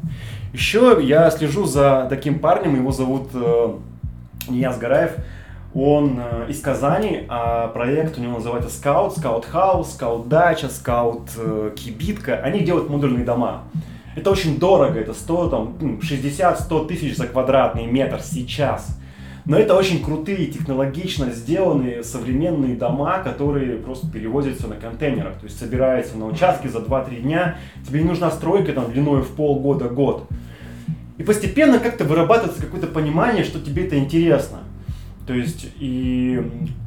Еще 0.53 0.99
я 1.03 1.31
слежу 1.31 1.65
за 1.65 2.07
таким 2.11 2.39
парнем, 2.39 2.77
его 2.77 2.93
зовут 2.93 3.31
э, 3.33 3.75
Нияз 4.49 4.79
Гараев. 4.79 5.13
Он 5.75 6.21
э, 6.21 6.51
из 6.51 6.61
Казани, 6.61 7.25
а 7.29 7.69
проект 7.69 8.19
у 8.19 8.21
него 8.21 8.35
называется 8.35 8.69
Scout, 8.69 9.17
Scout 9.17 9.47
House, 9.51 9.99
Scout 9.99 10.29
Дача, 10.29 10.67
Scout 10.67 11.31
э, 11.39 11.71
Кибитка. 11.75 12.37
Они 12.37 12.61
делают 12.61 12.91
модульные 12.91 13.25
дома. 13.25 13.63
Это 14.15 14.31
очень 14.31 14.59
дорого, 14.59 15.01
это 15.01 15.15
100, 15.15 15.49
там, 15.49 15.77
60-100 15.81 16.67
ну, 16.69 16.85
тысяч 16.85 17.17
за 17.17 17.27
квадратный 17.27 17.87
метр 17.87 18.21
сейчас. 18.21 18.99
Но 19.45 19.59
это 19.59 19.75
очень 19.75 20.05
крутые, 20.05 20.47
технологично 20.47 21.31
сделанные 21.31 22.05
современные 22.05 22.77
дома, 22.77 23.19
которые 23.19 23.77
просто 23.77 24.11
перевозятся 24.11 24.69
на 24.69 24.77
контейнерах. 24.77 25.35
То 25.35 25.47
есть 25.47 25.59
собираются 25.59 26.17
на 26.17 26.27
участке 26.27 26.69
за 26.69 26.79
2-3 26.79 27.23
дня. 27.23 27.57
Тебе 27.87 28.03
не 28.03 28.09
нужна 28.09 28.31
стройка 28.31 28.73
там 28.73 28.93
длиной 28.93 29.23
в 29.23 29.31
полгода-год. 29.35 30.29
И 31.19 31.25
постепенно 31.25 31.79
как-то 31.79 32.05
вырабатывается 32.05 32.63
какое-то 32.63 32.87
понимание, 32.87 33.45
что 33.45 33.61
тебе 33.61 33.87
это 33.87 33.99
интересно. 33.99 34.59
То 35.27 35.35
есть, 35.35 35.69
и 35.79 36.41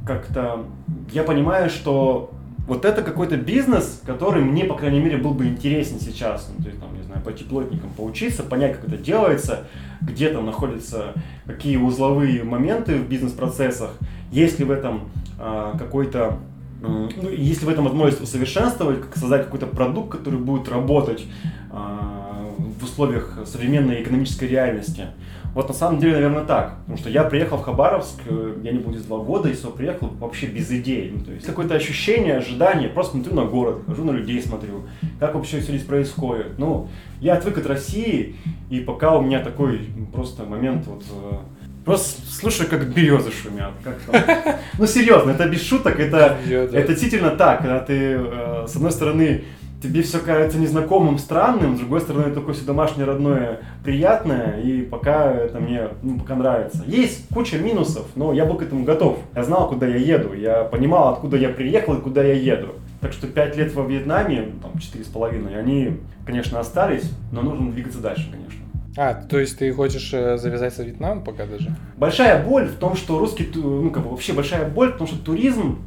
как-то 0.06 0.66
я 1.12 1.24
понимаю, 1.24 1.70
что 1.70 2.32
вот 2.68 2.84
это 2.84 3.04
какой-то 3.04 3.38
бизнес, 3.38 4.02
который 4.06 4.44
мне, 4.44 4.66
по 4.66 4.76
крайней 4.76 5.00
мере, 5.00 5.18
был 5.18 5.32
бы 5.32 5.46
интересен 5.46 6.00
сейчас. 6.00 6.50
Ну, 6.56 6.64
то 6.64 6.70
есть, 6.70 6.82
там, 6.82 6.96
не 6.96 7.04
знаю, 7.04 7.22
пойти 7.22 7.44
плотником 7.44 7.92
поучиться, 7.92 8.44
понять, 8.44 8.78
как 8.78 8.88
это 8.88 8.98
делается, 8.98 9.68
где 10.02 10.30
там 10.30 10.46
находятся 10.46 11.14
какие 11.46 11.78
узловые 11.78 12.44
моменты 12.44 12.96
в 12.98 13.08
бизнес-процессах, 13.08 13.92
есть 14.32 14.60
ли 14.60 14.66
в 14.66 14.72
этом 14.72 15.10
а, 15.40 15.78
какой-то 15.78 16.40
ну, 16.82 17.10
есть 17.30 17.62
ли 17.62 17.68
в 17.68 17.70
этом 17.70 17.86
возможность 17.86 18.22
усовершенствовать, 18.22 19.02
как 19.02 19.18
создать 19.18 19.46
какой-то 19.46 19.68
продукт, 19.68 20.12
который 20.12 20.40
будет 20.40 20.70
работать 20.70 21.26
а, 21.72 22.52
в 22.58 22.84
условиях 22.84 23.40
современной 23.46 24.04
экономической 24.04 24.48
реальности. 24.48 25.08
Вот 25.56 25.70
на 25.70 25.74
самом 25.74 26.00
деле, 26.02 26.16
наверное, 26.16 26.44
так. 26.44 26.76
Потому 26.80 26.98
что 26.98 27.10
я 27.10 27.24
приехал 27.24 27.58
в 27.58 27.64
Хабаровск, 27.64 28.20
э, 28.26 28.58
я 28.62 28.74
не 28.74 28.80
буду 28.80 28.98
здесь 28.98 29.08
два 29.08 29.20
года, 29.20 29.48
и 29.48 29.54
все 29.54 29.72
приехал 29.72 30.10
вообще 30.20 30.48
без 30.48 30.70
идей. 30.70 31.10
Ну, 31.16 31.24
то 31.24 31.32
есть 31.32 31.46
какое-то 31.46 31.76
ощущение, 31.76 32.36
ожидание, 32.36 32.90
просто 32.90 33.14
смотрю 33.14 33.36
на 33.36 33.46
город, 33.46 33.78
хожу 33.88 34.04
на 34.04 34.12
людей, 34.12 34.42
смотрю, 34.42 34.84
как 35.18 35.34
вообще 35.34 35.62
все 35.62 35.70
здесь 35.70 35.84
происходит. 35.84 36.60
Ну, 36.60 36.90
я 37.22 37.36
отвык 37.36 37.58
от 37.58 37.68
России, 37.68 38.36
и 38.70 38.82
пока 38.82 39.18
у 39.18 39.22
меня 39.22 39.40
такой 39.40 39.80
просто 40.12 40.44
момент 40.44 40.88
вот 40.88 41.04
э, 41.10 41.38
Просто 41.86 42.20
слушай, 42.28 42.66
как 42.66 42.92
березы 42.94 43.30
шумят. 43.32 43.74
Как 43.84 44.00
там. 44.02 44.56
Ну, 44.80 44.88
серьезно, 44.88 45.32
это 45.32 45.48
без 45.48 45.64
шуток, 45.64 46.00
это, 46.00 46.38
это 46.50 46.88
действительно 46.88 47.30
так, 47.30 47.60
когда 47.62 47.80
ты, 47.80 48.18
э, 48.18 48.66
с 48.68 48.76
одной 48.76 48.92
стороны, 48.92 49.44
тебе 49.86 50.02
все 50.02 50.20
кажется 50.20 50.58
незнакомым, 50.58 51.18
странным, 51.18 51.76
с 51.76 51.80
другой 51.80 52.02
стороны, 52.02 52.34
такое 52.34 52.54
все 52.54 52.66
домашнее, 52.66 53.06
родное, 53.06 53.60
приятное, 53.84 54.60
и 54.62 54.82
пока 54.82 55.32
это 55.32 55.60
мне, 55.60 55.90
ну, 56.02 56.20
пока 56.20 56.36
нравится. 56.36 56.84
Есть 56.88 57.28
куча 57.30 57.58
минусов, 57.58 58.06
но 58.16 58.34
я 58.34 58.46
был 58.46 58.58
к 58.58 58.64
этому 58.64 58.84
готов. 58.84 59.20
Я 59.36 59.44
знал, 59.44 59.70
куда 59.70 59.88
я 59.88 59.98
еду, 59.98 60.34
я 60.34 60.64
понимал, 60.64 61.14
откуда 61.14 61.38
я 61.38 61.50
приехал 61.50 61.96
и 61.96 62.02
куда 62.02 62.24
я 62.24 62.34
еду. 62.34 62.74
Так 63.02 63.14
что 63.14 63.28
пять 63.28 63.56
лет 63.56 63.74
во 63.74 63.84
Вьетнаме, 63.84 64.54
там, 64.62 64.80
четыре 64.80 65.04
с 65.04 65.08
половиной, 65.08 65.60
они, 65.60 65.98
конечно, 66.26 66.60
остались, 66.60 67.12
но 67.32 67.42
нужно 67.42 67.72
двигаться 67.72 68.00
дальше, 68.00 68.32
конечно. 68.32 68.62
А, 68.98 69.14
то 69.14 69.40
есть 69.40 69.58
ты 69.60 69.72
хочешь 69.74 70.14
э, 70.14 70.38
завязать 70.38 70.74
со 70.74 70.84
Вьетнамом 70.84 71.24
пока 71.24 71.46
даже? 71.46 71.76
Большая 71.98 72.44
боль 72.44 72.68
в 72.68 72.76
том, 72.76 72.96
что 72.96 73.20
русский, 73.20 73.50
ну, 73.54 73.92
как 73.92 74.04
бы 74.04 74.10
вообще 74.10 74.34
большая 74.34 74.70
боль 74.70 74.94
в 74.94 74.98
том, 74.98 75.06
что 75.06 75.18
туризм, 75.18 75.80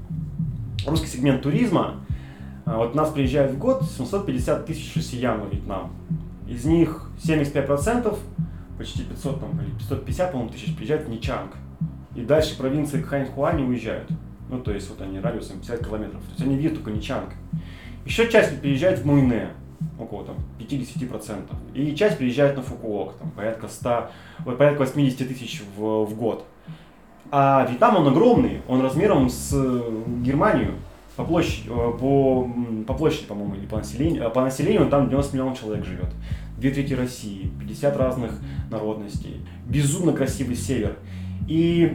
русский 0.86 1.08
сегмент 1.08 1.42
туризма, 1.42 2.04
вот 2.76 2.94
у 2.94 2.96
нас 2.96 3.10
приезжает 3.10 3.52
в 3.52 3.58
год 3.58 3.82
750 3.82 4.66
тысяч 4.66 4.94
россиян 4.96 5.40
в 5.40 5.50
Вьетнам. 5.50 5.90
Из 6.46 6.64
них 6.64 7.10
75%, 7.22 8.16
почти 8.76 9.04
500 9.04 9.40
там, 9.40 9.60
или 9.60 9.70
550, 9.70 10.32
по-моему, 10.32 10.52
тысяч 10.52 10.76
приезжают 10.76 11.06
в 11.06 11.10
Ничанг. 11.10 11.52
И 12.14 12.22
дальше 12.22 12.58
провинции 12.58 13.00
Ханьхуа 13.00 13.52
не 13.52 13.64
уезжают. 13.64 14.10
Ну, 14.50 14.60
то 14.60 14.72
есть 14.72 14.88
вот 14.90 15.00
они 15.00 15.20
радиусом 15.20 15.58
50 15.58 15.86
километров. 15.86 16.22
То 16.22 16.30
есть 16.30 16.42
они 16.42 16.56
видят 16.56 16.74
только 16.74 16.90
Ничанг. 16.90 17.30
Еще 18.04 18.30
часть 18.30 18.60
приезжает 18.60 19.00
в 19.00 19.06
Муйне, 19.06 19.48
около 19.98 20.24
там 20.24 20.36
50%. 20.58 21.44
И 21.74 21.94
часть 21.94 22.18
приезжает 22.18 22.56
на 22.56 22.62
Фукуок, 22.62 23.14
там 23.14 23.30
порядка 23.30 23.68
100, 23.68 24.10
порядка 24.56 24.80
80 24.80 25.28
тысяч 25.28 25.62
в, 25.76 26.04
в 26.04 26.14
год. 26.14 26.44
А 27.30 27.66
Вьетнам 27.68 27.96
он 27.96 28.08
огромный, 28.08 28.62
он 28.68 28.80
размером 28.80 29.28
с 29.28 29.52
Германию 30.22 30.74
по 31.18 31.24
площади, 31.24 31.68
э, 31.68 31.98
по, 31.98 32.48
по 32.86 32.94
площади, 32.94 33.26
по-моему, 33.26 33.56
или 33.56 33.66
по 33.66 33.78
населению, 33.78 34.22
э, 34.22 34.30
по 34.30 34.40
населению 34.40 34.88
там 34.88 35.08
90 35.08 35.34
миллионов 35.34 35.60
человек 35.60 35.84
живет. 35.84 36.10
Две 36.56 36.70
трети 36.70 36.94
России, 36.94 37.50
50 37.58 37.96
разных 37.96 38.30
народностей. 38.70 39.40
Безумно 39.66 40.12
красивый 40.12 40.54
север. 40.54 40.96
И 41.48 41.92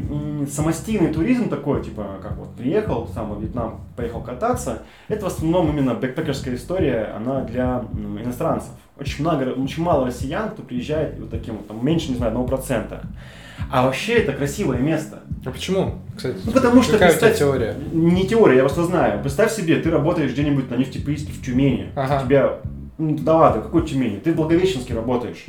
самостийный 0.51 1.13
туризм 1.13 1.47
такой, 1.47 1.81
типа, 1.81 2.19
как 2.21 2.37
вот 2.37 2.53
приехал 2.55 3.07
сам 3.07 3.29
во 3.29 3.39
Вьетнам, 3.39 3.79
поехал 3.95 4.19
кататься, 4.21 4.81
это 5.07 5.23
в 5.23 5.27
основном 5.27 5.69
именно 5.69 5.93
бэкпекерская 5.93 6.55
история, 6.55 7.13
она 7.15 7.41
для 7.41 7.85
м, 7.93 8.21
иностранцев. 8.21 8.71
Очень 8.99 9.21
много, 9.23 9.43
очень 9.53 9.83
мало 9.83 10.07
россиян, 10.07 10.49
кто 10.49 10.63
приезжает 10.63 11.17
вот 11.17 11.29
таким 11.29 11.57
вот, 11.57 11.67
там, 11.67 11.85
меньше, 11.85 12.11
не 12.11 12.17
знаю, 12.17 12.33
1%. 12.33 13.05
А 13.71 13.85
вообще 13.85 14.13
это 14.13 14.33
красивое 14.33 14.77
место. 14.77 15.23
А 15.45 15.49
почему, 15.49 15.95
кстати? 16.15 16.37
Ну, 16.45 16.51
потому 16.51 16.83
что, 16.83 16.93
Какая 16.93 17.09
представь, 17.09 17.33
у 17.33 17.35
тебя 17.35 17.45
теория? 17.47 17.75
Не 17.91 18.27
теория, 18.27 18.57
я 18.57 18.61
просто 18.61 18.83
знаю. 18.83 19.21
Представь 19.21 19.51
себе, 19.51 19.77
ты 19.77 19.89
работаешь 19.89 20.31
где-нибудь 20.31 20.69
на 20.69 20.75
нефтеприиске 20.75 21.31
в 21.33 21.43
Тюмени. 21.43 21.87
Ага. 21.95 22.21
У 22.21 22.25
тебя, 22.25 22.59
ну 22.97 23.17
да 23.17 23.37
ладно, 23.37 23.61
какой 23.61 23.85
Тюмени? 23.85 24.19
Ты 24.19 24.31
в 24.31 24.35
Благовещенске 24.35 24.93
работаешь. 24.93 25.45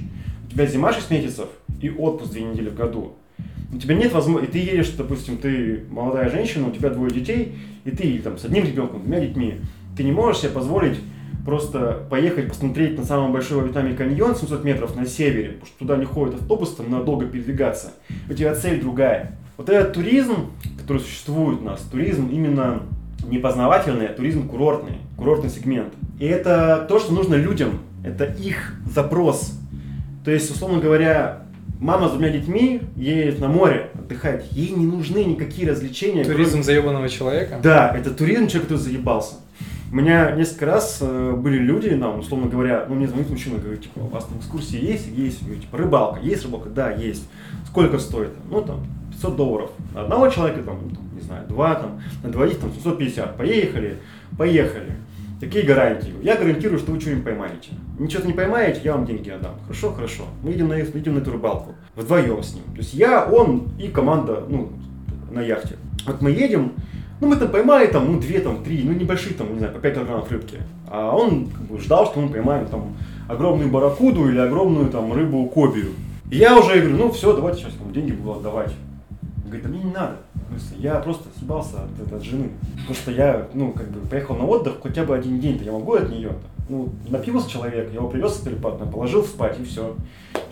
У 0.47 0.51
тебя 0.51 0.67
зима 0.67 0.93
6 0.93 1.11
месяцев 1.11 1.49
и 1.81 1.91
отпуск 1.91 2.33
2 2.33 2.41
недели 2.41 2.71
в 2.71 2.75
году. 2.75 3.15
У 3.73 3.79
тебя 3.79 3.95
нет 3.95 4.13
возможности, 4.13 4.57
и 4.57 4.61
ты 4.61 4.71
едешь, 4.71 4.91
допустим, 4.91 5.37
ты 5.37 5.85
молодая 5.91 6.31
женщина, 6.31 6.69
у 6.69 6.71
тебя 6.71 6.91
двое 6.91 7.11
детей, 7.13 7.57
и 7.85 7.91
ты 7.91 8.19
там 8.19 8.39
с 8.39 8.45
одним 8.45 8.65
ребенком, 8.65 9.01
двумя 9.01 9.21
детьми, 9.21 9.61
ты 9.97 10.05
не 10.05 10.13
можешь 10.13 10.43
себе 10.43 10.53
позволить 10.53 10.99
просто 11.45 12.07
поехать 12.09 12.49
посмотреть 12.49 12.99
на 12.99 13.05
самый 13.05 13.33
большой 13.33 13.59
во 13.59 13.65
Вьетнаме 13.65 13.95
каньон 13.95 14.35
700 14.35 14.65
метров 14.65 14.97
на 14.97 15.07
севере, 15.07 15.51
потому 15.51 15.67
что 15.67 15.79
туда 15.79 15.97
не 15.97 16.05
ходит 16.05 16.37
автобус, 16.37 16.75
там 16.75 16.91
надо 16.91 17.05
долго 17.05 17.27
передвигаться. 17.27 17.93
У 18.29 18.35
тебя 18.35 18.55
цель 18.55 18.81
другая. 18.81 19.39
Вот 19.57 19.69
этот 19.69 19.93
туризм, 19.93 20.51
который 20.81 20.99
существует 20.99 21.61
у 21.61 21.65
нас, 21.65 21.81
туризм 21.83 22.29
именно 22.29 22.83
не 23.29 23.39
познавательный, 23.39 24.09
а 24.09 24.13
туризм 24.13 24.49
курортный, 24.49 24.99
курортный 25.17 25.51
сегмент. 25.51 25.93
И 26.19 26.27
это 26.27 26.85
то, 26.89 26.99
что 26.99 27.13
нужно 27.13 27.35
людям, 27.35 27.81
это 28.05 28.25
их 28.25 28.75
запрос. 28.87 29.53
То 30.25 30.31
есть, 30.31 30.51
условно 30.51 30.81
говоря, 30.81 31.45
мама 31.79 32.09
с 32.09 32.13
двумя 32.13 32.31
детьми 32.31 32.81
едет 32.97 33.41
на 33.41 33.49
море 33.49 33.91
отдыхать, 33.95 34.47
ей 34.53 34.71
не 34.71 34.87
нужны 34.87 35.25
никакие 35.25 35.71
развлечения. 35.71 36.25
Туризм 36.25 36.51
кроме... 36.51 36.65
заебанного 36.65 37.09
человека? 37.09 37.61
Да, 37.63 37.95
это 37.97 38.11
туризм 38.11 38.47
человека, 38.47 38.75
который 38.75 38.79
заебался. 38.79 39.35
У 39.91 39.97
меня 39.97 40.33
несколько 40.33 40.67
раз 40.67 40.99
э, 41.01 41.33
были 41.37 41.59
люди, 41.59 41.91
нам, 41.91 42.19
условно 42.19 42.49
говоря, 42.49 42.87
ну, 42.89 42.95
мне 42.95 43.07
звонит 43.07 43.31
мужчина, 43.31 43.59
говорит, 43.59 43.83
типа, 43.83 44.01
у 44.01 44.09
вас 44.09 44.25
там 44.25 44.39
экскурсии 44.39 44.83
есть? 44.83 45.07
Есть. 45.09 45.45
Говорю, 45.45 45.61
типа, 45.61 45.79
рыбалка. 45.79 46.21
Есть 46.21 46.45
рыбалка? 46.45 46.69
Да, 46.69 46.91
есть. 46.91 47.29
Сколько 47.67 47.99
стоит? 47.99 48.31
Ну, 48.51 48.63
там, 48.63 48.87
500 49.13 49.37
долларов. 49.37 49.71
На 49.95 50.03
одного 50.03 50.29
человека, 50.29 50.63
там, 50.63 50.79
не 51.15 51.21
знаю, 51.21 51.47
два, 51.49 51.75
там, 51.77 52.01
на 52.23 52.31
двоих, 52.31 52.59
там, 52.59 52.73
750. 52.73 53.37
Поехали, 53.37 53.99
поехали. 54.37 54.97
Какие 55.41 55.63
гарантии? 55.63 56.15
Я 56.23 56.37
гарантирую, 56.37 56.79
что 56.79 56.93
вы 56.93 57.01
что-нибудь 57.01 57.25
поймаете. 57.25 57.71
Ничего 57.99 58.25
не 58.25 58.33
поймаете, 58.33 58.81
я 58.85 58.93
вам 58.95 59.05
деньги 59.05 59.31
отдам. 59.31 59.55
Хорошо, 59.67 59.93
хорошо. 59.93 60.25
Мы 60.43 60.53
идем 60.53 60.69
на, 60.69 60.81
идем 60.81 61.15
на 61.15 61.19
эту 61.19 61.33
рыбалку. 61.33 61.75
Вдвоем 61.97 62.43
с 62.43 62.55
ним. 62.55 62.65
То 62.73 62.79
есть 62.79 62.95
я, 62.95 63.27
он 63.27 63.69
и 63.79 63.89
команда, 63.89 64.45
ну, 64.49 64.73
на 65.31 65.41
яхте. 65.41 65.77
Вот 66.07 66.23
мы 66.23 66.31
едем, 66.31 66.73
ну, 67.21 67.29
мы 67.29 67.37
там 67.37 67.49
поймали, 67.49 67.87
там, 67.87 68.13
ну, 68.13 68.21
две, 68.21 68.41
там, 68.41 68.63
три, 68.63 68.83
ну, 68.83 68.93
небольшие, 68.93 69.35
там, 69.35 69.53
не 69.53 69.59
знаю, 69.59 69.75
по 69.75 69.81
5 69.81 69.95
килограммов 69.95 70.31
рыбки. 70.31 70.59
А 70.89 71.15
он 71.15 71.47
как 71.47 71.63
бы, 71.63 71.79
ждал, 71.81 72.07
что 72.07 72.21
мы 72.21 72.29
поймаем, 72.29 72.67
там, 72.67 72.97
огромную 73.29 73.71
барракуду 73.71 74.29
или 74.29 74.39
огромную, 74.39 74.91
там, 74.91 75.13
рыбу 75.13 75.47
кобию. 75.47 75.93
И 76.31 76.37
я 76.37 76.59
уже 76.59 76.81
говорю, 76.81 76.97
ну, 76.97 77.13
все, 77.13 77.35
давайте 77.35 77.61
сейчас 77.61 77.75
там 77.75 77.93
деньги 77.93 78.13
буду 78.13 78.39
отдавать. 78.39 78.73
говорит, 79.45 79.63
да 79.63 79.69
мне 79.69 79.83
не 79.85 79.93
надо. 79.93 80.17
Я 80.79 80.97
просто 80.97 81.29
съебался 81.39 81.77
от, 81.85 82.13
от 82.13 82.23
жены. 82.23 82.51
Что 82.93 83.11
я, 83.11 83.49
ну, 83.55 83.73
как 83.73 83.89
бы, 83.91 84.07
поехал 84.09 84.37
на 84.37 84.45
отдых 84.45 84.75
хотя 84.83 85.05
бы 85.05 85.15
один 85.15 85.41
день-то 85.41 85.65
я 85.65 85.73
могу 85.73 85.95
от 85.95 86.11
нее. 86.11 86.33
Ну, 86.69 86.91
напился 87.09 87.51
человек, 87.51 87.93
его 87.93 88.09
привез 88.09 88.39
телепатно, 88.39 88.87
положил 88.87 89.25
спать 89.25 89.59
и 89.61 89.65
все. 89.65 89.97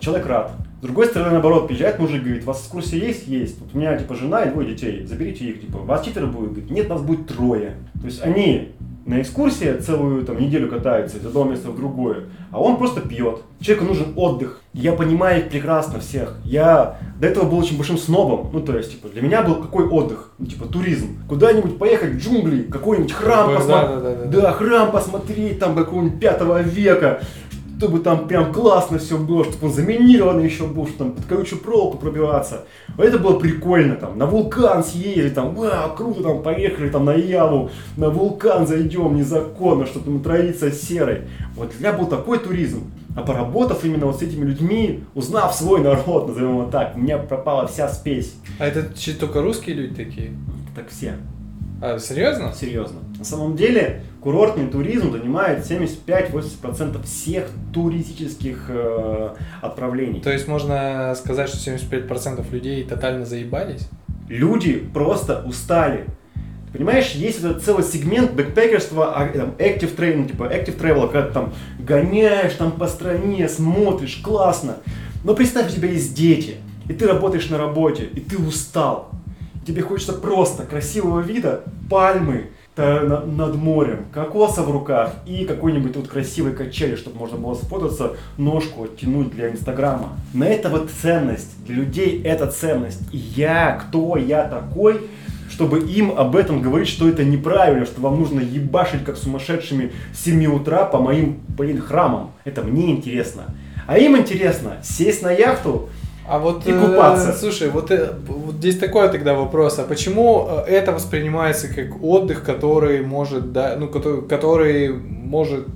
Человек 0.00 0.26
рад. 0.26 0.52
С 0.80 0.82
другой 0.82 1.06
стороны, 1.06 1.32
наоборот, 1.32 1.68
приезжает 1.68 1.98
мужик, 1.98 2.22
говорит, 2.22 2.44
вас 2.44 2.60
экскурсия 2.62 2.98
есть? 2.98 3.28
Есть. 3.28 3.60
Вот 3.60 3.70
у 3.72 3.78
меня, 3.78 3.96
типа, 3.96 4.14
жена 4.14 4.42
и 4.42 4.50
двое 4.50 4.74
детей, 4.74 5.04
заберите 5.06 5.46
их, 5.46 5.60
типа, 5.60 5.78
вас 5.78 6.04
четверо 6.04 6.26
будет? 6.26 6.50
Говорит, 6.50 6.70
нет, 6.70 6.88
нас 6.88 7.00
будет 7.00 7.28
трое. 7.28 7.76
То 8.00 8.06
есть 8.06 8.20
они 8.22 8.72
на 9.04 9.20
экскурсии 9.20 9.76
целую 9.78 10.24
там 10.24 10.38
неделю 10.40 10.68
катаются 10.68 11.18
из 11.18 11.26
одного 11.26 11.50
места 11.50 11.70
в 11.70 11.76
другое, 11.76 12.24
а 12.50 12.60
он 12.60 12.76
просто 12.76 13.00
пьет. 13.00 13.42
Человеку 13.60 13.86
нужен 13.86 14.06
отдых. 14.16 14.60
Я 14.72 14.92
понимаю 14.92 15.40
их 15.40 15.50
прекрасно 15.50 16.00
всех. 16.00 16.36
Я 16.44 16.98
до 17.18 17.26
этого 17.26 17.44
был 17.48 17.58
очень 17.58 17.76
большим 17.76 17.98
снобом. 17.98 18.50
Ну, 18.52 18.60
то 18.60 18.76
есть, 18.76 18.92
типа, 18.92 19.08
для 19.08 19.22
меня 19.22 19.42
был 19.42 19.56
какой 19.56 19.86
отдых? 19.86 20.30
Ну, 20.38 20.46
типа, 20.46 20.66
туризм. 20.66 21.18
Куда-нибудь 21.28 21.78
поехать 21.78 22.12
в 22.14 22.18
джунгли, 22.18 22.62
какой-нибудь 22.62 23.12
храм 23.12 23.50
Да, 23.50 23.56
посмотреть. 23.56 23.90
да, 23.90 24.00
да, 24.00 24.14
да. 24.24 24.40
Да, 24.42 24.52
храм 24.52 24.90
посмотреть, 24.92 25.58
там, 25.58 25.74
какого-нибудь 25.74 26.20
пятого 26.20 26.62
века. 26.62 27.20
Чтобы 27.82 27.98
там 27.98 28.28
прям 28.28 28.52
классно 28.52 29.00
все 29.00 29.18
было, 29.18 29.42
чтобы 29.42 29.66
он 29.66 29.72
заминированный 29.72 30.44
еще 30.44 30.68
был, 30.68 30.86
чтобы 30.86 30.98
там 30.98 31.12
под 31.14 31.24
колючую 31.24 31.60
проволоку 31.60 31.98
пробиваться. 31.98 32.64
Вот 32.96 33.04
это 33.04 33.18
было 33.18 33.40
прикольно, 33.40 33.96
там, 33.96 34.16
на 34.16 34.26
вулкан 34.26 34.84
съездили, 34.84 35.30
там, 35.30 35.56
вау, 35.56 35.96
круто, 35.96 36.22
там, 36.22 36.44
поехали, 36.44 36.90
там, 36.90 37.06
на 37.06 37.14
Яву, 37.14 37.70
на 37.96 38.10
вулкан 38.10 38.68
зайдем 38.68 39.16
незаконно, 39.16 39.86
чтобы 39.86 40.04
там 40.04 40.20
троиться 40.22 40.70
серой. 40.70 41.22
Вот 41.56 41.72
для 41.76 41.88
меня 41.88 41.98
был 41.98 42.06
такой 42.06 42.38
туризм. 42.38 42.84
А 43.16 43.22
поработав 43.22 43.84
именно 43.84 44.06
вот 44.06 44.20
с 44.20 44.22
этими 44.22 44.44
людьми, 44.44 45.02
узнав 45.16 45.52
свой 45.52 45.80
народ, 45.80 46.28
назовем 46.28 46.60
его 46.60 46.70
так, 46.70 46.92
у 46.94 47.00
меня 47.00 47.18
пропала 47.18 47.66
вся 47.66 47.88
спесь. 47.88 48.36
А 48.60 48.66
это 48.68 48.88
только 49.18 49.42
русские 49.42 49.74
люди 49.74 49.96
такие? 49.96 50.30
Так 50.76 50.88
все. 50.88 51.16
А, 51.82 51.98
серьезно? 51.98 52.52
Серьезно. 52.54 53.00
На 53.18 53.24
самом 53.24 53.56
деле, 53.56 54.04
курортный 54.20 54.68
туризм 54.68 55.10
занимает 55.10 55.68
75-80% 55.68 57.02
всех 57.04 57.48
туристических 57.74 58.66
э, 58.68 59.34
отправлений. 59.60 60.20
То 60.20 60.30
есть 60.30 60.46
можно 60.46 61.12
сказать, 61.16 61.48
что 61.48 61.58
75% 61.58 62.48
людей 62.52 62.84
тотально 62.84 63.26
заебались? 63.26 63.88
Люди 64.28 64.74
просто 64.94 65.42
устали. 65.44 66.06
Ты 66.70 66.78
понимаешь, 66.78 67.10
есть 67.12 67.40
этот 67.40 67.64
целый 67.64 67.82
сегмент 67.82 68.32
бэкпекерства, 68.32 69.16
а, 69.16 69.26
там, 69.26 69.56
active 69.58 70.16
ну, 70.16 70.24
типа 70.26 70.44
active 70.44 70.80
travel, 70.80 71.10
когда 71.10 71.26
ты 71.26 71.34
там 71.34 71.52
гоняешь 71.80 72.52
там 72.52 72.70
по 72.70 72.86
стране, 72.86 73.48
смотришь, 73.48 74.20
классно. 74.22 74.76
Но 75.24 75.34
представь, 75.34 75.72
у 75.72 75.74
тебя 75.74 75.88
есть 75.88 76.14
дети, 76.14 76.58
и 76.88 76.92
ты 76.92 77.08
работаешь 77.08 77.50
на 77.50 77.58
работе, 77.58 78.04
и 78.04 78.20
ты 78.20 78.38
устал. 78.38 79.10
Тебе 79.66 79.82
хочется 79.82 80.12
просто 80.12 80.64
красивого 80.64 81.20
вида, 81.20 81.62
пальмы 81.88 82.46
та- 82.74 83.00
на- 83.02 83.20
над 83.24 83.54
морем, 83.56 84.06
кокоса 84.12 84.62
в 84.62 84.70
руках 84.70 85.14
и 85.26 85.44
какой-нибудь 85.44 85.96
вот 85.96 86.08
красивой 86.08 86.52
качели, 86.52 86.96
чтобы 86.96 87.18
можно 87.18 87.36
было 87.38 87.54
сфотаться, 87.54 88.16
ножку 88.38 88.84
оттянуть 88.84 89.30
для 89.30 89.50
инстаграма. 89.50 90.18
На 90.34 90.44
это 90.44 90.68
вот 90.68 90.90
ценность. 90.90 91.64
Для 91.66 91.76
людей 91.76 92.22
это 92.24 92.46
ценность. 92.48 93.02
Я, 93.12 93.72
кто 93.86 94.16
я 94.16 94.44
такой, 94.44 95.02
чтобы 95.50 95.80
им 95.80 96.12
об 96.16 96.34
этом 96.34 96.62
говорить, 96.62 96.88
что 96.88 97.08
это 97.08 97.24
неправильно, 97.24 97.84
что 97.84 98.00
вам 98.00 98.18
нужно 98.18 98.40
ебашить 98.40 99.04
как 99.04 99.16
сумасшедшими 99.16 99.92
с 100.14 100.24
7 100.24 100.46
утра 100.46 100.84
по 100.86 100.98
моим, 100.98 101.40
блин, 101.48 101.80
храмам. 101.80 102.32
Это 102.44 102.62
мне 102.62 102.90
интересно. 102.90 103.42
А 103.86 103.98
им 103.98 104.16
интересно 104.16 104.78
сесть 104.82 105.22
на 105.22 105.30
яхту, 105.30 105.88
А 106.26 106.38
вот, 106.38 106.66
И 106.66 106.70
э, 106.70 106.80
купаться. 106.80 107.32
слушай, 107.32 107.68
вот, 107.68 107.90
э, 107.90 108.12
вот 108.26 108.54
здесь 108.56 108.78
такой 108.78 109.08
тогда 109.08 109.34
вопрос, 109.34 109.78
а 109.78 109.84
почему 109.84 110.46
э, 110.48 110.70
это 110.70 110.92
воспринимается 110.92 111.68
как 111.68 112.02
отдых, 112.02 112.44
который 112.44 113.02
может, 113.02 113.52
да, 113.52 113.76
ну, 113.76 113.88
который, 113.88 114.22
который 114.28 114.92
может 114.92 115.66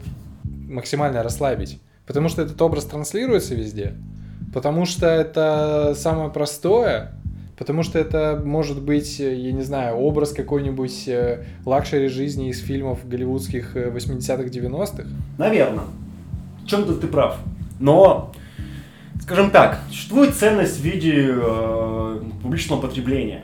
максимально 0.45 1.23
расслабить? 1.23 1.81
Потому 2.07 2.29
что 2.29 2.43
этот 2.43 2.61
образ 2.63 2.85
транслируется 2.85 3.55
везде, 3.55 3.95
потому 4.55 4.87
что 4.87 5.07
это 5.07 5.95
самое 5.97 6.31
простое, 6.31 7.13
потому 7.59 7.83
что 7.83 7.99
это 7.99 8.41
может 8.45 8.81
быть, 8.81 9.19
э, 9.21 9.35
я 9.35 9.53
не 9.53 9.63
знаю, 9.63 9.97
образ 9.97 10.33
какой-нибудь 10.33 11.09
э, 11.09 11.45
luxury 11.65 12.09
жизни 12.09 12.51
из 12.51 12.61
фильмов 12.61 13.01
голливудских 13.09 13.77
э, 13.77 13.91
80-х, 13.91 14.45
90-х. 14.45 15.09
Наверное. 15.39 15.85
В 16.63 16.67
чем-то 16.67 16.95
ты 16.95 17.07
прав. 17.07 17.39
Но, 17.81 18.33
скажем 19.27 19.51
так, 19.51 19.81
существует 19.89 20.37
ценность 20.37 20.79
в 20.79 20.85
виде 20.85 21.27
э, 21.29 22.21
публичного 22.43 22.81
потребления. 22.81 23.43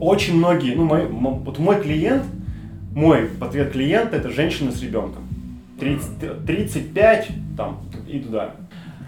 Очень 0.00 0.38
многие, 0.38 0.74
ну, 0.74 0.86
мой, 0.86 1.06
вот 1.06 1.58
мой 1.58 1.78
клиент, 1.78 2.24
мой 2.94 3.26
портрет 3.26 3.72
клиента 3.72 4.16
это 4.16 4.30
женщина 4.30 4.72
с 4.72 4.80
ребенком. 4.80 5.24
30, 5.78 6.46
35 6.46 7.28
там, 7.54 7.82
и 8.08 8.18
туда. 8.20 8.54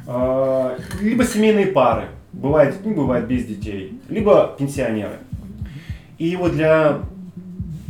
Э, 0.06 0.76
либо 1.00 1.24
семейные 1.24 1.68
пары, 1.68 2.08
бывает, 2.34 2.76
ну, 2.84 2.94
бывает 2.94 3.26
без 3.26 3.46
детей, 3.46 3.98
либо 4.10 4.54
пенсионеры. 4.58 5.16
И 6.18 6.36
вот 6.36 6.52
для 6.52 6.98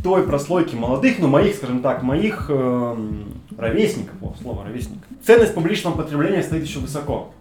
той 0.01 0.23
прослойки 0.23 0.75
молодых, 0.75 1.19
ну, 1.19 1.27
моих, 1.27 1.55
скажем 1.55 1.81
так, 1.81 2.03
моих 2.03 2.49
эм, 2.49 3.33
ровесников, 3.57 4.15
о, 4.21 4.33
слово 4.41 4.63
ровесник, 4.63 4.99
ценность 5.25 5.53
публичного 5.53 5.97
потребления 5.97 6.41
стоит 6.41 6.63
еще 6.63 6.79
высоко. 6.79 7.33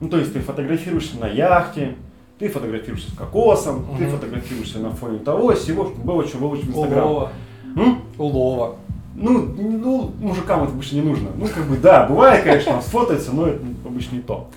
Ну, 0.00 0.08
то 0.08 0.18
есть 0.18 0.32
ты 0.32 0.40
фотографируешься 0.40 1.18
на 1.18 1.26
яхте, 1.26 1.94
ты 2.38 2.48
фотографируешься 2.48 3.10
с 3.10 3.14
кокосом, 3.14 3.84
ты 3.98 4.04
Мгм. 4.04 4.12
фотографируешься 4.12 4.78
на 4.78 4.90
фоне 4.90 5.18
того, 5.18 5.54
всего, 5.54 5.84
чтобы 5.84 6.02
было 6.04 6.26
что 6.26 6.38
выложить 6.38 6.64
в 6.66 6.70
Инстаграм. 6.70 7.06
Улова. 7.10 7.32
М? 7.76 8.02
Улова. 8.18 8.76
Ну, 9.14 9.38
ну, 9.58 10.12
мужикам 10.20 10.62
это 10.62 10.72
обычно 10.72 10.96
не 10.96 11.02
нужно. 11.02 11.28
Ну, 11.36 11.46
как 11.46 11.64
бы, 11.66 11.76
да, 11.76 12.06
бывает, 12.06 12.42
конечно, 12.42 12.80
сфотаться, 12.80 13.32
но 13.32 13.48
это 13.48 13.60
обычно 13.84 14.16
не 14.16 14.22
то. 14.22 14.48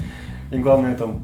И 0.51 0.57
главное 0.57 0.95
там 0.95 1.21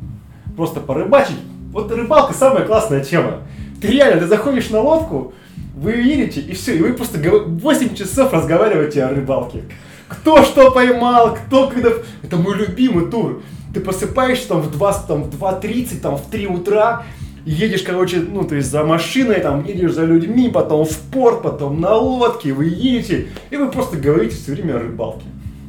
просто 0.57 0.82
порыбачить. 0.82 1.38
Вот 1.72 1.89
рыбалка 1.91 2.34
самая 2.34 2.65
классная 2.65 3.01
тема. 3.03 3.41
Ты 3.82 3.88
реально, 3.88 4.20
ты 4.20 4.28
заходишь 4.28 4.70
на 4.72 4.82
лодку, 4.82 5.34
вы 5.78 5.91
едете, 5.93 6.41
и 6.41 6.53
все, 6.53 6.76
и 6.76 6.82
вы 6.82 6.91
просто 6.93 7.20
гов- 7.20 7.45
8 7.47 7.95
часов 7.95 8.34
разговариваете 8.34 9.03
о 9.05 9.09
рыбалке. 9.13 9.63
Кто 10.09 10.43
что 10.43 10.72
поймал, 10.72 11.36
кто 11.36 11.67
когда... 11.70 11.91
Это 12.24 12.36
мой 12.36 12.57
любимый 12.57 13.09
тур. 13.09 13.41
Ты 13.74 13.80
просыпаешься 13.82 14.47
там 14.49 14.61
в 14.61 14.72
2, 14.72 14.93
там, 15.07 15.24
в 15.24 15.30
2.30, 15.41 15.99
там 16.01 16.17
в 16.17 16.30
3 16.30 16.47
утра, 16.47 17.03
едешь, 17.45 17.84
короче, 17.84 18.17
ну, 18.20 18.43
то 18.43 18.55
есть 18.55 18.70
за 18.72 18.84
машиной, 18.84 19.39
там, 19.41 19.63
едешь 19.65 19.93
за 19.93 20.05
людьми, 20.05 20.49
потом 20.49 20.86
в 20.86 20.97
порт, 21.11 21.41
потом 21.43 21.80
на 21.80 21.93
лодке, 21.95 22.51
вы 22.53 22.65
едете, 22.65 23.28
и 23.51 23.55
вы 23.57 23.70
просто 23.72 23.97
говорите 23.97 24.36
все 24.36 24.53
время 24.53 24.76
о 24.76 24.80
рыбалке. 24.80 25.26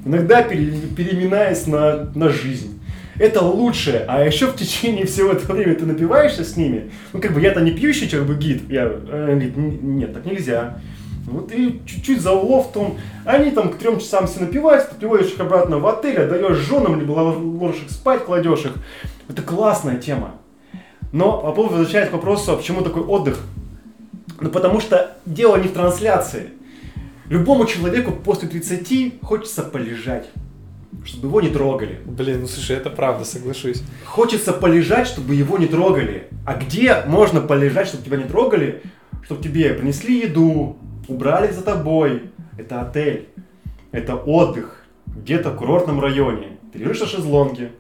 Иногда 0.07 0.43
пере- 0.43 0.73
переминаясь 0.97 1.67
на, 1.67 2.11
на 2.15 2.31
жизнь. 2.31 2.79
Это 3.19 3.43
лучшее, 3.45 4.07
а 4.09 4.25
еще 4.25 4.47
в 4.47 4.57
течение 4.57 5.05
всего 5.05 5.33
этого 5.33 5.53
времени 5.53 5.75
ты 5.75 5.85
напиваешься 5.85 6.43
с 6.43 6.57
ними. 6.57 6.91
Ну, 7.13 7.21
как 7.21 7.35
бы 7.35 7.41
я-то 7.43 7.61
не 7.61 7.71
пьющий 7.71 8.09
как 8.09 8.25
бы 8.25 8.35
гид. 8.35 8.63
Я, 8.71 8.85
э, 8.87 9.27
говорит, 9.33 9.59
«Н- 9.59 9.99
нет, 9.99 10.15
так 10.15 10.25
нельзя. 10.25 10.81
Вот 11.27 11.53
и 11.53 11.81
чуть-чуть 11.87 12.21
за 12.21 12.33
улов-том. 12.33 12.99
Они 13.25 13.51
там 13.51 13.71
к 13.71 13.79
трем 13.79 13.99
часам 13.99 14.27
все 14.27 14.41
напиваются, 14.41 14.91
ты 14.91 14.97
приводишь 14.97 15.33
их 15.33 15.41
обратно 15.41 15.79
в 15.79 15.87
отель, 15.87 16.19
отдаешь 16.19 16.57
женам, 16.59 16.99
либо 16.99 17.13
ложишь 17.13 17.83
их 17.83 17.91
спать, 17.91 18.25
кладешь 18.25 18.65
их. 18.65 18.75
Это 19.29 19.43
классная 19.43 19.97
тема. 19.97 20.37
Но 21.13 21.39
по 21.39 21.53
поводу 21.53 21.77
возвращаясь 21.77 22.09
к 22.09 22.13
вопросу, 22.13 22.53
а 22.53 22.57
почему 22.57 22.83
такой 22.83 23.03
отдых? 23.03 23.41
Ну, 24.41 24.51
потому 24.51 24.81
что 24.81 25.17
дело 25.27 25.57
не 25.57 25.69
в 25.69 25.73
трансляции. 25.73 26.51
Любому 27.29 27.67
человеку 27.67 28.13
после 28.13 28.49
30 28.49 29.21
хочется 29.23 29.63
полежать, 29.63 30.29
чтобы 31.05 31.29
его 31.29 31.41
не 31.41 31.49
трогали. 31.49 32.01
Блин, 32.05 32.41
ну 32.41 32.49
слушай, 32.49 32.77
это 32.77 32.91
правда, 32.91 33.25
соглашусь. 33.25 33.83
Хочется 34.05 34.53
полежать, 34.53 35.07
чтобы 35.07 35.35
его 35.35 35.59
не 35.59 35.67
трогали. 35.67 36.29
А 36.47 36.55
где 36.55 37.03
можно 37.07 37.41
полежать, 37.41 37.89
чтобы 37.89 38.05
тебя 38.05 38.17
не 38.17 38.25
трогали? 38.25 38.83
Чтобы 39.23 39.43
тебе 39.43 39.75
принесли 39.75 40.23
еду, 40.23 40.79
убрали 41.11 41.53
за 41.53 41.63
тобой. 41.63 42.31
Это 42.57 42.81
отель. 42.81 43.29
Это 43.93 44.15
отдых. 44.15 44.85
Где-то 45.07 45.51
в 45.51 45.57
курортном 45.57 46.01
районе. 46.01 46.59
Ты 46.73 46.79
лежишь 46.79 47.01
на 47.01 47.07
шезлонге, 47.07 47.73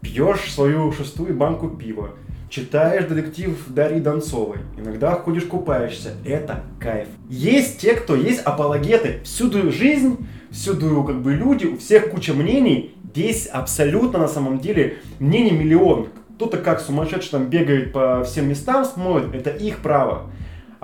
пьешь 0.00 0.52
свою 0.52 0.90
шестую 0.90 1.32
банку 1.34 1.68
пива, 1.68 2.10
читаешь 2.48 3.04
детектив 3.04 3.56
Дарьи 3.68 4.00
Донцовой, 4.00 4.58
иногда 4.76 5.12
ходишь 5.12 5.44
купаешься. 5.44 6.14
Это 6.24 6.64
кайф. 6.80 7.06
Есть 7.28 7.78
те, 7.80 7.94
кто 7.94 8.16
есть 8.16 8.40
апологеты. 8.40 9.20
Всюду 9.22 9.70
жизнь, 9.70 10.26
всюду 10.50 11.04
как 11.04 11.22
бы 11.22 11.34
люди, 11.34 11.66
у 11.66 11.78
всех 11.78 12.10
куча 12.10 12.34
мнений. 12.34 12.96
Здесь 13.12 13.46
абсолютно 13.46 14.18
на 14.18 14.28
самом 14.28 14.58
деле 14.58 14.98
мнений 15.20 15.52
миллион. 15.52 16.08
Кто-то 16.34 16.58
как 16.58 16.80
сумасшедший 16.80 17.30
там 17.30 17.46
бегает 17.46 17.92
по 17.92 18.24
всем 18.24 18.48
местам, 18.48 18.84
смотрит, 18.84 19.34
это 19.34 19.50
их 19.50 19.78
право. 19.78 20.30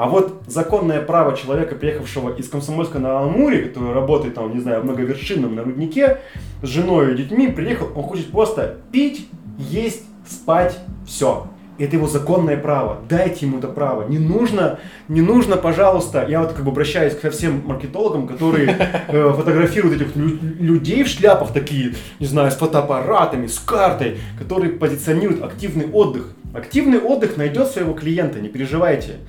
А 0.02 0.08
вот 0.08 0.42
законное 0.48 1.00
право 1.00 1.36
человека, 1.36 1.76
приехавшего 1.76 2.34
из 2.34 2.48
Комсомольска 2.48 2.98
на 2.98 3.20
Амуре, 3.20 3.62
который 3.62 3.92
работает 3.92 4.34
там, 4.34 4.52
не 4.52 4.60
знаю, 4.60 4.82
многовершинном 4.82 5.54
на 5.54 5.62
руднике, 5.62 6.18
с 6.60 6.66
женой 6.66 7.12
и 7.12 7.16
детьми, 7.16 7.46
приехал, 7.46 7.86
он 7.94 8.02
хочет 8.02 8.32
просто 8.32 8.78
пить, 8.90 9.28
есть, 9.58 10.02
спать, 10.28 10.76
все. 11.06 11.46
Это 11.78 11.94
его 11.94 12.08
законное 12.08 12.56
право. 12.56 12.98
Дайте 13.08 13.46
ему 13.46 13.58
это 13.58 13.68
право. 13.68 14.08
Не 14.08 14.18
нужно, 14.18 14.80
не 15.06 15.20
нужно, 15.20 15.56
пожалуйста. 15.56 16.26
Я 16.28 16.40
вот 16.40 16.52
как 16.52 16.64
бы 16.64 16.72
обращаюсь 16.72 17.14
ко 17.14 17.30
всем 17.30 17.62
маркетологам, 17.64 18.26
которые 18.26 18.76
э, 19.08 19.32
фотографируют 19.36 20.00
этих 20.00 20.16
лю- 20.16 20.36
людей 20.58 21.04
в 21.04 21.06
шляпах 21.06 21.52
такие, 21.52 21.94
не 22.18 22.26
знаю, 22.26 22.50
с 22.50 22.56
фотоаппаратами, 22.56 23.46
с 23.46 23.60
картой, 23.60 24.18
которые 24.36 24.72
позиционируют 24.72 25.44
активный 25.44 25.86
отдых. 25.86 26.34
Активный 26.52 26.98
отдых 26.98 27.36
найдет 27.36 27.68
своего 27.68 27.94
клиента, 27.94 28.40
не 28.40 28.48
переживайте. 28.48 29.20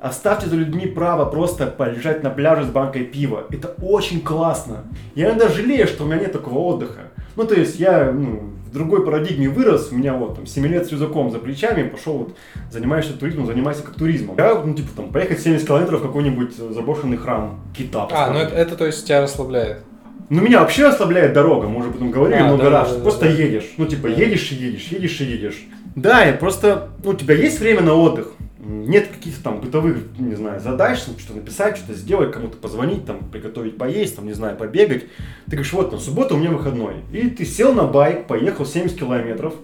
Оставьте 0.00 0.48
за 0.48 0.56
людьми 0.56 0.86
право 0.86 1.24
просто 1.24 1.66
полежать 1.66 2.22
на 2.22 2.30
пляже 2.30 2.64
с 2.64 2.68
банкой 2.68 3.04
пива. 3.04 3.46
Это 3.50 3.74
очень 3.82 4.20
классно. 4.20 4.84
Я 5.16 5.26
иногда 5.26 5.48
жалею, 5.48 5.88
что 5.88 6.04
у 6.04 6.06
меня 6.06 6.20
нет 6.20 6.32
такого 6.32 6.58
отдыха. 6.58 7.10
Ну, 7.34 7.44
то 7.44 7.54
есть 7.54 7.80
я 7.80 8.12
ну, 8.12 8.52
в 8.68 8.72
другой 8.72 9.04
парадигме 9.04 9.48
вырос, 9.48 9.88
у 9.90 9.96
меня 9.96 10.14
вот 10.14 10.36
там 10.36 10.46
7 10.46 10.66
лет 10.66 10.86
с 10.86 10.92
рюкзаком 10.92 11.30
за 11.30 11.38
плечами, 11.38 11.88
пошел 11.88 12.18
вот, 12.18 12.36
занимаешься 12.70 13.14
туризмом, 13.14 13.46
занимайся 13.46 13.82
как 13.82 13.94
туризмом. 13.94 14.36
Я, 14.36 14.54
ну, 14.54 14.74
типа, 14.74 14.88
там, 14.94 15.10
поехать 15.10 15.40
70 15.40 15.66
километров 15.66 16.00
в 16.00 16.06
какой-нибудь 16.06 16.54
заброшенный 16.54 17.16
храм 17.16 17.60
кита. 17.76 18.06
А, 18.12 18.30
ну 18.30 18.38
это, 18.38 18.54
это, 18.54 18.76
то 18.76 18.86
есть 18.86 19.06
тебя 19.06 19.22
расслабляет. 19.22 19.82
Ну, 20.28 20.42
меня 20.42 20.60
вообще 20.60 20.86
ослабляет 20.86 21.32
дорога, 21.32 21.68
мы 21.68 21.80
уже 21.80 21.90
потом 21.90 22.10
говорили 22.10 22.40
А, 22.40 22.44
много 22.44 22.64
да, 22.64 22.70
раз, 22.70 22.94
да, 22.94 23.02
просто 23.02 23.24
да. 23.24 23.30
едешь. 23.30 23.72
Ну, 23.78 23.86
типа, 23.86 24.08
едешь 24.08 24.52
и 24.52 24.56
едешь, 24.56 24.88
едешь 24.88 25.20
и 25.22 25.24
едешь. 25.24 25.66
Да, 25.94 26.28
и 26.28 26.36
просто, 26.36 26.88
ну, 27.02 27.10
у 27.10 27.14
тебя 27.14 27.34
есть 27.34 27.60
время 27.60 27.82
на 27.82 27.94
отдых. 27.94 28.32
Нет 28.60 29.08
каких-то 29.08 29.44
там 29.44 29.60
бытовых, 29.60 29.96
не 30.18 30.34
знаю, 30.34 30.60
задач, 30.60 30.98
что 30.98 31.34
написать, 31.34 31.78
что-то 31.78 31.94
сделать, 31.94 32.32
кому-то 32.32 32.56
позвонить, 32.56 33.06
там, 33.06 33.18
приготовить 33.30 33.78
поесть, 33.78 34.16
там, 34.16 34.26
не 34.26 34.34
знаю, 34.34 34.56
побегать. 34.56 35.04
Ты 35.46 35.52
говоришь, 35.52 35.72
вот, 35.72 35.90
там, 35.90 35.98
суббота 36.00 36.34
у 36.34 36.38
меня 36.38 36.50
выходной. 36.50 36.96
И 37.12 37.30
ты 37.30 37.44
сел 37.44 37.72
на 37.72 37.84
байк, 37.84 38.26
поехал 38.26 38.66
70 38.66 38.98
километров, 38.98 39.54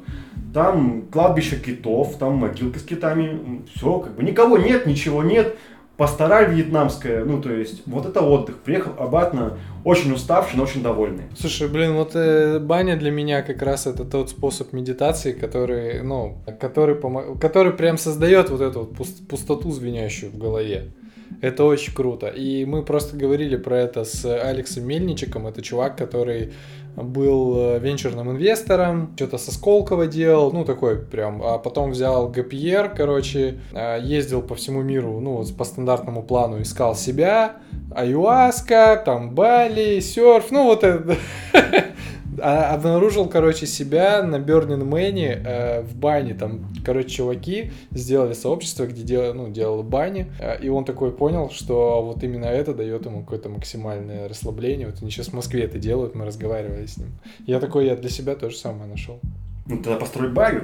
там 0.55 1.03
кладбище 1.11 1.57
китов, 1.57 2.17
там 2.19 2.37
могилка 2.37 2.79
с 2.79 2.83
китами, 2.83 3.63
все, 3.75 3.99
как 3.99 4.15
бы 4.15 4.23
никого 4.23 4.57
нет, 4.57 4.87
ничего 4.87 5.23
нет. 5.23 5.57
Пастораль 5.97 6.53
вьетнамская, 6.53 7.25
ну, 7.25 7.41
то 7.43 7.53
есть, 7.53 7.83
вот 7.87 8.07
это 8.07 8.21
отдых. 8.21 8.59
Приехал 8.59 8.93
обратно 8.99 9.59
очень 9.85 10.13
уставший, 10.13 10.57
но 10.57 10.65
очень 10.65 10.83
довольный. 10.83 11.25
Слушай, 11.39 11.69
блин, 11.69 11.93
вот 11.95 12.13
э, 12.15 12.59
баня 12.59 12.97
для 12.97 13.11
меня 13.11 13.43
как 13.43 13.63
раз 13.63 13.87
это 13.87 14.05
тот 14.05 14.31
способ 14.31 14.73
медитации, 14.73 15.33
который, 15.33 16.03
ну, 16.03 16.39
который, 16.61 16.95
помо- 16.97 17.39
который 17.39 17.73
прям 17.73 17.99
создает 17.99 18.51
вот 18.51 18.61
эту 18.61 18.81
вот 18.81 18.93
пус- 18.93 19.27
пустоту 19.29 19.71
звенящую 19.71 20.33
в 20.33 20.39
голове. 20.39 20.93
Это 21.41 21.65
очень 21.65 21.93
круто. 21.95 22.29
И 22.29 22.65
мы 22.65 22.83
просто 22.85 23.17
говорили 23.17 23.57
про 23.57 23.79
это 23.81 24.05
с 24.05 24.25
Алексом 24.25 24.85
Мельничиком. 24.87 25.47
Это 25.47 25.63
чувак, 25.63 25.97
который 25.97 26.53
был 26.97 27.57
э, 27.57 27.79
венчурным 27.79 28.31
инвестором, 28.31 29.13
что-то 29.17 29.39
со 29.39 29.53
Сколково 29.53 30.07
делал, 30.07 30.53
ну 30.53 30.65
такой 30.65 30.97
прям, 30.97 31.43
а 31.43 31.59
потом 31.59 31.91
взял 31.91 32.29
ГПР, 32.29 32.95
короче, 32.97 33.61
э, 33.73 33.99
ездил 34.03 34.43
по 34.43 34.55
всему 34.55 34.83
миру, 34.83 35.21
ну 35.21 35.37
вот 35.37 35.57
по 35.57 35.65
стандартному 35.65 36.23
плану 36.23 36.63
искал 36.63 36.95
себя, 36.95 37.57
аюаска, 37.95 39.03
там 39.05 39.35
Бали, 39.35 40.01
серф, 40.01 40.51
ну 40.51 40.65
вот 40.65 40.85
это. 40.85 41.17
А- 42.41 42.75
Обнаружил, 42.75 43.29
короче, 43.29 43.67
себя 43.67 44.23
на 44.23 44.37
Burning 44.37 44.85
Мэне 44.85 45.43
э, 45.45 45.83
в 45.83 45.95
бане. 45.97 46.35
Там, 46.35 46.67
короче, 46.85 47.09
чуваки 47.09 47.73
сделали 47.91 48.33
сообщество, 48.33 48.87
где 48.87 49.03
дел, 49.03 49.35
ну, 49.35 49.51
делал 49.51 49.83
бани. 49.83 50.27
Э, 50.41 50.59
и 50.61 50.69
он 50.69 50.85
такой 50.85 51.13
понял, 51.13 51.51
что 51.51 52.03
вот 52.03 52.23
именно 52.23 52.47
это 52.47 52.75
дает 52.75 53.07
ему 53.07 53.21
какое-то 53.21 53.49
максимальное 53.49 54.29
расслабление. 54.29 54.87
Вот 54.89 55.03
они 55.03 55.11
сейчас 55.11 55.29
в 55.29 55.33
Москве 55.35 55.65
это 55.65 55.79
делают, 55.79 56.15
мы 56.15 56.25
разговаривали 56.25 56.87
с 56.87 56.97
ним. 56.97 57.09
Я 57.47 57.61
такой, 57.61 57.87
я 57.87 57.97
для 57.97 58.11
себя 58.11 58.35
то 58.35 58.51
же 58.51 58.57
самое 58.57 58.91
нашел. 58.91 59.21
Ну, 59.67 59.77
тогда 59.79 59.97
построй 59.97 60.31
баню. 60.31 60.63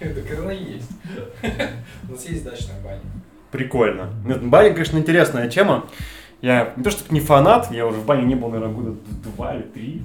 Это 0.00 0.20
она 0.42 0.52
есть. 0.52 0.90
У 2.08 2.12
нас 2.12 2.24
есть 2.26 2.44
дачная 2.44 2.80
баня. 2.82 3.00
Прикольно. 3.50 4.10
Нет, 4.24 4.42
баня, 4.44 4.70
конечно, 4.70 4.98
интересная 4.98 5.48
тема. 5.48 5.86
Я 6.40 6.72
не 6.76 6.82
то, 6.84 6.90
что 6.90 7.12
не 7.12 7.20
фанат, 7.20 7.72
я 7.72 7.86
уже 7.86 7.98
в 7.98 8.06
бане 8.06 8.24
не 8.24 8.36
был, 8.36 8.48
наверное, 8.48 8.74
года 8.74 8.96
два 9.36 9.54
или 9.54 9.62
три. 9.62 10.02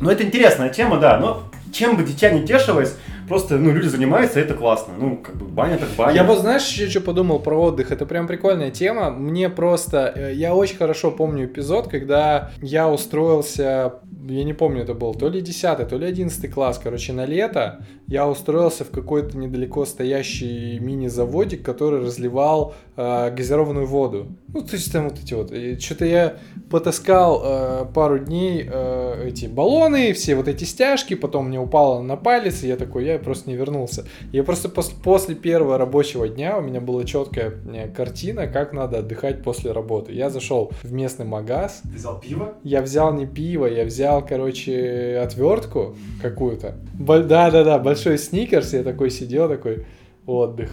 Но 0.00 0.10
это 0.10 0.24
интересная 0.24 0.68
тема, 0.68 0.98
да. 0.98 1.18
Но 1.18 1.44
чем 1.72 1.96
бы 1.96 2.02
дитя 2.02 2.30
не 2.30 2.46
тешилось, 2.46 2.96
просто, 3.28 3.56
ну, 3.58 3.72
люди 3.72 3.88
занимаются, 3.88 4.40
и 4.40 4.42
это 4.42 4.54
классно. 4.54 4.94
Ну, 4.98 5.16
как 5.16 5.36
бы 5.36 5.46
баня 5.46 5.78
так 5.78 5.88
баня. 5.96 6.14
Я 6.14 6.24
вот, 6.24 6.38
знаешь, 6.40 6.68
еще 6.68 6.88
что 6.88 7.00
подумал 7.00 7.38
про 7.38 7.56
отдых? 7.56 7.90
Это 7.90 8.06
прям 8.06 8.26
прикольная 8.26 8.70
тема. 8.70 9.10
Мне 9.10 9.48
просто... 9.48 10.12
э, 10.14 10.34
Я 10.34 10.54
очень 10.54 10.76
хорошо 10.76 11.10
помню 11.10 11.46
эпизод, 11.46 11.88
когда 11.88 12.50
я 12.60 12.88
устроился... 12.90 13.94
Я 14.28 14.44
не 14.44 14.52
помню, 14.52 14.82
это 14.82 14.94
был 14.94 15.14
то 15.14 15.28
ли 15.28 15.40
10 15.40 15.88
то 15.88 15.96
ли 15.96 16.06
11 16.06 16.52
класс, 16.52 16.80
короче, 16.82 17.12
на 17.12 17.26
лето. 17.26 17.84
Я 18.06 18.28
устроился 18.28 18.84
в 18.84 18.90
какой-то 18.90 19.36
недалеко 19.36 19.84
стоящий 19.84 20.78
мини-заводик, 20.78 21.62
который 21.62 22.00
разливал 22.04 22.74
э, 22.96 23.30
газированную 23.34 23.86
воду. 23.86 24.26
Ну, 24.48 24.60
то 24.60 24.74
есть 24.74 24.92
там 24.92 25.08
вот 25.08 25.18
эти 25.18 25.34
вот... 25.34 25.52
Что-то 25.82 26.04
я 26.04 26.36
потаскал 26.70 27.42
э, 27.44 27.86
пару 27.94 28.18
дней 28.18 28.68
э, 28.70 29.28
эти 29.28 29.46
баллоны, 29.46 30.12
все 30.12 30.34
вот 30.34 30.48
эти 30.48 30.64
стяжки, 30.64 31.14
потом 31.14 31.48
мне 31.48 31.58
упало 31.58 32.02
на 32.02 32.16
палец, 32.16 32.62
и 32.62 32.68
я 32.68 32.76
такой, 32.76 33.04
я 33.06 33.11
просто 33.18 33.50
не 33.50 33.56
вернулся. 33.56 34.04
Я 34.32 34.44
просто 34.44 34.68
пос- 34.68 34.92
после 35.02 35.34
первого 35.34 35.78
рабочего 35.78 36.28
дня 36.28 36.58
у 36.58 36.60
меня 36.62 36.80
была 36.80 37.04
четкая 37.04 37.52
э, 37.72 37.88
картина, 37.88 38.46
как 38.46 38.72
надо 38.72 38.98
отдыхать 38.98 39.42
после 39.42 39.72
работы. 39.72 40.12
Я 40.12 40.30
зашел 40.30 40.72
в 40.82 40.92
местный 40.92 41.24
магаз, 41.26 41.80
Ты 41.84 41.96
взял 41.96 42.20
пиво? 42.20 42.54
я 42.64 42.82
взял 42.82 43.12
не 43.14 43.26
пиво, 43.26 43.66
я 43.66 43.84
взял, 43.84 44.24
короче, 44.26 45.18
отвертку 45.22 45.96
какую-то. 46.20 46.76
Да-да-да, 46.94 47.78
большой 47.78 48.18
сникерс, 48.18 48.72
я 48.72 48.82
такой 48.82 49.10
сидел, 49.10 49.48
такой, 49.48 49.86
отдых. 50.26 50.70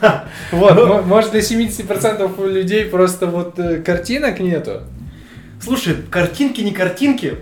Вот, 0.52 0.74
мо- 0.86 1.02
может 1.02 1.30
для 1.30 1.40
70% 1.40 2.48
людей 2.48 2.84
просто 2.84 3.26
вот 3.26 3.58
э, 3.58 3.78
картинок 3.82 4.38
нету. 4.40 4.82
Слушай, 5.62 5.94
картинки, 6.10 6.60
не 6.60 6.72
картинки. 6.72 7.34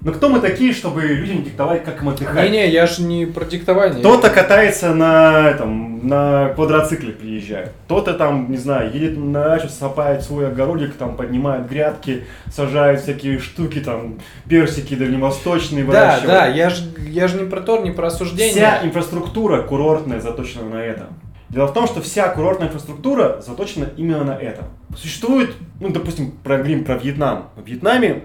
Но 0.00 0.12
кто 0.12 0.28
мы 0.28 0.38
такие, 0.38 0.72
чтобы 0.72 1.02
людям 1.02 1.42
диктовать, 1.42 1.84
как 1.84 2.00
им 2.02 2.10
отдыхать? 2.10 2.50
Не-не, 2.50 2.70
я 2.70 2.86
же 2.86 3.02
не 3.02 3.26
про 3.26 3.44
диктование. 3.44 3.98
Кто-то 3.98 4.30
катается 4.30 4.94
на, 4.94 5.48
этом, 5.48 6.06
на 6.06 6.50
квадроцикле 6.54 7.12
приезжает. 7.12 7.72
Кто-то 7.86 8.14
там, 8.14 8.48
не 8.48 8.58
знаю, 8.58 8.92
едет 8.92 9.18
на 9.18 9.42
дачу, 9.44 9.68
сапает 9.68 10.22
свой 10.22 10.46
огородик, 10.48 10.94
там 10.94 11.16
поднимает 11.16 11.68
грядки, 11.68 12.24
сажает 12.52 13.00
всякие 13.00 13.40
штуки, 13.40 13.80
там 13.80 14.20
персики 14.48 14.94
дальневосточные 14.94 15.84
Да, 15.84 15.90
выращивает. 15.90 16.26
да, 16.28 16.46
я 16.46 16.70
же 16.70 16.84
я 17.08 17.26
ж 17.26 17.34
не 17.34 17.44
про 17.44 17.60
то, 17.60 17.78
не 17.78 17.90
про 17.90 18.06
осуждение. 18.06 18.52
Вся 18.52 18.80
инфраструктура 18.84 19.62
курортная 19.62 20.20
заточена 20.20 20.68
на 20.68 20.76
это. 20.76 21.08
Дело 21.48 21.66
в 21.66 21.72
том, 21.72 21.86
что 21.86 22.00
вся 22.02 22.28
курортная 22.28 22.68
инфраструктура 22.68 23.40
заточена 23.44 23.88
именно 23.96 24.22
на 24.22 24.36
это. 24.36 24.64
Существует, 24.96 25.54
ну, 25.80 25.88
допустим, 25.88 26.32
проговорим 26.44 26.84
про 26.84 26.96
Вьетнам. 26.96 27.48
В 27.56 27.66
Вьетнаме 27.66 28.24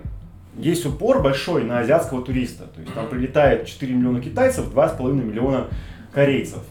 есть 0.58 0.86
упор 0.86 1.22
большой 1.22 1.64
на 1.64 1.80
азиатского 1.80 2.24
туриста. 2.24 2.66
То 2.66 2.82
есть 2.82 2.94
там 2.94 3.08
прилетает 3.08 3.66
4 3.66 3.94
миллиона 3.94 4.22
китайцев, 4.22 4.74
2,5 4.74 5.14
миллиона 5.14 5.68
корейцев. 6.12 6.62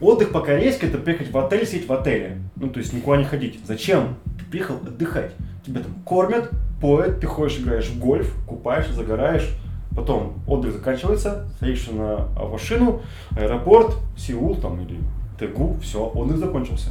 Отдых 0.00 0.32
по-корейски 0.32 0.86
это 0.86 0.98
приехать 0.98 1.30
в 1.30 1.38
отель, 1.38 1.66
сидеть 1.66 1.88
в 1.88 1.92
отеле. 1.92 2.38
Ну, 2.56 2.68
то 2.68 2.80
есть 2.80 2.92
никуда 2.92 3.18
не 3.18 3.24
ходить. 3.24 3.60
Зачем? 3.64 4.16
Ты 4.38 4.44
приехал 4.44 4.76
отдыхать. 4.76 5.32
Тебя 5.64 5.80
там 5.80 5.94
кормят, 6.04 6.50
поят, 6.80 7.20
ты 7.20 7.26
ходишь, 7.26 7.58
играешь 7.58 7.86
в 7.86 7.98
гольф, 8.00 8.34
купаешься, 8.46 8.92
загораешь. 8.94 9.48
Потом 9.94 10.42
отдых 10.46 10.72
заканчивается, 10.72 11.48
садишься 11.60 11.92
на 11.92 12.28
машину, 12.48 13.02
аэропорт, 13.36 13.94
Сеул 14.16 14.56
там 14.56 14.80
или 14.80 14.98
Тегу, 15.38 15.76
все, 15.82 16.04
отдых 16.04 16.38
закончился. 16.38 16.90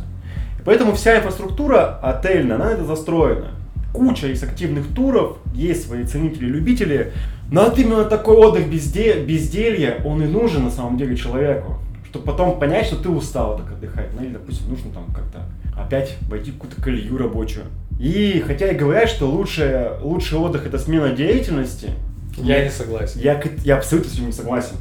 И 0.60 0.64
поэтому 0.64 0.94
вся 0.94 1.18
инфраструктура 1.18 2.00
отельная, 2.02 2.58
она 2.58 2.72
это 2.72 2.86
застроена. 2.86 3.52
Куча 3.94 4.28
из 4.28 4.42
активных 4.44 4.88
туров, 4.94 5.38
есть 5.54 5.86
свои 5.88 6.04
ценители-любители, 6.06 7.12
но 7.52 7.66
вот 7.66 7.78
именно 7.78 8.06
такой 8.06 8.36
отдых 8.38 8.68
безде- 8.68 9.24
безделья, 9.26 10.02
он 10.06 10.24
и 10.24 10.28
нужен 10.28 10.64
на 10.64 10.72
самом 10.72 10.98
деле 10.98 11.16
человеку. 11.18 11.76
Чтобы 12.10 12.26
потом 12.26 12.60
понять, 12.60 12.86
что 12.88 12.96
ты 12.98 13.10
устал 13.10 13.58
так 13.58 13.72
отдыхать. 13.72 14.08
Ну 14.18 14.24
или, 14.26 14.34
допустим, 14.34 14.70
нужно 14.70 14.92
там 14.92 15.06
как-то 15.14 15.44
опять 15.78 16.18
войти 16.30 16.52
в 16.52 16.56
какую-то 16.56 16.82
колею 16.82 17.18
рабочую. 17.18 17.66
И 18.00 18.44
хотя 18.46 18.70
и 18.72 18.76
говорят, 18.76 19.10
что 19.10 19.30
лучшее, 19.30 19.94
лучший 20.02 20.38
отдых 20.38 20.66
это 20.66 20.78
смена 20.78 21.10
деятельности, 21.10 21.90
Я 22.38 22.64
не 22.64 22.70
согласен. 22.70 23.20
я, 23.22 23.42
я 23.64 23.78
абсолютно 23.78 24.10
с 24.10 24.14
этим 24.16 24.26
не 24.28 24.32
согласен. 24.34 24.76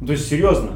Ну, 0.00 0.06
то 0.06 0.12
есть, 0.12 0.28
серьезно, 0.28 0.70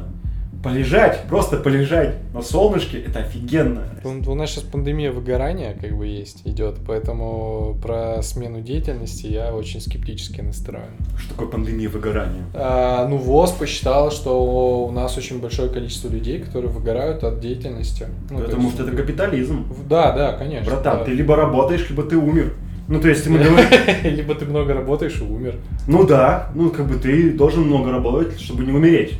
полежать, 0.69 1.21
просто 1.29 1.57
полежать 1.57 2.15
на 2.33 2.41
солнышке, 2.41 2.99
это 2.99 3.19
офигенно. 3.19 3.83
У 4.03 4.35
нас 4.35 4.49
сейчас 4.51 4.63
пандемия 4.63 5.11
выгорания 5.11 5.73
как 5.79 5.95
бы 5.97 6.07
есть, 6.07 6.41
идет, 6.45 6.75
поэтому 6.85 7.77
про 7.81 8.21
смену 8.21 8.61
деятельности 8.61 9.27
я 9.27 9.53
очень 9.53 9.79
скептически 9.79 10.41
настроен. 10.41 10.89
Что 11.17 11.29
такое 11.29 11.47
пандемия 11.47 11.89
выгорания? 11.89 12.43
А, 12.53 13.07
ну, 13.07 13.17
ВОЗ 13.17 13.51
посчитал, 13.51 14.11
что 14.11 14.85
у 14.85 14.91
нас 14.91 15.17
очень 15.17 15.39
большое 15.39 15.69
количество 15.69 16.09
людей, 16.09 16.39
которые 16.39 16.71
выгорают 16.71 17.23
от 17.23 17.39
деятельности. 17.39 18.07
Ну, 18.29 18.39
то 18.39 18.43
Потому 18.45 18.63
есть- 18.63 18.75
что 18.75 18.83
это 18.87 18.95
капитализм. 18.97 19.65
Да, 19.89 20.11
да, 20.11 20.33
конечно. 20.33 20.69
Братан, 20.71 20.99
да. 20.99 21.05
ты 21.05 21.11
либо 21.11 21.35
работаешь, 21.35 21.87
либо 21.89 22.03
ты 22.03 22.17
умер. 22.17 22.53
Ну, 22.87 22.99
то 22.99 23.07
есть, 23.09 23.25
мы 23.27 23.39
говорим, 23.43 23.67
Либо 24.03 24.35
ты 24.35 24.45
много 24.45 24.73
работаешь 24.73 25.19
и 25.19 25.23
умер. 25.23 25.55
ну 25.87 26.05
да, 26.05 26.51
ну, 26.53 26.69
как 26.69 26.87
бы 26.87 26.95
ты 26.99 27.31
должен 27.31 27.63
много 27.63 27.91
работать, 27.91 28.39
чтобы 28.39 28.63
не 28.63 28.71
умереть. 28.71 29.13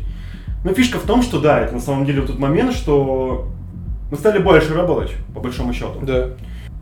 Но 0.66 0.74
фишка 0.74 0.98
в 0.98 1.04
том, 1.04 1.22
что 1.22 1.40
да, 1.40 1.62
это 1.62 1.76
на 1.76 1.80
самом 1.80 2.06
деле 2.06 2.22
вот 2.22 2.32
тот 2.32 2.40
момент, 2.40 2.74
что 2.74 3.48
мы 4.10 4.18
стали 4.18 4.40
больше 4.40 4.74
работать, 4.74 5.12
по 5.36 5.40
большому 5.40 5.74
счету. 5.74 6.00
Да. 6.02 6.32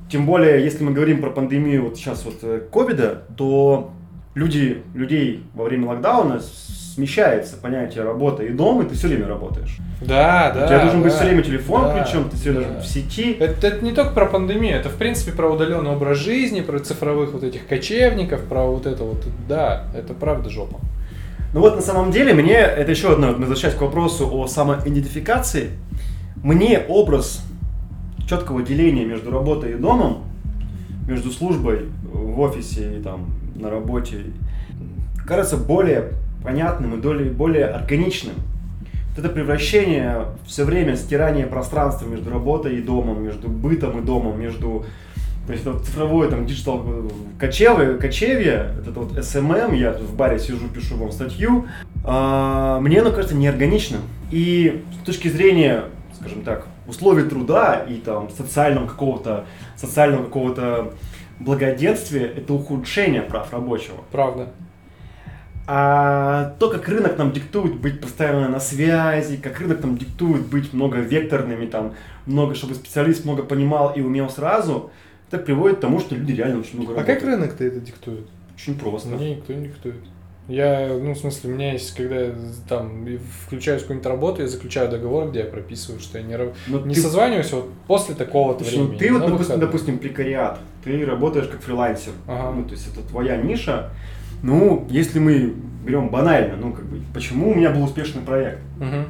Тем 0.10 0.26
более, 0.26 0.64
если 0.64 0.86
мы 0.86 0.94
говорим 0.94 1.20
про 1.22 1.30
пандемию 1.30 1.84
вот 1.84 1.98
сейчас 1.98 2.24
вот 2.24 2.36
э, 2.44 2.62
ковида, 2.72 3.24
то 3.36 3.92
люди, 4.36 4.84
людей 4.94 5.44
во 5.54 5.66
время 5.66 5.90
локдауна 5.90 6.40
смещается 6.40 7.58
понятие 7.58 8.06
работа 8.06 8.44
и 8.44 8.52
дом, 8.52 8.82
и 8.82 8.88
ты 8.88 8.96
все 8.96 9.10
время 9.10 9.28
работаешь. 9.28 9.76
Да, 10.00 10.54
да. 10.56 10.64
У 10.64 10.68
тебя 10.68 10.80
должен 10.80 11.00
да, 11.00 11.04
быть 11.04 11.14
все 11.14 11.26
время 11.26 11.42
телефон 11.42 11.82
да, 11.82 11.90
включен, 11.92 12.30
ты 12.30 12.38
все 12.38 12.54
да. 12.54 12.62
должен 12.62 12.80
в 12.80 12.86
сети. 12.86 13.36
Это, 13.38 13.68
это 13.68 13.84
не 13.84 13.92
только 13.92 14.12
про 14.14 14.28
пандемию, 14.28 14.78
это 14.78 14.88
в 14.88 14.96
принципе 14.96 15.34
про 15.34 15.50
удаленный 15.50 15.92
образ 15.92 16.20
жизни, 16.20 16.62
про 16.62 16.80
цифровых 16.80 17.34
вот 17.34 17.44
этих 17.44 17.68
кочевников, 17.68 18.46
про 18.46 18.66
вот 18.66 18.86
это 18.86 19.04
вот. 19.04 19.26
Да, 19.50 19.88
это 19.94 20.14
правда 20.14 20.50
жопа. 20.50 20.80
Ну 21.54 21.60
вот 21.60 21.76
на 21.76 21.82
самом 21.84 22.10
деле 22.12 22.34
мне, 22.34 22.56
это 22.56 22.90
еще 22.90 23.14
одно, 23.14 23.28
вот 23.28 23.38
возвращаясь 23.38 23.76
к 23.76 23.82
вопросу 23.82 24.28
о 24.34 24.48
самоидентификации, 24.48 25.70
мне 26.44 26.80
образ 26.80 27.46
четкого 28.28 28.64
деления 28.64 29.06
между 29.06 29.30
работой 29.30 29.74
и 29.74 29.76
домом, 29.76 30.24
между 31.08 31.30
службой 31.30 31.90
в 32.12 32.40
офисе 32.40 32.98
и 32.98 33.04
там 33.04 33.28
на 33.56 33.70
работе, 33.70 34.22
кажется 35.28 35.58
более 35.58 36.14
понятным 36.44 36.96
и 36.96 36.98
более, 36.98 37.30
более 37.30 37.66
органичным. 37.66 38.34
Вот 39.12 39.24
это 39.24 39.30
превращение 39.30 40.26
все 40.48 40.64
время 40.64 40.96
стирание 40.96 41.46
пространства 41.46 42.08
между 42.08 42.32
работой 42.32 42.78
и 42.78 42.82
домом, 42.82 43.24
между 43.24 43.48
бытом 43.48 44.00
и 44.00 44.02
домом, 44.02 44.42
между 44.42 44.86
то 45.46 45.52
есть 45.52 45.64
это 45.64 45.74
вот 45.74 45.86
цифровое 45.86 46.30
там 46.30 46.46
digital 46.46 46.86
кочевье, 47.38 47.98
кочевье, 47.98 48.76
это 48.80 49.00
вот 49.00 49.18
SMM, 49.18 49.76
я 49.76 49.92
тут 49.92 50.08
в 50.08 50.16
баре 50.16 50.40
сижу, 50.40 50.70
пишу 50.70 50.96
вам 50.96 51.12
статью, 51.12 51.68
а, 52.06 52.80
мне 52.80 53.02
оно 53.02 53.12
кажется 53.12 53.36
неорганичным. 53.36 54.02
И 54.32 54.84
с 55.02 55.06
точки 55.06 55.28
зрения, 55.28 55.84
скажем 56.18 56.44
так, 56.44 56.68
условий 56.88 57.28
труда 57.28 57.86
и 57.88 57.96
там 57.96 58.30
социального 58.30 58.88
какого-то, 58.88 59.46
социального 59.76 60.24
какого-то 60.24 60.94
благоденствия, 61.40 62.26
это 62.26 62.54
ухудшение 62.54 63.22
прав 63.22 63.52
рабочего. 63.52 63.98
Правда. 64.12 64.48
А 65.66 66.56
то, 66.60 66.70
как 66.70 66.88
рынок 66.90 67.18
нам 67.18 67.32
диктует 67.32 67.76
быть 67.76 68.02
постоянно 68.02 68.50
на 68.50 68.60
связи, 68.60 69.38
как 69.38 69.60
рынок 69.60 69.82
нам 69.82 69.98
диктует 69.98 70.46
быть 70.46 70.74
многовекторными, 70.74 71.66
там, 71.68 71.94
много, 72.26 72.54
чтобы 72.56 72.76
специалист 72.76 73.24
много 73.24 73.44
понимал 73.44 73.94
и 73.94 74.02
умел 74.02 74.30
сразу, 74.30 74.92
это 75.34 75.44
приводит 75.44 75.78
к 75.78 75.82
тому, 75.82 76.00
что 76.00 76.16
люди 76.16 76.32
реально 76.34 76.60
очень 76.60 76.78
много 76.78 76.94
А 76.94 76.96
работают. 76.98 77.20
как 77.20 77.28
рынок-то 77.30 77.64
это 77.64 77.80
диктует? 77.80 78.28
Очень 78.56 78.76
просто. 78.78 79.10
Мне 79.10 79.36
никто 79.36 79.54
не 79.54 79.66
диктует. 79.68 79.96
Я, 80.50 80.90
ну, 81.02 81.14
в 81.14 81.18
смысле, 81.18 81.52
у 81.52 81.54
меня 81.56 81.72
есть, 81.72 81.96
когда 81.96 82.20
я 82.20 82.34
там 82.68 83.08
включаю 83.46 83.80
какую-нибудь 83.80 84.06
работу, 84.08 84.42
я 84.42 84.48
заключаю 84.50 84.90
договор, 84.92 85.30
где 85.30 85.40
я 85.40 85.46
прописываю, 85.46 86.02
что 86.02 86.18
я 86.18 86.24
не, 86.26 86.38
Но 86.68 86.80
не 86.82 86.96
ты- 86.96 87.00
созваниваюсь 87.02 87.52
вот 87.54 87.70
после 87.88 88.14
такого-то 88.14 88.64
Слушай, 88.66 88.78
ну 88.80 88.84
времени. 88.88 89.00
ты 89.00 89.14
вот, 89.14 89.26
допустим, 89.32 89.60
допустим, 89.62 90.00
прекариат, 90.00 90.60
ты 90.84 91.06
работаешь 91.06 91.48
как 91.48 91.62
фрилансер, 91.62 92.12
Ага. 92.28 92.52
ну, 92.58 92.66
то 92.66 92.72
есть 92.74 92.90
это 92.92 93.08
твоя 93.08 93.38
ниша. 93.38 93.92
Ну, 94.42 94.86
если 94.90 95.20
мы 95.20 95.54
берем 95.86 96.10
банально, 96.10 96.58
ну, 96.58 96.74
как 96.74 96.86
бы, 96.88 97.00
почему 97.14 97.52
у 97.52 97.56
меня 97.56 97.70
был 97.72 97.84
успешный 97.84 98.22
проект? 98.22 98.60
Мгм. 98.80 99.06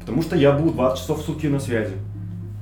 Потому 0.00 0.20
что 0.20 0.36
я 0.36 0.52
был 0.52 0.70
20 0.72 0.98
часов 1.00 1.20
в 1.22 1.24
сутки 1.24 1.46
на 1.46 1.58
связи. 1.58 1.94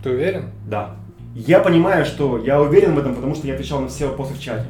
Ты 0.04 0.10
уверен? 0.10 0.50
Да. 0.68 0.94
Я 1.34 1.58
понимаю, 1.58 2.04
что 2.04 2.38
я 2.38 2.62
уверен 2.62 2.94
в 2.94 2.98
этом, 2.98 3.14
потому 3.14 3.34
что 3.34 3.48
я 3.48 3.54
отвечал 3.54 3.80
на 3.80 3.88
все 3.88 4.06
вопросы 4.06 4.34
в 4.34 4.40
чате. 4.40 4.66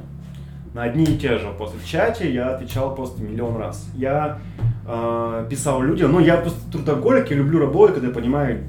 На 0.72 0.84
одни 0.84 1.04
и 1.04 1.18
те 1.18 1.36
же 1.36 1.46
вопросы 1.46 1.76
в 1.76 1.86
чате 1.86 2.32
я 2.32 2.54
отвечал 2.54 2.94
просто 2.94 3.22
миллион 3.22 3.58
раз. 3.58 3.86
Я 3.94 4.38
э, 4.86 5.46
писал 5.50 5.82
людям, 5.82 6.12
ну 6.12 6.20
я 6.20 6.38
просто 6.38 6.58
трудоголик, 6.72 7.30
я 7.30 7.36
люблю 7.36 7.60
работать, 7.60 7.96
когда 7.96 8.08
я 8.08 8.14
понимаю, 8.14 8.66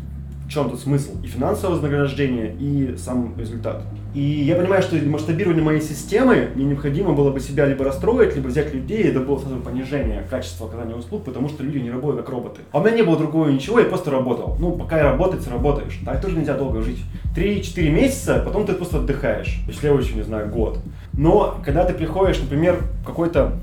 чем 0.50 0.70
тут 0.70 0.80
смысл. 0.80 1.12
И 1.24 1.28
финансовое 1.28 1.76
вознаграждение, 1.76 2.56
и 2.60 2.96
сам 2.98 3.34
результат. 3.38 3.82
И 4.14 4.22
я 4.22 4.56
понимаю, 4.56 4.82
что 4.82 4.98
для 4.98 5.10
масштабирования 5.10 5.62
моей 5.62 5.82
системы 5.82 6.50
мне 6.56 6.64
необходимо 6.64 7.14
было 7.14 7.32
бы 7.32 7.42
себя 7.42 7.66
либо 7.66 7.84
расстроить, 7.84 8.36
либо 8.36 8.48
взять 8.48 8.74
людей, 8.74 9.04
и 9.04 9.08
это 9.08 9.20
было 9.20 9.38
сразу 9.40 9.58
понижение 9.58 10.24
качества 10.30 10.68
оказания 10.68 10.96
услуг, 10.96 11.26
потому 11.26 11.50
что 11.50 11.64
люди 11.64 11.80
не 11.80 11.92
работают 11.92 12.26
как 12.26 12.34
роботы. 12.34 12.62
А 12.72 12.80
у 12.80 12.84
меня 12.84 12.96
не 12.96 13.02
было 13.02 13.18
другого 13.18 13.50
ничего, 13.50 13.80
я 13.80 13.86
просто 13.86 14.12
работал. 14.12 14.56
Ну, 14.58 14.72
пока 14.72 14.98
я 14.98 15.04
работать, 15.04 15.46
работаешь. 15.48 16.00
Так 16.06 16.22
тоже 16.22 16.38
нельзя 16.38 16.56
долго 16.56 16.82
жить. 16.82 17.00
3-4 17.36 17.90
месяца, 17.90 18.42
потом 18.46 18.66
ты 18.66 18.74
просто 18.74 19.00
отдыхаешь. 19.00 19.60
Я 19.84 19.94
очень, 19.94 20.16
не 20.16 20.24
знаю, 20.24 20.50
год. 20.50 20.80
Но 21.12 21.60
когда 21.66 21.84
ты 21.84 21.94
приходишь, 21.94 22.40
например, 22.40 22.80
в 23.02 23.06
какой-то 23.06 23.58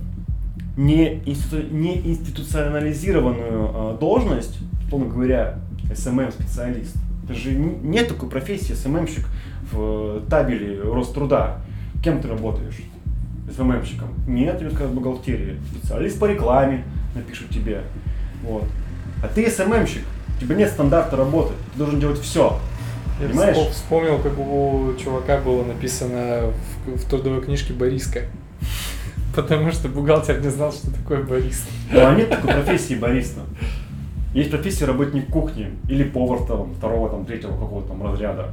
не, 0.76 1.22
не 1.70 1.96
институционализированную 1.96 3.70
э, 3.74 3.96
должность, 3.98 4.58
условно 4.84 5.08
говоря, 5.08 5.58
SMM-специалист. 5.94 6.94
Это 7.24 7.34
же 7.34 7.52
нет 7.52 8.08
такой 8.08 8.28
профессии 8.28 8.72
СММщик 8.72 9.24
в 9.70 10.22
табеле 10.28 10.80
Роструда. 10.82 11.58
Кем 12.02 12.20
ты 12.20 12.28
работаешь? 12.28 12.80
СММщиком? 13.54 14.08
Нет, 14.26 14.58
тебе 14.58 14.70
скажут 14.70 14.92
бухгалтерия. 14.92 15.56
Специалист 15.76 16.18
по 16.18 16.26
рекламе 16.26 16.84
напишут 17.14 17.50
тебе. 17.50 17.82
Вот. 18.42 18.64
А 19.22 19.28
ты 19.28 19.48
СММщик. 19.50 20.02
У 20.38 20.40
тебя 20.40 20.56
нет 20.56 20.70
стандарта 20.70 21.16
работы. 21.16 21.52
Ты 21.72 21.78
должен 21.78 22.00
делать 22.00 22.20
все. 22.20 22.58
Я 23.20 23.28
Понимаешь? 23.28 23.56
вспом- 23.56 23.70
вспомнил, 23.70 24.18
как 24.18 24.38
у 24.38 24.94
чувака 25.00 25.38
было 25.38 25.64
написано 25.64 26.52
в, 26.86 26.96
в 26.96 27.04
трудовой 27.08 27.42
книжке 27.42 27.72
Бориска. 27.72 28.22
Потому 29.36 29.70
что 29.70 29.88
бухгалтер 29.88 30.40
не 30.40 30.50
знал, 30.50 30.72
что 30.72 30.90
такое 30.92 31.22
Борис. 31.22 31.64
Ну, 31.90 32.06
а 32.06 32.14
нет 32.14 32.30
такой 32.30 32.52
профессии 32.52 32.94
бариста. 32.94 33.40
Есть 34.34 34.50
профессия 34.50 34.86
работник 34.86 35.28
кухни 35.28 35.70
или 35.88 36.04
повар 36.04 36.40
там, 36.46 36.72
второго, 36.74 37.08
там, 37.10 37.24
третьего 37.26 37.52
какого-то 37.52 37.88
там 37.88 38.02
разряда. 38.02 38.50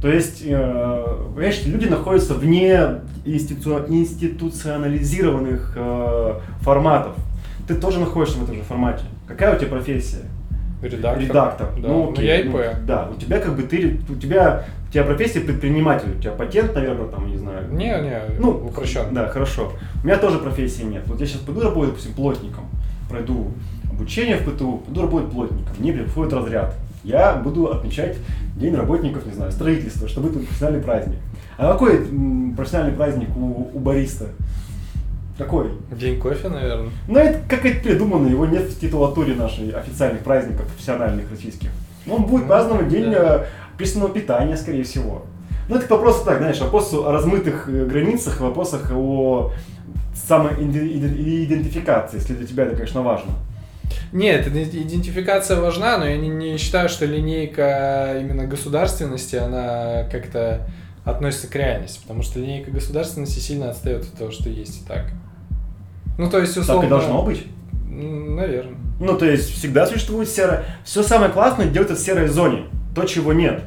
То 0.00 0.08
есть, 0.08 0.42
э, 0.46 1.04
понимаешь, 1.34 1.62
люди 1.66 1.86
находятся 1.86 2.34
вне 2.34 3.00
институ- 3.24 3.84
институционализированных 3.88 5.74
э, 5.76 6.34
форматов. 6.60 7.16
Ты 7.68 7.74
тоже 7.74 8.00
находишься 8.00 8.38
в 8.38 8.44
этом 8.44 8.56
же 8.56 8.62
формате. 8.62 9.04
Какая 9.26 9.54
у 9.54 9.58
тебя 9.58 9.68
профессия? 9.70 10.22
Редактор. 10.82 11.20
Редактор. 11.22 11.68
Да. 11.76 11.88
Ну, 11.88 12.04
Ну, 12.06 12.12
окей, 12.12 12.26
я 12.26 12.44
ну, 12.44 12.58
ИП. 12.58 12.66
да, 12.86 13.10
у 13.14 13.20
тебя 13.20 13.38
как 13.38 13.54
бы 13.54 13.62
ты, 13.64 14.00
у 14.08 14.14
тебя, 14.14 14.64
у 14.88 14.92
тебя 14.92 15.04
профессия 15.04 15.40
предприниматель, 15.40 16.08
у 16.16 16.20
тебя 16.20 16.32
патент, 16.32 16.74
наверное, 16.74 17.06
там, 17.08 17.28
не 17.28 17.36
знаю. 17.36 17.68
Не, 17.70 17.84
не, 18.00 18.18
Ну, 18.38 18.50
упрощенно. 18.50 19.10
Да, 19.12 19.28
хорошо. 19.28 19.72
У 20.02 20.06
меня 20.06 20.16
тоже 20.16 20.38
профессии 20.38 20.84
нет. 20.84 21.02
Вот 21.06 21.20
я 21.20 21.26
сейчас 21.26 21.42
пойду 21.42 21.60
работать, 21.60 21.90
допустим, 21.90 22.14
плотником, 22.14 22.64
пройду 23.10 23.52
обучение 24.00 24.38
в 24.38 24.44
ПТУ, 24.44 24.78
пойду 24.78 25.02
работать 25.02 25.30
плотником, 25.30 25.74
мне 25.78 25.92
приходит 25.92 26.32
разряд. 26.32 26.74
Я 27.04 27.34
буду 27.34 27.70
отмечать 27.70 28.16
День 28.56 28.74
работников, 28.74 29.26
не 29.26 29.32
знаю, 29.32 29.52
строительства, 29.52 30.08
чтобы 30.08 30.30
это 30.30 30.38
профессиональный 30.38 30.82
праздник. 30.82 31.18
А 31.56 31.72
какой 31.72 31.98
профессиональный 32.56 32.96
праздник 32.96 33.28
у, 33.36 33.70
у 33.72 33.78
бариста? 33.78 34.26
Какой? 35.38 35.70
День 35.92 36.18
кофе, 36.18 36.48
наверное. 36.48 36.90
Ну, 37.08 37.18
это 37.18 37.40
какая-то 37.48 37.82
придумано, 37.82 38.26
его 38.26 38.46
нет 38.46 38.64
в 38.64 38.78
титулатуре 38.78 39.34
нашей 39.34 39.70
официальных 39.70 40.22
праздников 40.22 40.66
профессиональных 40.66 41.30
российских. 41.30 41.70
Он 42.08 42.24
будет 42.24 42.42
Ну, 42.42 42.48
праздновать 42.48 42.88
день 42.88 43.10
да. 43.10 43.36
э, 43.36 43.44
общественного 43.74 44.12
питания, 44.12 44.56
скорее 44.56 44.84
всего. 44.84 45.24
Ну, 45.68 45.76
это 45.76 45.86
вопрос 45.94 46.22
так, 46.24 46.38
знаешь, 46.38 46.60
вопрос 46.60 46.92
о 46.92 47.10
размытых 47.12 47.68
э, 47.68 47.86
границах, 47.86 48.40
вопросах 48.40 48.90
о 48.94 49.52
самоидентификации, 50.14 52.18
если 52.18 52.34
для 52.34 52.46
тебя 52.46 52.64
это, 52.64 52.76
конечно, 52.76 53.02
важно. 53.02 53.32
Нет, 54.12 54.46
иде- 54.46 54.82
идентификация 54.82 55.60
важна, 55.60 55.98
но 55.98 56.06
я 56.06 56.16
не, 56.16 56.28
не 56.28 56.56
считаю, 56.58 56.88
что 56.88 57.06
линейка 57.06 58.18
именно 58.20 58.46
государственности, 58.46 59.36
она 59.36 60.04
как-то 60.10 60.66
относится 61.04 61.46
к 61.48 61.54
реальности, 61.54 62.00
потому 62.02 62.22
что 62.22 62.38
линейка 62.38 62.70
государственности 62.70 63.38
сильно 63.38 63.70
отстает 63.70 64.02
от 64.02 64.12
того, 64.12 64.30
что 64.30 64.48
есть 64.48 64.82
и 64.82 64.86
так. 64.86 65.06
Ну, 66.18 66.28
то 66.28 66.38
есть, 66.38 66.56
условно... 66.56 66.82
Так 66.82 66.88
и 66.88 66.90
должно 66.90 67.22
быть. 67.22 67.46
Наверное. 67.88 68.76
Ну, 69.00 69.16
то 69.16 69.24
есть 69.24 69.50
всегда 69.50 69.86
существует 69.86 70.28
серая... 70.28 70.64
Все 70.84 71.02
самое 71.02 71.32
классное 71.32 71.66
делается 71.66 71.96
в 71.96 71.98
серой 71.98 72.28
зоне. 72.28 72.64
То, 72.94 73.04
чего 73.04 73.32
нет. 73.32 73.62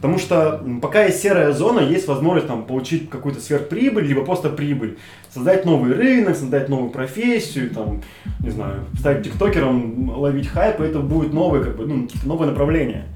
Потому 0.00 0.18
что 0.18 0.64
пока 0.80 1.06
есть 1.06 1.20
серая 1.20 1.52
зона, 1.52 1.80
есть 1.80 2.06
возможность 2.06 2.46
там, 2.46 2.62
получить 2.64 3.10
какую-то 3.10 3.40
сверхприбыль, 3.40 4.06
либо 4.06 4.24
просто 4.24 4.48
прибыль. 4.48 4.96
Создать 5.34 5.64
новый 5.64 5.92
рынок, 5.92 6.36
создать 6.36 6.68
новую 6.68 6.90
профессию, 6.90 7.70
там, 7.70 8.02
не 8.38 8.50
знаю, 8.50 8.84
стать 8.96 9.24
тиктокером, 9.24 10.10
ловить 10.16 10.46
хайп, 10.46 10.80
и 10.80 10.84
это 10.84 11.00
будет 11.00 11.32
новое, 11.32 11.64
как 11.64 11.76
бы, 11.76 11.86
ну, 11.86 12.08
новое 12.24 12.46
направление. 12.46 13.06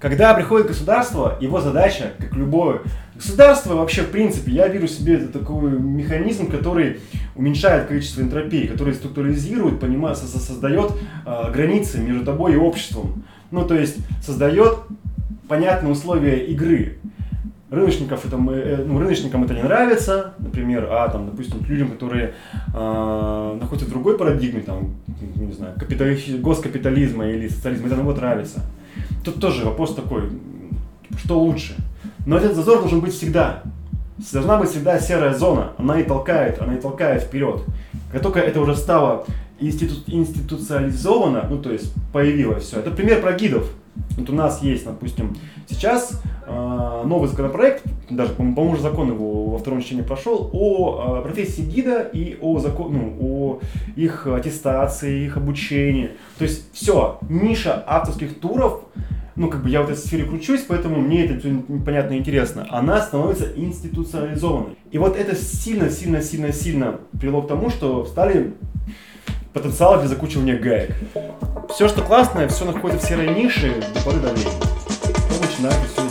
Когда 0.00 0.32
приходит 0.32 0.68
государство, 0.68 1.36
его 1.42 1.60
задача, 1.60 2.12
как 2.18 2.34
любое 2.34 2.80
государство, 3.14 3.74
вообще, 3.74 4.00
в 4.00 4.10
принципе, 4.10 4.50
я 4.52 4.66
вижу 4.68 4.88
себе 4.88 5.16
это 5.16 5.38
такой 5.38 5.72
механизм, 5.72 6.50
который 6.50 7.00
уменьшает 7.36 7.88
количество 7.88 8.22
энтропии, 8.22 8.66
который 8.66 8.94
структуризирует, 8.94 9.78
понимает, 9.78 10.16
со- 10.16 10.26
со- 10.26 10.38
создает 10.38 10.92
а, 11.26 11.50
границы 11.50 11.98
между 11.98 12.24
тобой 12.24 12.54
и 12.54 12.56
обществом. 12.56 13.24
Ну, 13.50 13.66
то 13.66 13.74
есть 13.74 13.98
создает 14.24 14.78
понятные 15.50 15.90
условия 15.92 16.46
игры. 16.46 16.98
рыночников 17.70 18.24
это, 18.24 18.36
э, 18.36 18.84
ну, 18.86 18.98
рыночникам 18.98 19.44
это 19.44 19.54
не 19.54 19.62
нравится, 19.62 20.32
например, 20.38 20.88
а 20.90 21.08
там, 21.08 21.26
допустим, 21.26 21.64
людям, 21.68 21.88
которые 21.88 22.34
э, 22.74 23.58
находятся 23.60 23.86
в 23.86 23.90
другой 23.90 24.16
парадигме, 24.16 24.60
там, 24.60 24.94
не 25.36 25.52
знаю, 25.52 25.74
капитали- 25.76 26.38
госкапитализма 26.40 27.26
или 27.28 27.48
социализма, 27.48 27.86
это 27.86 27.96
наоборот 27.96 28.20
нравится. 28.20 28.60
Тут 29.24 29.40
тоже 29.40 29.64
вопрос 29.64 29.94
такой, 29.94 30.22
что 31.18 31.38
лучше? 31.40 31.74
Но 32.26 32.36
этот 32.36 32.54
зазор 32.56 32.78
должен 32.80 33.00
быть 33.00 33.12
всегда. 33.12 33.62
Должна 34.32 34.56
быть 34.58 34.70
всегда 34.70 34.98
серая 35.00 35.34
зона, 35.34 35.72
она 35.78 36.00
и 36.00 36.04
толкает, 36.04 36.60
она 36.60 36.74
и 36.74 36.80
толкает 36.80 37.22
вперед. 37.22 37.62
Как 38.12 38.22
только 38.22 38.38
это 38.40 38.60
уже 38.60 38.76
стало 38.76 39.26
институ- 39.60 40.02
институциализовано, 40.08 41.46
ну 41.50 41.58
то 41.58 41.72
есть 41.72 41.92
появилось 42.12 42.64
все. 42.64 42.80
Это 42.80 42.90
пример 42.90 43.20
про 43.20 43.32
гидов. 43.32 43.70
Вот 44.16 44.30
у 44.30 44.34
нас 44.34 44.62
есть, 44.62 44.84
допустим, 44.84 45.36
сейчас 45.68 46.20
э, 46.46 47.02
новый 47.04 47.28
законопроект, 47.28 47.84
даже, 48.10 48.32
по-моему, 48.32 48.72
уже 48.72 48.82
закон 48.82 49.08
его 49.08 49.46
во 49.46 49.58
втором 49.58 49.80
чтении 49.80 50.02
прошел, 50.02 50.50
о 50.52 51.20
э, 51.20 51.22
профессии 51.22 51.62
гида 51.62 52.02
и 52.02 52.36
о, 52.40 52.58
закон, 52.58 52.92
ну, 52.92 53.16
о 53.20 53.60
их 53.96 54.26
аттестации, 54.26 55.24
их 55.24 55.36
обучении. 55.36 56.10
То 56.38 56.44
есть 56.44 56.72
все, 56.72 57.18
ниша 57.28 57.82
авторских 57.86 58.40
туров, 58.40 58.82
ну, 59.36 59.48
как 59.48 59.62
бы 59.62 59.70
я 59.70 59.82
в 59.82 59.84
этой 59.84 59.96
сфере 59.96 60.24
кручусь, 60.24 60.64
поэтому 60.68 61.00
мне 61.00 61.24
это 61.24 61.38
всё 61.38 61.50
непонятно 61.68 62.14
и 62.14 62.18
интересно. 62.18 62.66
Она 62.68 63.00
становится 63.00 63.46
институционализованной. 63.56 64.76
И 64.90 64.98
вот 64.98 65.16
это 65.16 65.34
сильно-сильно-сильно-сильно 65.34 67.00
привело 67.18 67.42
к 67.42 67.48
тому, 67.48 67.70
что 67.70 68.04
стали 68.04 68.54
потенциалы 69.52 69.98
для 69.98 70.08
закучивания 70.08 70.58
гаек. 70.58 70.94
Все, 71.74 71.88
что 71.88 72.02
классное, 72.02 72.48
все 72.48 72.64
находится 72.64 73.06
в 73.06 73.08
серой 73.08 73.34
нише 73.34 73.82
до 73.94 74.00
поры 74.02 74.18
до 74.18 74.28
времени. 74.28 74.60
Потом 75.28 75.40
начинает 75.40 75.76
все 75.92 76.10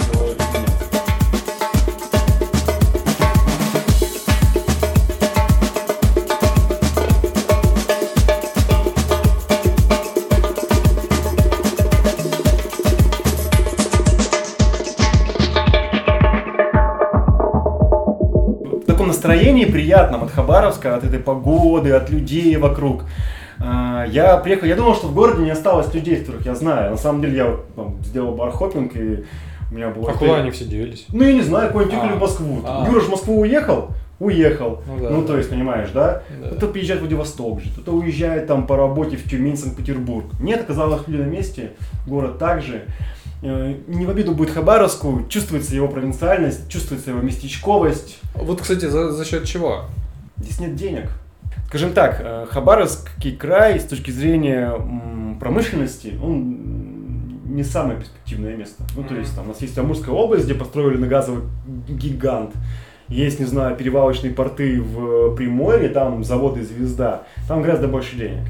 настроении 19.30 19.66
приятном 19.66 20.24
от 20.24 20.32
Хабаровска, 20.32 20.96
от 20.96 21.04
этой 21.04 21.20
погоды, 21.20 21.92
от 21.92 22.10
людей 22.10 22.56
вокруг. 22.56 23.04
А, 24.10 24.14
Я 24.14 24.38
приехал, 24.38 24.66
я 24.68 24.76
думал, 24.76 24.96
что 24.96 25.08
в 25.08 25.14
городе 25.16 25.44
не 25.44 25.52
осталось 25.52 25.94
людей, 25.94 26.18
которых 26.18 26.46
я 26.46 26.56
знаю. 26.56 26.92
На 26.92 26.98
самом 26.98 27.22
деле 27.22 27.38
я 27.38 27.46
вот, 27.48 27.76
там, 27.76 27.98
сделал 28.04 28.36
бархопинг 28.36 28.96
и 28.96 29.26
у 29.72 29.76
меня 29.76 29.90
было... 29.90 30.12
А 30.12 30.14
куда 30.14 30.38
они 30.38 30.52
все 30.52 30.66
делись? 30.66 31.06
Ну, 31.10 31.24
я 31.24 31.34
не 31.34 31.42
знаю, 31.42 31.68
какой-нибудь 31.68 31.96
А. 31.96 32.00
уехали 32.02 32.18
в 32.18 32.22
Москву. 32.22 32.62
А. 32.66 32.86
Юра 32.88 33.00
же 33.02 33.08
в 33.08 33.10
Москву 33.12 33.40
уехал, 33.42 33.90
уехал. 34.20 34.82
Ну 34.88 34.98
да, 35.04 35.10
Ну, 35.12 35.24
то 35.24 35.38
есть, 35.38 35.50
понимаешь, 35.50 35.90
да? 35.94 36.24
Да. 36.42 36.48
Кто-то 36.50 36.68
приезжает 36.74 37.00
в 37.02 37.04
Владивосток 37.04 37.62
же, 37.62 37.70
кто-то 37.70 37.92
уезжает 37.92 38.48
там 38.48 38.66
по 38.66 38.76
работе 38.76 39.16
в 39.18 39.30
Тюмень, 39.30 39.58
Санкт-Петербург. 39.58 40.26
Нет, 40.40 40.62
оказалось, 40.62 41.02
люди 41.08 41.22
на 41.22 41.28
месте, 41.28 41.72
город 42.08 42.40
также. 42.40 42.86
Э, 43.42 43.76
Не 43.88 44.06
в 44.06 44.10
обиду 44.10 44.34
будет 44.34 44.50
Хабаровску, 44.50 45.24
чувствуется 45.30 45.74
его 45.76 45.88
провинциальность, 45.88 46.68
чувствуется 46.68 47.12
его 47.12 47.22
местечковость. 47.22 48.20
Вот, 48.34 48.62
кстати, 48.62 48.86
за, 48.86 49.12
за 49.12 49.24
счет 49.24 49.46
чего? 49.46 49.86
Здесь 50.38 50.60
нет 50.60 50.76
денег. 50.76 51.10
Скажем 51.70 51.94
так, 51.94 52.20
э, 52.20 52.48
Хабаровский 52.50 53.36
край 53.36 53.80
с 53.80 53.84
точки 53.84 54.10
зрения 54.10 54.74
промышленности, 55.40 56.18
он 56.20 57.46
не 57.46 57.64
самое 57.64 58.00
перспективное 58.00 58.56
место. 58.56 58.82
Ну, 58.96 59.04
то 59.04 59.14
есть 59.14 59.36
там 59.36 59.46
у 59.46 59.50
нас 59.50 59.62
есть 59.62 59.78
Амурская 59.78 60.16
область, 60.16 60.46
где 60.46 60.56
построили 60.56 60.98
на 60.98 61.06
газовый 61.06 61.44
гигант. 61.88 62.56
Есть, 63.08 63.40
не 63.40 63.46
знаю, 63.46 63.76
перевалочные 63.76 64.34
порты 64.34 64.82
в 64.82 65.36
Приморье, 65.36 65.90
там 65.90 66.24
заводы 66.24 66.64
«Звезда». 66.64 67.26
Там 67.48 67.62
гораздо 67.62 67.88
больше 67.88 68.16
денег. 68.16 68.48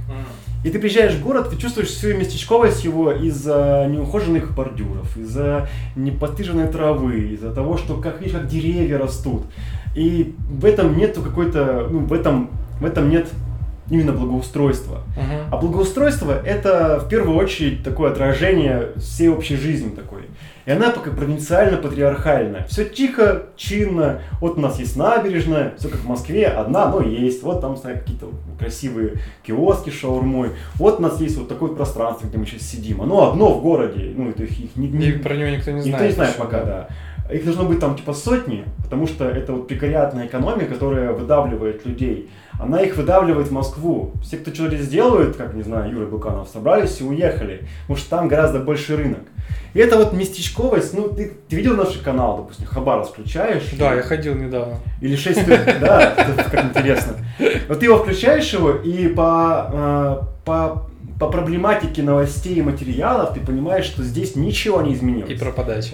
И 0.63 0.69
ты 0.69 0.79
приезжаешь 0.79 1.15
в 1.15 1.21
город, 1.21 1.49
ты 1.49 1.57
чувствуешь 1.57 1.89
всю 1.89 2.15
местечковость 2.15 2.85
его 2.85 3.11
из-за 3.11 3.85
неухоженных 3.89 4.55
бордюров, 4.55 5.17
из-за 5.17 5.67
непостриженной 5.97 6.69
травы, 6.69 7.33
из-за 7.33 7.53
того, 7.53 7.75
что 7.77 7.97
как 7.97 8.21
видишь, 8.21 8.37
как 8.37 8.47
деревья 8.47 8.97
растут. 8.97 9.43
И 9.93 10.35
в 10.49 10.63
этом 10.63 10.97
нету 10.97 11.21
какой-то, 11.21 11.87
ну, 11.89 11.99
в 11.99 12.13
этом, 12.13 12.49
в 12.79 12.85
этом 12.85 13.09
нет 13.09 13.27
именно 13.89 14.11
благоустройства. 14.11 14.99
А 15.51 15.57
благоустройство 15.57 16.31
это 16.31 16.99
в 16.99 17.09
первую 17.09 17.37
очередь 17.37 17.83
такое 17.83 18.11
отражение 18.11 18.89
всей 18.97 19.29
общей 19.29 19.55
жизни 19.55 19.89
такой. 19.89 20.23
И 20.65 20.71
она 20.71 20.91
пока 20.91 21.09
провинциально-патриархальная. 21.09 22.67
Все 22.67 22.85
тихо, 22.85 23.47
чинно. 23.55 24.21
Вот 24.39 24.59
у 24.59 24.61
нас 24.61 24.77
есть 24.77 24.95
набережная, 24.95 25.73
все 25.79 25.89
как 25.89 26.01
в 26.01 26.07
Москве, 26.07 26.45
одна, 26.45 26.89
но 26.89 27.01
есть. 27.01 27.41
Вот 27.41 27.59
там 27.59 27.75
стоят 27.75 28.01
какие-то 28.01 28.29
красивые 28.59 29.13
киоски 29.41 29.89
шаурмой. 29.89 30.51
Вот 30.75 30.99
у 30.99 31.01
нас 31.01 31.19
есть 31.19 31.37
вот 31.37 31.47
такое 31.47 31.71
пространство, 31.71 32.27
где 32.27 32.37
мы 32.37 32.45
сейчас 32.45 32.61
сидим. 32.61 33.01
Оно 33.01 33.31
одно 33.31 33.51
в 33.53 33.63
городе. 33.63 34.13
Ну, 34.15 34.29
это 34.29 34.43
их, 34.43 34.59
их 34.59 34.75
не, 34.75 34.87
И 34.87 35.11
про 35.13 35.35
него 35.35 35.49
никто 35.49 35.71
не 35.71 35.81
знает. 35.81 35.85
Никто 35.85 36.05
не 36.05 36.11
знает 36.11 36.33
еще, 36.35 36.43
пока, 36.43 36.63
да. 36.63 36.87
Их 37.31 37.45
должно 37.45 37.65
быть 37.65 37.79
там 37.79 37.95
типа 37.95 38.13
сотни, 38.13 38.65
потому 38.83 39.07
что 39.07 39.27
это 39.27 39.53
вот 39.53 39.67
прекариатная 39.67 40.27
экономия, 40.27 40.65
которая 40.67 41.13
выдавливает 41.13 41.85
людей. 41.85 42.29
Она 42.59 42.81
их 42.81 42.97
выдавливает 42.97 43.47
в 43.47 43.51
Москву. 43.51 44.11
Все, 44.21 44.37
кто 44.37 44.53
что-то 44.53 44.75
здесь 44.75 44.89
делают, 44.89 45.37
как, 45.37 45.53
не 45.53 45.63
знаю, 45.63 45.91
Юра 45.91 46.05
Буканов, 46.05 46.49
собрались 46.49 46.99
и 46.99 47.05
уехали. 47.05 47.67
Потому 47.83 47.97
что 47.97 48.09
там 48.09 48.27
гораздо 48.27 48.59
больше 48.59 48.97
рынок. 48.97 49.21
И 49.73 49.79
это 49.79 49.97
вот 49.97 50.13
местечковость, 50.13 50.93
ну, 50.93 51.09
ты, 51.09 51.31
ты 51.47 51.55
видел 51.55 51.77
наш 51.77 51.95
канал, 51.97 52.37
допустим, 52.37 52.65
Хабаровск 52.65 53.13
включаешь? 53.13 53.63
Да, 53.77 53.93
я 53.93 54.01
ходил 54.01 54.35
недавно. 54.35 54.77
Или 54.99 55.15
6 55.15 55.47
лет, 55.47 55.77
да, 55.81 56.13
как 56.51 56.65
интересно. 56.65 57.13
Вот 57.67 57.79
ты 57.79 57.85
его 57.85 57.99
включаешь 57.99 58.51
его, 58.51 58.71
и 58.71 59.07
по, 59.07 59.69
э, 59.71 60.21
по, 60.43 60.89
по 61.19 61.29
проблематике 61.29 62.01
новостей 62.01 62.55
и 62.55 62.61
материалов 62.61 63.33
ты 63.33 63.39
понимаешь, 63.39 63.85
что 63.85 64.03
здесь 64.03 64.35
ничего 64.35 64.81
не 64.81 64.95
изменилось. 64.95 65.31
И 65.31 65.35
про 65.35 65.51
подачи. 65.51 65.93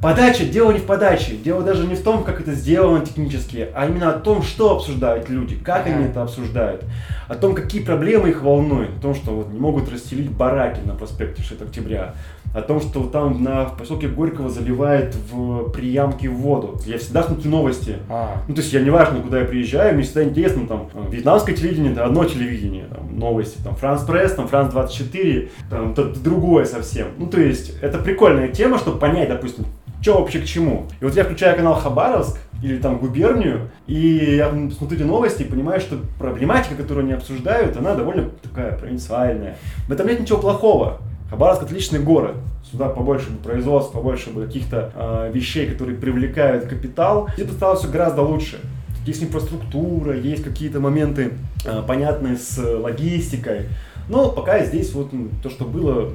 Подача, 0.00 0.44
дело 0.44 0.70
не 0.70 0.78
в 0.78 0.84
подаче, 0.84 1.34
дело 1.36 1.62
даже 1.62 1.84
не 1.84 1.96
в 1.96 2.02
том, 2.04 2.22
как 2.22 2.40
это 2.40 2.52
сделано 2.52 3.04
технически, 3.04 3.68
а 3.74 3.86
именно 3.86 4.10
о 4.10 4.18
том, 4.18 4.42
что 4.42 4.76
обсуждают 4.76 5.28
люди, 5.28 5.56
как 5.56 5.86
они 5.86 6.04
это 6.04 6.22
обсуждают, 6.22 6.84
о 7.26 7.34
том, 7.34 7.52
какие 7.52 7.82
проблемы 7.82 8.28
их 8.28 8.42
волнуют, 8.42 8.90
о 8.98 9.00
том, 9.00 9.14
что 9.16 9.32
вот 9.32 9.50
не 9.52 9.58
могут 9.58 9.90
расстелить 9.90 10.30
бараки 10.30 10.78
на 10.84 10.94
проспекте 10.94 11.42
6 11.42 11.62
октября, 11.62 12.14
о 12.54 12.62
том, 12.62 12.80
что 12.80 13.02
там 13.08 13.42
на 13.42 13.66
в 13.66 13.76
поселке 13.76 14.06
Горького 14.06 14.48
заливает 14.48 15.16
в 15.32 15.70
приямки 15.70 16.28
воду. 16.28 16.80
Я 16.86 16.98
всегда 16.98 17.24
смотрю 17.24 17.50
новости. 17.50 17.96
А, 18.08 18.40
Ну, 18.46 18.54
то 18.54 18.60
есть 18.60 18.72
я 18.72 18.80
неважно, 18.80 19.20
куда 19.20 19.40
я 19.40 19.44
приезжаю, 19.46 19.94
мне 19.94 20.04
всегда 20.04 20.22
интересно, 20.22 20.66
там, 20.68 20.88
э, 20.94 21.10
вьетнамское 21.10 21.56
телевидение, 21.56 21.92
это 21.92 22.04
одно 22.04 22.24
телевидение, 22.24 22.84
там, 22.84 23.18
новости, 23.18 23.58
там, 23.64 23.74
Франс 23.74 24.02
Пресс, 24.04 24.32
там, 24.32 24.46
Франс 24.46 24.72
24, 24.72 25.50
там, 25.68 25.90
это 25.90 26.04
другое 26.20 26.64
совсем. 26.66 27.08
Ну, 27.18 27.26
то 27.26 27.40
есть, 27.40 27.74
это 27.82 27.98
прикольная 27.98 28.48
тема, 28.48 28.78
чтобы 28.78 28.98
понять, 28.98 29.28
допустим, 29.28 29.66
что 30.00 30.20
вообще 30.20 30.40
к 30.40 30.44
чему. 30.44 30.86
И 31.00 31.04
вот 31.04 31.14
я 31.16 31.24
включаю 31.24 31.56
канал 31.56 31.74
Хабаровск, 31.74 32.38
или 32.62 32.78
там 32.78 32.98
губернию, 32.98 33.70
и 33.86 34.36
я 34.36 34.50
смотрю 34.50 34.96
эти 34.96 35.02
новости 35.04 35.42
и 35.42 35.46
понимаю, 35.46 35.80
что 35.80 35.96
проблематика, 36.18 36.74
которую 36.74 37.04
они 37.04 37.12
обсуждают, 37.12 37.76
она 37.76 37.94
довольно 37.94 38.30
такая 38.42 38.76
провинциальная. 38.76 39.56
В 39.86 39.92
этом 39.92 40.08
нет 40.08 40.20
ничего 40.20 40.38
плохого. 40.38 40.98
Хабаровск 41.30 41.62
отличный 41.62 42.00
город. 42.00 42.36
Сюда 42.70 42.88
побольше 42.88 43.30
бы 43.30 43.38
производств, 43.38 43.92
побольше 43.92 44.30
бы 44.30 44.44
каких-то 44.46 44.92
э, 44.94 45.30
вещей, 45.32 45.66
которые 45.70 45.96
привлекают 45.96 46.66
капитал. 46.66 47.28
Это 47.36 47.52
стало 47.52 47.76
все 47.76 47.88
гораздо 47.88 48.22
лучше. 48.22 48.58
Есть 49.06 49.22
инфраструктура, 49.22 50.16
есть 50.16 50.42
какие-то 50.42 50.80
моменты 50.80 51.32
э, 51.64 51.82
понятные 51.86 52.36
с 52.36 52.58
логистикой. 52.58 53.68
Но 54.08 54.30
пока 54.30 54.64
здесь 54.64 54.92
вот 54.92 55.10
то, 55.42 55.50
что 55.50 55.64
было, 55.64 56.10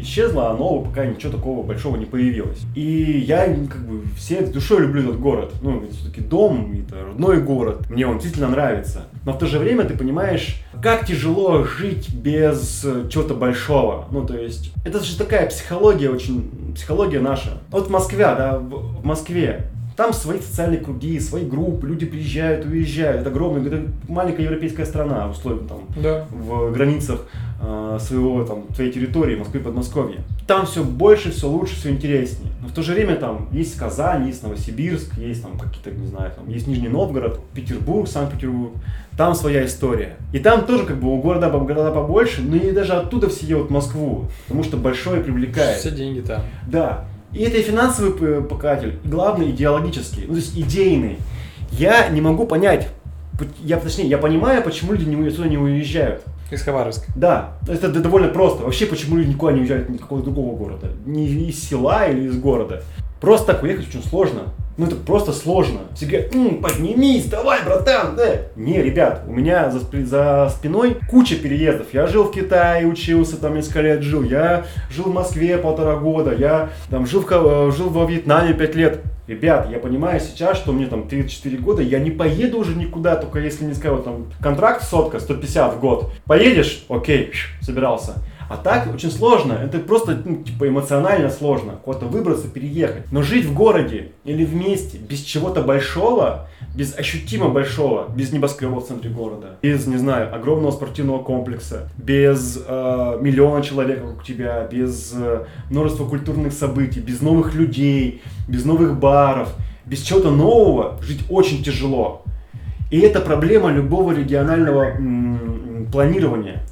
исчезло, 0.00 0.50
а 0.50 0.56
нового 0.56 0.84
пока 0.84 1.06
ничего 1.06 1.32
такого 1.32 1.62
большого 1.62 1.96
не 1.96 2.06
появилось. 2.06 2.60
И 2.74 3.24
я 3.26 3.46
как 3.46 3.86
бы 3.86 4.02
все 4.16 4.46
душой 4.46 4.82
люблю 4.82 5.02
этот 5.02 5.20
город. 5.20 5.52
Ну, 5.62 5.84
все-таки 5.90 6.20
дом, 6.20 6.72
это 6.86 7.04
родной 7.04 7.40
город. 7.40 7.88
Мне 7.90 8.06
он 8.06 8.14
действительно 8.14 8.48
нравится. 8.48 9.04
Но 9.24 9.32
в 9.32 9.38
то 9.38 9.46
же 9.46 9.58
время 9.58 9.84
ты 9.84 9.96
понимаешь, 9.96 10.62
как 10.82 11.06
тяжело 11.06 11.64
жить 11.64 12.14
без 12.14 12.84
э, 12.84 13.08
чего-то 13.10 13.34
большого. 13.34 14.06
Ну, 14.10 14.24
то 14.24 14.36
есть, 14.36 14.72
это 14.84 15.00
же 15.02 15.16
такая 15.16 15.48
психология 15.48 16.10
очень, 16.10 16.72
психология 16.74 17.20
наша. 17.20 17.62
Вот 17.70 17.88
в 17.88 17.90
Москве, 17.90 18.24
да, 18.24 18.58
в 18.58 19.04
Москве 19.04 19.70
там 19.96 20.12
свои 20.12 20.40
социальные 20.40 20.80
круги, 20.80 21.18
свои 21.18 21.44
группы, 21.44 21.86
люди 21.86 22.04
приезжают, 22.04 22.66
уезжают. 22.66 23.22
Это 23.22 23.30
огромная, 23.30 23.66
это 23.66 23.82
маленькая 24.08 24.42
европейская 24.42 24.84
страна, 24.84 25.28
условно 25.28 25.66
там 25.66 25.78
да. 25.96 26.26
в 26.30 26.70
границах 26.72 27.22
э, 27.62 27.98
своего 28.00 28.44
там 28.44 28.64
твоей 28.74 28.92
территории, 28.92 29.36
Москвы, 29.36 29.60
Подмосковья. 29.60 30.18
Там 30.46 30.66
все 30.66 30.84
больше, 30.84 31.30
все 31.30 31.48
лучше, 31.48 31.76
все 31.76 31.90
интереснее. 31.90 32.52
Но 32.60 32.68
в 32.68 32.72
то 32.72 32.82
же 32.82 32.92
время 32.92 33.16
там 33.16 33.48
есть 33.52 33.76
Казань, 33.76 34.26
есть 34.26 34.42
Новосибирск, 34.42 35.16
есть 35.16 35.42
там 35.42 35.58
какие-то, 35.58 35.90
не 35.90 36.06
знаю, 36.06 36.30
там 36.36 36.46
есть 36.48 36.66
Нижний 36.66 36.88
Новгород, 36.88 37.40
Петербург, 37.54 38.06
Санкт-Петербург. 38.06 38.72
Там 39.16 39.34
своя 39.34 39.64
история. 39.64 40.16
И 40.34 40.38
там 40.38 40.66
тоже 40.66 40.84
как 40.84 41.00
бы 41.00 41.10
у 41.10 41.22
города, 41.22 41.48
города 41.48 41.90
побольше, 41.90 42.42
но 42.42 42.56
и 42.56 42.70
даже 42.70 42.92
оттуда 42.92 43.30
все 43.30 43.46
едут 43.46 43.68
в 43.68 43.72
Москву, 43.72 44.26
потому 44.44 44.62
что 44.62 44.76
большое 44.76 45.22
привлекает. 45.22 45.78
Все 45.78 45.90
деньги 45.90 46.20
там. 46.20 46.42
Да. 46.66 47.06
И 47.36 47.42
это 47.42 47.58
и 47.58 47.62
финансовый 47.62 48.12
п- 48.12 48.40
показатель, 48.40 48.94
и 49.04 49.08
главное 49.08 49.50
идеологический, 49.50 50.22
ну 50.26 50.32
то 50.34 50.38
есть 50.40 50.56
идейный. 50.58 51.18
Я 51.70 52.08
не 52.08 52.20
могу 52.22 52.46
понять, 52.46 52.88
я, 53.62 53.76
точнее, 53.78 54.06
я 54.08 54.16
понимаю, 54.18 54.62
почему 54.62 54.92
люди 54.92 55.04
не, 55.04 55.26
отсюда 55.28 55.48
не 55.48 55.58
уезжают. 55.58 56.22
Из 56.50 56.62
Хабаровска. 56.62 57.12
Да, 57.14 57.54
это 57.68 57.88
довольно 57.88 58.28
просто. 58.28 58.62
Вообще, 58.64 58.86
почему 58.86 59.16
люди 59.16 59.30
никуда 59.30 59.52
не 59.52 59.60
уезжают 59.60 59.88
ни 59.90 59.96
какого 59.98 60.22
другого 60.22 60.56
города? 60.56 60.88
Не 61.04 61.26
из 61.26 61.62
села 61.62 62.06
или 62.08 62.28
из 62.28 62.38
города. 62.38 62.82
Просто 63.20 63.52
так 63.52 63.62
уехать 63.62 63.88
очень 63.88 64.02
сложно. 64.02 64.42
Ну 64.76 64.86
это 64.86 64.96
просто 64.96 65.32
сложно. 65.32 65.80
Все 65.94 66.04
говорят, 66.04 66.34
«М, 66.34 66.60
поднимись, 66.60 67.24
давай, 67.26 67.64
братан, 67.64 68.14
да. 68.14 68.42
Не, 68.56 68.82
ребят, 68.82 69.22
у 69.26 69.32
меня 69.32 69.70
за, 69.70 69.80
за 70.04 70.52
спиной 70.54 70.98
куча 71.08 71.36
переездов. 71.36 71.86
Я 71.94 72.06
жил 72.06 72.24
в 72.24 72.30
Китае, 72.30 72.86
учился, 72.86 73.38
там 73.40 73.54
несколько 73.54 73.80
лет 73.80 74.02
жил. 74.02 74.22
Я 74.22 74.66
жил 74.90 75.04
в 75.04 75.14
Москве 75.14 75.56
полтора 75.56 75.96
года. 75.96 76.34
Я 76.34 76.70
там 76.90 77.06
жил, 77.06 77.22
в, 77.22 77.32
э, 77.32 77.72
жил 77.74 77.88
во 77.88 78.04
Вьетнаме 78.04 78.52
пять 78.52 78.74
лет. 78.74 79.00
Ребят, 79.26 79.68
я 79.72 79.78
понимаю 79.78 80.20
сейчас, 80.20 80.58
что 80.58 80.72
мне 80.72 80.86
там 80.86 81.08
34 81.08 81.56
года, 81.58 81.82
я 81.82 81.98
не 81.98 82.12
поеду 82.12 82.58
уже 82.58 82.76
никуда, 82.76 83.16
только 83.16 83.40
если 83.40 83.64
не 83.64 83.74
скажу, 83.74 83.98
там, 83.98 84.26
контракт 84.40 84.84
сотка, 84.84 85.18
150 85.18 85.74
в 85.74 85.80
год. 85.80 86.12
Поедешь? 86.26 86.84
Окей, 86.88 87.32
собирался. 87.60 88.22
А 88.48 88.56
так 88.56 88.92
очень 88.94 89.10
сложно, 89.10 89.54
это 89.54 89.78
просто 89.78 90.20
ну, 90.24 90.42
типа 90.42 90.68
эмоционально 90.68 91.30
сложно, 91.30 91.72
куда-то 91.84 92.06
выбраться, 92.06 92.48
переехать. 92.48 93.10
Но 93.10 93.22
жить 93.22 93.44
в 93.44 93.54
городе 93.54 94.12
или 94.24 94.44
в 94.44 94.54
месте 94.54 94.98
без 94.98 95.20
чего-то 95.20 95.62
большого, 95.62 96.48
без 96.74 96.96
ощутимо 96.96 97.48
большого, 97.48 98.08
без 98.08 98.32
небоскребов 98.32 98.84
в 98.84 98.88
центре 98.88 99.10
города, 99.10 99.56
без, 99.62 99.86
не 99.86 99.96
знаю, 99.96 100.32
огромного 100.34 100.70
спортивного 100.70 101.22
комплекса, 101.22 101.88
без 101.96 102.62
э, 102.66 103.18
миллиона 103.20 103.62
человек 103.62 104.02
вокруг 104.02 104.24
тебя, 104.24 104.68
без 104.70 105.12
э, 105.16 105.44
множества 105.70 106.06
культурных 106.06 106.52
событий, 106.52 107.00
без 107.00 107.20
новых 107.20 107.54
людей, 107.54 108.22
без 108.46 108.64
новых 108.64 108.98
баров, 108.98 109.52
без 109.86 110.02
чего-то 110.02 110.30
нового 110.30 110.98
жить 111.02 111.24
очень 111.30 111.64
тяжело. 111.64 112.22
И 112.90 113.00
это 113.00 113.20
проблема 113.20 113.72
любого 113.72 114.12
регионального 114.12 114.84
м, 114.84 115.88
планирования. 115.90 116.62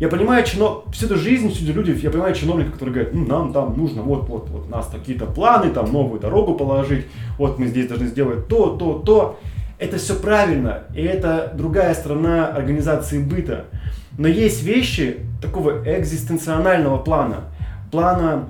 Я 0.00 0.08
понимаю, 0.08 0.46
чино... 0.46 0.82
всю 0.92 1.04
эту 1.04 1.16
жизнь, 1.16 1.52
всю 1.52 1.64
эту 1.64 1.74
люди, 1.74 2.00
я 2.02 2.10
понимаю 2.10 2.34
чиновников, 2.34 2.72
которые 2.72 2.94
говорят, 2.94 3.14
ну, 3.14 3.26
нам 3.26 3.52
там 3.52 3.76
нужно, 3.76 4.00
вот, 4.00 4.26
вот, 4.30 4.48
вот, 4.48 4.66
у 4.66 4.70
нас 4.70 4.88
какие-то 4.90 5.26
планы, 5.26 5.70
там, 5.70 5.92
новую 5.92 6.18
дорогу 6.18 6.54
положить, 6.54 7.04
вот 7.36 7.58
мы 7.58 7.66
здесь 7.66 7.86
должны 7.86 8.06
сделать 8.06 8.48
то, 8.48 8.70
то, 8.76 8.94
то. 8.94 9.38
Это 9.78 9.98
все 9.98 10.14
правильно, 10.14 10.84
и 10.94 11.02
это 11.02 11.52
другая 11.54 11.92
сторона 11.94 12.48
организации 12.48 13.22
быта. 13.22 13.66
Но 14.16 14.26
есть 14.26 14.62
вещи 14.62 15.18
такого 15.42 15.82
экзистенционального 15.84 16.96
плана, 16.96 17.44
плана 17.92 18.46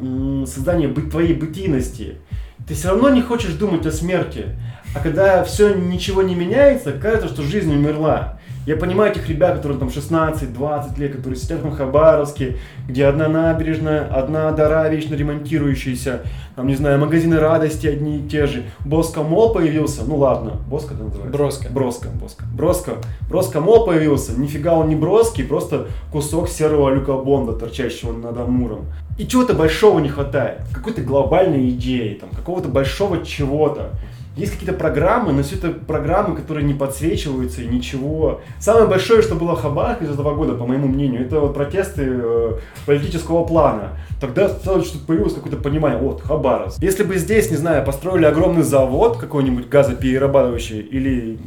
создания 0.47 0.89
твоей 0.89 1.35
бытийности. 1.35 2.19
Ты 2.67 2.75
все 2.75 2.91
равно 2.91 3.11
не 3.11 3.23
хочешь 3.23 3.55
думать 3.55 3.87
о 3.87 3.91
смерти, 3.91 4.57
а 4.95 5.01
когда 5.01 5.43
все 5.43 5.75
ничего 5.75 6.23
не 6.23 6.37
меняется, 6.37 6.93
кажется, 6.93 7.29
что 7.29 7.43
жизнь 7.43 7.73
умерла. 7.73 8.39
Я 8.67 8.77
понимаю 8.77 9.11
этих 9.11 9.27
ребят, 9.29 9.57
которые 9.57 9.79
там 9.79 9.89
16-20 9.89 10.99
лет, 11.01 11.17
которые 11.17 11.39
сидят 11.39 11.63
в 11.63 11.75
Хабаровске, 11.75 12.59
где 12.87 13.07
одна 13.07 13.27
набережная, 13.27 14.07
одна 14.07 14.53
дора 14.53 14.89
вечно 14.91 15.15
ремонтирующаяся, 15.15 16.21
там, 16.57 16.67
не 16.67 16.75
знаю, 16.75 17.01
магазины 17.01 17.39
радости 17.39 17.87
одни 17.87 18.19
и 18.19 18.29
те 18.29 18.47
же. 18.47 18.65
Боско 18.85 19.23
Мол 19.23 19.55
появился, 19.55 20.03
ну 20.05 20.17
ладно, 20.17 20.59
Боско 20.69 20.93
это 20.93 21.05
называется? 21.05 21.39
Броско. 21.39 21.69
Броско, 21.71 22.09
Броско. 22.09 22.45
Броско. 22.55 22.93
Броско 23.31 23.61
Мол 23.61 23.87
появился, 23.87 24.39
нифига 24.39 24.75
он 24.75 24.91
не 24.91 24.95
броский, 24.95 25.45
просто 25.45 25.87
кусок 26.13 26.51
серого 26.51 26.91
люка 26.91 27.15
Бонда, 27.15 27.55
торчащего 27.55 28.13
над 28.13 28.37
Амуром. 28.37 28.85
И 29.19 29.27
чего-то 29.27 29.55
большого 29.55 30.01
не 30.01 30.11
хватает, 30.11 30.61
какой-то 30.75 31.01
глобальной 31.01 31.71
идеи, 31.71 32.19
там, 32.21 32.29
какого-то 32.29 32.69
большого 32.69 33.25
чего-то. 33.25 33.93
Есть 34.37 34.53
какие-то 34.53 34.75
программы, 34.75 35.33
но 35.33 35.43
все 35.43 35.57
это 35.57 35.71
программы, 35.71 36.37
которые 36.37 36.65
не 36.65 36.75
подсвечиваются 36.75 37.63
и 37.63 37.67
ничего. 37.67 38.41
Самое 38.61 38.87
большое, 38.87 39.23
что 39.23 39.35
было 39.35 39.57
в 39.57 39.63
Хабаровске 39.63 40.07
за 40.07 40.15
два 40.15 40.35
года, 40.35 40.55
по 40.55 40.67
моему 40.67 40.87
мнению, 40.87 41.27
это 41.27 41.41
вот 41.41 41.53
протесты 41.53 42.05
э, 42.07 42.53
политического 42.87 43.45
плана. 43.45 43.99
Тогда 44.21 44.49
сразу 44.49 44.85
что 44.85 44.99
появилось 44.99 45.35
какое-то 45.35 45.59
понимание, 45.59 45.99
вот, 45.99 46.23
Хабаровск. 46.23 46.81
Если 46.81 47.03
бы 47.03 47.17
здесь, 47.19 47.51
не 47.51 47.57
знаю, 47.57 47.85
построили 47.85 48.25
огромный 48.25 48.63
завод 48.63 49.17
какой-нибудь 49.19 49.69
газоперерабатывающий 49.69 50.81
или 50.81 51.39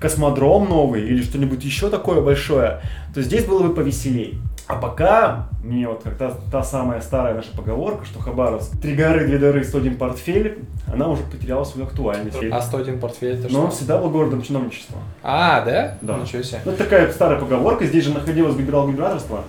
космодром 0.00 0.68
новый 0.68 1.02
или 1.02 1.22
что-нибудь 1.22 1.64
еще 1.64 1.90
такое 1.90 2.20
большое, 2.20 2.80
то 3.14 3.22
здесь 3.22 3.44
было 3.44 3.62
бы 3.62 3.74
повеселей. 3.74 4.38
А 4.68 4.76
пока, 4.76 5.48
мне 5.62 5.86
вот 5.88 6.02
как 6.02 6.16
та, 6.16 6.32
та 6.50 6.62
самая 6.62 7.00
старая 7.00 7.34
наша 7.34 7.50
поговорка, 7.56 8.04
что 8.04 8.20
Хабаровск, 8.20 8.80
три 8.80 8.94
горы, 8.94 9.26
две 9.26 9.38
дыры, 9.38 9.64
101 9.64 9.96
портфель, 9.96 10.58
она 10.92 11.08
уже 11.08 11.22
потеряла 11.24 11.64
свою 11.64 11.86
актуальность. 11.86 12.38
А 12.50 12.60
101 12.62 13.00
портфель 13.00 13.38
это 13.38 13.52
Но 13.52 13.60
он 13.62 13.66
что? 13.68 13.76
всегда 13.76 13.98
был 13.98 14.10
городом 14.10 14.42
чиновничества. 14.42 14.98
А, 15.22 15.62
да? 15.64 15.98
Да. 16.00 16.18
Ничего 16.18 16.42
себе. 16.42 16.60
Ну, 16.64 16.72
это 16.72 16.84
такая 16.84 17.10
старая 17.12 17.38
поговорка, 17.38 17.84
здесь 17.86 18.04
же 18.04 18.12
находилось 18.14 18.56
генерал-губернаторство, 18.56 19.42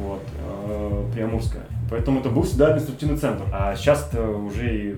вот, 0.00 0.22
э, 0.68 1.04
Приамурское. 1.14 1.62
Поэтому 1.90 2.20
это 2.20 2.28
был 2.28 2.42
всегда 2.42 2.68
административный 2.68 3.16
центр. 3.16 3.44
А 3.52 3.74
сейчас 3.76 4.10
уже 4.14 4.76
и 4.76 4.96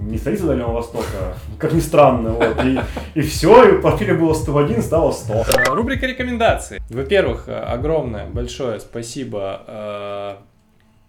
не 0.00 0.18
столица 0.18 0.46
Дальнего 0.46 0.72
Востока, 0.72 1.34
как 1.58 1.72
ни 1.72 1.80
странно, 1.80 2.30
вот, 2.30 2.64
и, 2.64 2.78
и 3.14 3.22
все, 3.22 3.64
и 3.78 3.80
портфеля 3.80 4.14
было 4.14 4.34
101, 4.34 4.82
стало 4.82 5.12
100. 5.12 5.32
Э, 5.34 5.44
Рубрика 5.74 6.06
рекомендаций. 6.06 6.80
Во-первых, 6.90 7.48
э, 7.48 7.54
огромное, 7.54 8.26
большое 8.26 8.80
спасибо. 8.80 9.62
э, 9.66 10.34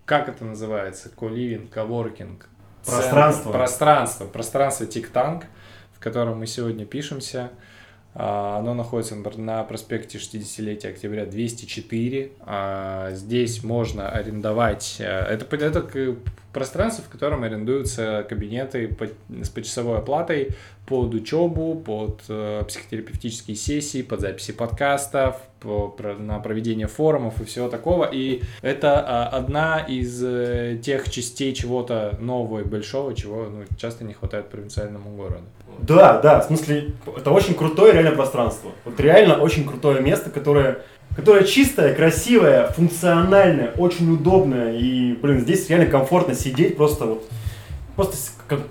Как 0.05 0.29
это 0.29 0.43
называется? 0.45 1.09
Коливинг, 1.09 1.69
коворкинг. 1.69 2.49
Пространство. 2.85 3.51
Пространство. 3.51 4.25
Пространство 4.25 4.85
Тик-Танк, 4.85 5.45
в 5.95 5.99
котором 5.99 6.39
мы 6.39 6.47
сегодня 6.47 6.85
пишемся. 6.85 7.51
А, 8.15 8.57
Оно 8.59 8.73
находится 8.73 9.15
на- 9.15 9.63
проспекте 9.63 10.17
60-летия 10.17 10.89
октября 10.89 11.25
204. 11.25 12.31
А, 12.41 13.11
Здесь 13.11 13.63
можно 13.63 14.09
арендовать... 14.09 14.97
э, 14.99 15.03
Это, 15.03 15.55
это 15.55 16.15
пространство, 16.51 17.03
в 17.03 17.09
котором 17.09 17.43
арендуются 17.43 18.25
кабинеты 18.27 18.95
с 19.43 19.49
почасовой 19.49 19.99
оплатой 19.99 20.49
под 20.87 21.13
учебу, 21.13 21.75
под 21.75 22.23
э, 22.29 22.63
психотерапевтические 22.67 23.55
сессии, 23.55 24.01
под 24.01 24.21
записи 24.21 24.51
подкастов, 24.53 25.39
на 25.63 26.39
проведение 26.39 26.87
форумов 26.87 27.41
и 27.41 27.45
всего 27.45 27.69
такого. 27.69 28.05
И 28.05 28.41
это 28.61 28.99
а, 28.99 29.27
одна 29.27 29.79
из 29.79 30.23
э, 30.23 30.79
тех 30.81 31.09
частей 31.11 31.53
чего-то 31.53 32.17
нового 32.19 32.61
и 32.61 32.63
большого, 32.63 33.13
чего 33.13 33.45
ну, 33.45 33.63
часто 33.77 34.03
не 34.03 34.13
хватает 34.13 34.49
провинциальному 34.49 35.15
городу. 35.15 35.43
Да, 35.81 36.19
да, 36.19 36.39
в 36.39 36.45
смысле, 36.45 36.93
это 37.17 37.31
очень 37.31 37.53
крутое 37.53 37.93
реально 37.93 38.11
пространство. 38.11 38.71
Вот 38.85 38.99
реально 38.99 39.35
очень 39.37 39.65
крутое 39.67 40.01
место, 40.01 40.29
которое, 40.29 40.79
которое 41.15 41.43
чистое, 41.43 41.93
красивое, 41.95 42.67
функциональное, 42.67 43.71
очень 43.77 44.11
удобное. 44.13 44.77
И, 44.77 45.13
блин, 45.13 45.39
здесь 45.39 45.69
реально 45.69 45.87
комфортно 45.87 46.33
сидеть, 46.33 46.77
просто 46.77 47.05
вот, 47.05 47.29
просто, 47.95 48.17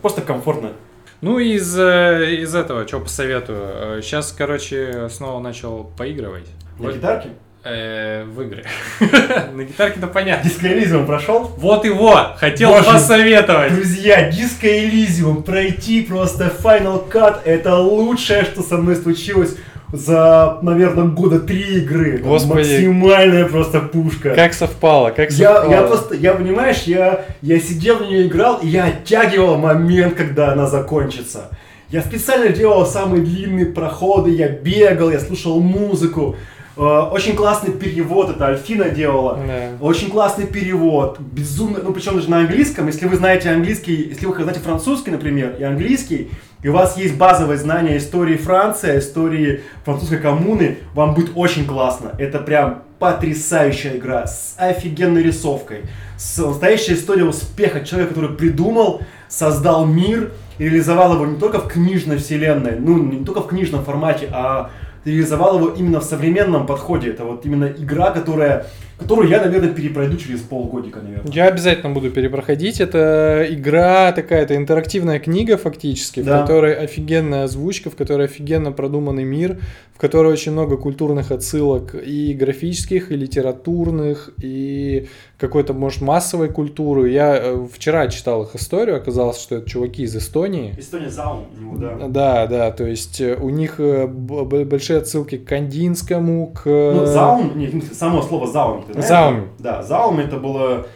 просто 0.02 0.22
комфортно. 0.22 0.72
Ну, 1.20 1.38
из, 1.38 1.76
э, 1.76 2.36
из 2.42 2.54
этого, 2.54 2.86
что 2.86 3.00
посоветую. 3.00 4.02
Сейчас, 4.02 4.32
короче, 4.32 5.08
снова 5.10 5.40
начал 5.40 5.90
поигрывать. 5.96 6.46
На 6.78 6.86
Вот, 6.86 6.94
гитарке? 6.94 7.30
Э, 7.68 8.24
в 8.24 8.40
игры. 8.42 8.64
На 9.52 9.64
гитарке-то 9.64 10.06
понятно. 10.06 10.48
Диско 10.48 10.68
Элизиум 10.68 11.06
прошел? 11.06 11.52
Вот 11.56 11.84
его! 11.84 12.16
Хотел 12.36 12.70
Боже. 12.70 12.84
посоветовать! 12.84 13.74
Друзья, 13.74 14.30
Диско 14.30 14.66
Элизиум 14.66 15.42
пройти 15.42 16.02
просто 16.02 16.52
Final 16.62 17.08
Cut 17.10 17.40
это 17.44 17.76
лучшее, 17.76 18.44
что 18.44 18.62
со 18.62 18.76
мной 18.76 18.96
случилось 18.96 19.56
за, 19.92 20.58
наверное, 20.62 21.04
года 21.04 21.40
три 21.40 21.78
игры. 21.78 22.16
Это 22.16 22.24
Господи. 22.24 22.58
Максимальная 22.58 23.46
просто 23.46 23.80
пушка. 23.80 24.34
Как 24.34 24.52
совпало, 24.52 25.10
как 25.10 25.30
Я, 25.30 25.54
совпало. 25.54 25.70
я 25.70 25.82
просто, 25.82 26.14
я 26.14 26.34
понимаешь, 26.34 26.82
я, 26.82 27.24
я 27.40 27.58
сидел 27.58 27.96
в 27.96 28.02
нее 28.02 28.26
играл, 28.26 28.58
и 28.62 28.68
я 28.68 28.86
оттягивал 28.86 29.56
момент, 29.56 30.14
когда 30.14 30.52
она 30.52 30.66
закончится. 30.66 31.50
Я 31.90 32.02
специально 32.02 32.50
делал 32.50 32.84
самые 32.84 33.22
длинные 33.22 33.64
проходы, 33.64 34.30
я 34.30 34.48
бегал, 34.48 35.10
я 35.10 35.20
слушал 35.20 35.58
музыку. 35.60 36.36
Э, 36.78 37.08
Очень 37.10 37.34
классный 37.34 37.72
перевод, 37.72 38.30
это 38.30 38.46
Альфина 38.46 38.88
делала. 38.88 39.36
Да. 39.44 39.84
Очень 39.84 40.10
классный 40.10 40.46
перевод, 40.46 41.18
безумно, 41.18 41.80
ну 41.82 41.92
причем 41.92 42.14
даже 42.14 42.30
на 42.30 42.38
английском, 42.38 42.86
если 42.86 43.06
вы 43.06 43.16
знаете 43.16 43.50
английский, 43.50 44.10
если 44.10 44.26
вы 44.26 44.40
знаете 44.40 44.60
французский, 44.60 45.10
например, 45.10 45.56
и 45.58 45.64
английский, 45.64 46.30
и 46.62 46.68
у 46.68 46.72
вас 46.72 46.96
есть 46.96 47.16
базовое 47.16 47.56
знание 47.56 47.98
истории 47.98 48.36
Франции, 48.36 48.98
истории 48.98 49.62
французской 49.84 50.18
коммуны, 50.18 50.78
вам 50.94 51.14
будет 51.14 51.30
очень 51.34 51.66
классно. 51.66 52.12
Это 52.18 52.38
прям 52.38 52.82
потрясающая 53.00 53.96
игра 53.96 54.26
с 54.26 54.54
офигенной 54.56 55.22
рисовкой, 55.22 55.82
с 56.16 56.38
настоящей 56.38 56.94
историей 56.94 57.26
успеха 57.26 57.84
человека, 57.84 58.14
который 58.14 58.36
придумал, 58.36 59.02
создал 59.28 59.84
мир, 59.84 60.32
и 60.58 60.64
реализовал 60.64 61.14
его 61.14 61.26
не 61.26 61.38
только 61.38 61.60
в 61.60 61.68
книжной 61.68 62.18
вселенной, 62.18 62.78
ну 62.78 62.98
не 63.00 63.24
только 63.24 63.40
в 63.42 63.46
книжном 63.46 63.84
формате, 63.84 64.28
а 64.32 64.70
реализовал 65.08 65.58
его 65.58 65.68
именно 65.70 66.00
в 66.00 66.04
современном 66.04 66.66
подходе. 66.66 67.10
Это 67.10 67.24
вот 67.24 67.44
именно 67.46 67.64
игра, 67.66 68.10
которая 68.10 68.66
которую 68.98 69.28
я, 69.28 69.40
наверное, 69.40 69.72
перепройду 69.72 70.16
через 70.16 70.40
полгодика, 70.40 71.00
наверное. 71.00 71.32
Я 71.32 71.46
обязательно 71.46 71.94
буду 71.94 72.10
перепроходить. 72.10 72.80
Это 72.80 73.46
игра 73.48 74.10
такая, 74.12 74.42
это 74.42 74.56
интерактивная 74.56 75.20
книга 75.20 75.56
фактически, 75.56 76.20
Да. 76.20 76.38
в 76.38 76.40
которой 76.42 76.74
офигенная 76.74 77.44
озвучка, 77.44 77.90
в 77.90 77.96
которой 77.96 78.26
офигенно 78.26 78.72
продуманный 78.72 79.22
мир, 79.24 79.60
в 79.94 80.00
которой 80.00 80.32
очень 80.32 80.50
много 80.52 80.76
культурных 80.76 81.30
отсылок 81.30 81.94
и 81.94 82.34
графических, 82.34 83.12
и 83.12 83.16
литературных, 83.16 84.30
и 84.42 85.06
какой-то, 85.38 85.72
может, 85.72 86.02
массовой 86.02 86.48
культуры. 86.48 87.10
Я 87.10 87.36
э, 87.36 87.66
вчера 87.72 88.08
читал 88.08 88.42
их 88.42 88.56
историю, 88.56 88.96
оказалось, 88.96 89.40
что 89.40 89.56
это 89.56 89.70
чуваки 89.70 90.02
из 90.02 90.16
Эстонии. 90.16 90.74
Эстония 90.76 91.10
Заум 91.10 91.46
у 91.56 91.60
него, 91.60 91.76
да. 91.76 92.08
Да, 92.08 92.46
да, 92.46 92.70
то 92.72 92.84
есть 92.84 93.20
э, 93.20 93.36
у 93.36 93.48
них 93.48 93.78
э, 93.78 94.06
большие 94.06 94.98
отсылки 94.98 95.38
к 95.38 95.46
Кандинскому, 95.46 96.48
к... 96.48 96.66
Ну, 96.66 97.06
Заум, 97.06 97.82
само 97.92 98.20
слово 98.22 98.48
Заум. 98.48 98.84
ты 98.84 98.94
знаешь? 98.94 99.08
Заум. 99.08 99.48
Да, 99.58 99.82
Заум 99.82 100.18
это 100.18 100.36
было 100.36 100.86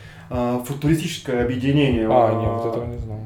футуристическое 0.65 1.45
объединение. 1.45 2.09
А, 2.11 2.33
нет, 2.41 2.65
вот 2.65 2.73
этого 2.73 2.87
не 2.87 2.99
знал. 2.99 3.19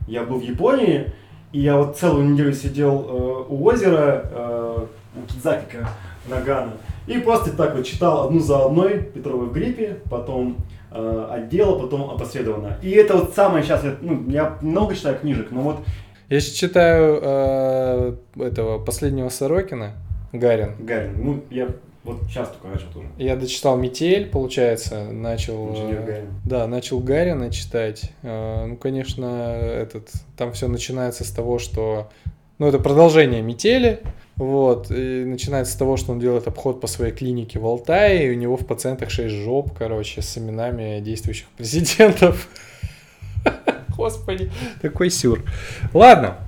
Я 0.07 0.24
был 0.24 0.38
в 0.38 0.43
Японии, 0.43 1.12
и 1.53 1.61
я 1.61 1.76
вот 1.76 1.97
целую 1.97 2.30
неделю 2.30 2.53
сидел 2.53 3.01
э, 3.01 3.45
у 3.49 3.64
озера, 3.64 4.24
э, 4.30 4.86
у 5.16 5.22
Кидзакика, 5.26 5.88
Нагана, 6.28 6.72
и 7.07 7.18
просто 7.18 7.57
так 7.57 7.76
вот 7.76 7.84
читал 7.84 8.26
одну 8.26 8.40
за 8.40 8.64
одной 8.64 9.03
Петрова 9.03 9.45
в 9.45 9.53
гриппе, 9.53 9.99
потом 10.11 10.57
э, 10.90 11.26
отдела, 11.30 11.78
потом 11.78 12.11
опосредованно. 12.11 12.78
И 12.82 12.90
это 12.90 13.16
вот 13.16 13.34
самое 13.34 13.64
сейчас, 13.64 13.84
я, 13.84 13.97
ну, 14.01 14.28
я 14.28 14.59
много 14.61 14.95
читаю 14.95 15.18
книжек, 15.18 15.51
но 15.51 15.62
вот 15.62 15.80
Я 16.28 16.40
сейчас 16.40 16.55
читаю 16.55 17.18
э, 17.22 18.16
этого 18.36 18.78
последнего 18.78 19.28
Сорокина, 19.28 19.93
Гарин. 20.32 20.74
Гарин, 20.78 21.14
ну, 21.18 21.45
я 21.51 21.68
вот 22.05 22.22
сейчас 22.28 22.48
только 22.48 22.66
начал 22.68 22.88
тоже. 22.92 23.07
Я 23.16 23.36
дочитал 23.36 23.76
Метель, 23.76 24.26
получается, 24.26 25.05
начал... 25.05 25.72
Э, 25.74 26.05
Гарин. 26.05 26.40
Да, 26.44 26.66
начал 26.66 26.98
Гарина 26.98 27.50
читать. 27.53 28.11
Э, 28.22 28.66
Ну, 28.66 28.76
конечно, 28.76 29.24
этот, 29.24 30.11
там 30.36 30.53
все 30.53 30.66
начинается 30.66 31.24
с 31.24 31.30
того, 31.30 31.59
что... 31.59 32.11
Ну, 32.59 32.66
это 32.66 32.78
продолжение 32.78 33.42
Метели. 33.42 34.00
Вот, 34.36 34.90
и 34.90 35.24
начинается 35.24 35.74
с 35.74 35.76
того, 35.76 35.96
что 35.96 36.12
он 36.12 36.18
делает 36.18 36.48
обход 36.48 36.80
по 36.80 36.86
своей 36.86 37.12
клинике 37.12 37.59
в 37.59 37.66
Алтае, 37.66 38.26
и 38.26 38.30
у 38.30 38.34
него 38.34 38.57
в 38.57 38.66
пациентах 38.66 39.11
6 39.11 39.32
жоп, 39.34 39.76
короче, 39.76 40.22
с 40.22 40.38
именами 40.38 41.00
действующих 41.00 41.46
президентов. 41.57 42.48
Господи, 43.96 44.50
такой 44.80 45.11
сюр. 45.11 45.44
Ладно, 45.92 46.38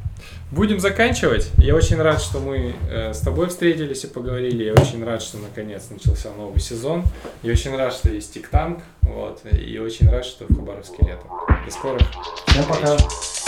будем 0.55 0.81
заканчивать. 0.81 1.51
Я 1.59 1.75
очень 1.75 2.01
рад, 2.01 2.21
что 2.23 2.39
мы 2.39 2.75
э, 2.91 3.13
с 3.13 3.21
тобой 3.21 3.49
встретились 3.49 4.05
и 4.05 4.07
поговорили. 4.07 4.65
Я 4.65 4.73
очень 4.73 5.05
рад, 5.05 5.21
что 5.21 5.39
наконец 5.39 5.91
начался 5.91 6.31
новый 6.33 6.61
сезон. 6.61 7.05
Я 7.43 7.53
очень 7.53 7.77
рад, 7.77 7.93
что 7.93 8.09
есть 8.09 8.33
ТикТанк. 8.33 8.81
Вот, 9.03 9.43
и 9.53 9.79
очень 9.79 10.09
рад, 10.09 10.25
что 10.25 10.47
в 10.47 10.55
Хабаровске 10.55 10.97
лето. 11.01 11.25
До 11.65 11.71
скорых 11.71 12.03
Всем 12.47 12.65
пока. 12.65 12.97
встреч. 12.97 13.44